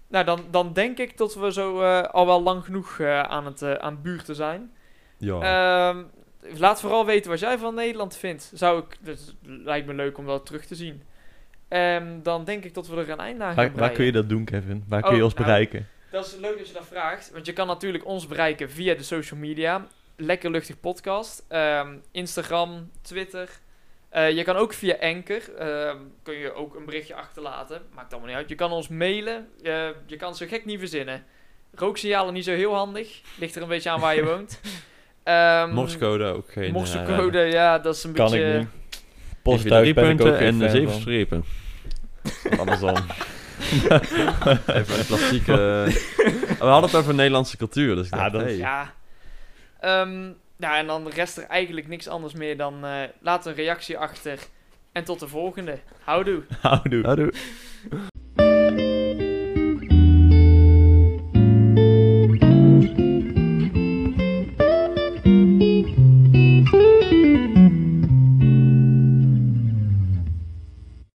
Nou, 0.09 0.25
dan, 0.25 0.41
dan 0.51 0.73
denk 0.73 0.99
ik 0.99 1.17
dat 1.17 1.35
we 1.35 1.53
zo 1.53 1.81
eh, 1.81 2.03
al 2.03 2.27
wel 2.27 2.43
lang 2.43 2.65
genoeg 2.65 2.99
eh, 2.99 3.21
aan 3.23 3.45
het 3.47 3.63
eh, 3.63 3.73
aan 3.75 3.93
het 3.93 4.03
buurten 4.03 4.35
zijn. 4.35 4.71
Ja. 5.19 5.41
Ehm, 5.91 6.03
laat 6.59 6.81
vooral 6.81 7.07
weten 7.07 7.31
wat 7.31 7.41
jij 7.41 7.59
van 7.59 7.75
Nederland 7.75 8.17
vindt. 8.17 8.51
Zou 8.55 8.79
ik, 8.79 8.97
dat 9.01 9.35
lijkt 9.43 9.87
me 9.87 9.95
leuk 9.95 10.19
om 10.19 10.27
dat 10.27 10.47
terug 10.47 10.65
te 10.65 10.75
zien. 10.75 11.03
Ehm, 11.71 12.23
dan 12.23 12.45
denk 12.45 12.65
ik 12.65 12.75
dat 12.75 12.87
we 12.89 12.97
er 12.97 13.11
een 13.11 13.19
eind 13.19 13.41
aan 13.41 13.55
gaan 13.55 13.57
Waar, 13.71 13.75
waar 13.75 13.91
kun 13.91 14.05
je 14.05 14.13
dat 14.13 14.29
doen, 14.29 14.45
Kevin? 14.45 14.85
Waar 14.89 15.03
Oh, 15.03 15.09
kun 15.09 15.17
je 15.17 15.25
ons 15.25 15.35
nou, 15.35 15.47
bereiken? 15.47 15.89
Dat 16.11 16.27
is 16.27 16.37
leuk 16.41 16.59
dat 16.59 16.67
je 16.69 16.75
dat 16.75 16.87
vraagt. 16.87 17.31
Want 17.33 17.47
je 17.47 17.53
kan 17.53 17.67
natuurlijk 17.67 18.07
ons 18.07 18.27
bereiken 18.27 18.71
via 18.71 18.95
de 18.95 19.03
social 19.03 19.41
media. 19.41 19.87
Lekker 20.17 20.51
luchtig 20.51 20.81
podcast. 20.81 21.45
Ehm, 21.49 21.89
Instagram, 22.13 22.91
Twitter. 23.03 23.49
Eh, 24.09 24.31
je 24.31 24.43
kan 24.43 24.57
ook 24.57 24.73
via 24.73 24.97
Anchor. 25.01 25.55
ehm, 25.59 25.97
kun 26.23 26.35
je 26.35 26.53
ook 26.55 26.75
een 26.75 26.85
berichtje 26.85 27.15
achterlaten. 27.15 27.83
Maakt 27.95 28.11
allemaal 28.13 28.29
niet 28.31 28.39
uit. 28.39 28.49
Je 28.49 28.55
kan 28.55 28.73
ons 28.73 28.89
mailen. 28.89 29.49
Eh, 29.63 29.89
je 30.07 30.17
kan 30.17 30.35
zo 30.35 30.47
gek 30.49 30.65
niet 30.65 30.79
verzinnen. 30.79 31.25
Rooksignalen 31.75 32.35
niet 32.35 32.45
zo 32.45 32.53
heel 32.53 32.75
handig. 32.75 33.21
Ligt 33.39 33.57
er 33.57 33.63
een 33.63 33.69
beetje 33.69 33.91
aan 33.91 34.01
waar 34.01 34.15
je 34.15 34.25
woont. 34.25 34.61
Ehm 35.23 35.71
Morsecode 35.73 36.25
ook 36.25 36.53
geen... 36.53 36.73
Morsecode, 36.73 37.39
ja, 37.39 37.79
dat 37.79 37.95
is 37.97 38.05
een 38.05 38.13
Kan 38.13 38.31
beetje... 38.31 38.47
ik 38.53 38.59
niet. 38.59 38.69
Even 39.43 39.59
Postduif 39.59 39.83
drie 39.83 39.95
ben 39.95 40.05
ik 40.11 40.21
ook 40.21 40.39
punten 40.39 40.47
en 40.67 40.71
zeven 40.71 40.91
van. 40.93 41.01
strepen. 41.01 41.45
Of 42.51 42.59
Andersom. 42.59 42.95
Even 44.79 44.99
een 44.99 45.07
klassieke... 45.07 45.53
We 46.59 46.67
hadden 46.67 46.91
het 46.91 46.95
over 46.95 47.15
Nederlandse 47.15 47.57
cultuur, 47.57 47.95
dus 47.95 48.07
ik 48.07 48.15
Ja, 48.15 48.21
dacht, 48.21 48.33
dat 48.33 48.43
is- 48.43 48.49
hey. 48.49 48.57
Ja. 48.57 48.93
Ehm, 49.81 50.29
ja, 50.57 50.79
en 50.79 50.87
dan 50.87 51.09
rest 51.09 51.37
er 51.37 51.45
eigenlijk 51.45 51.89
niks 51.89 52.09
anders 52.09 52.33
meer 52.35 52.57
dan... 52.57 52.85
eh, 52.85 52.93
laat 53.21 53.47
een 53.47 53.55
reactie 53.55 53.99
achter. 53.99 54.39
En 54.93 55.05
tot 55.05 55.21
de 55.21 55.29
volgende. 55.29 55.79
Houdoe. 56.05 56.43
Houdoe. 56.61 57.03
Houdoe. 57.05 57.33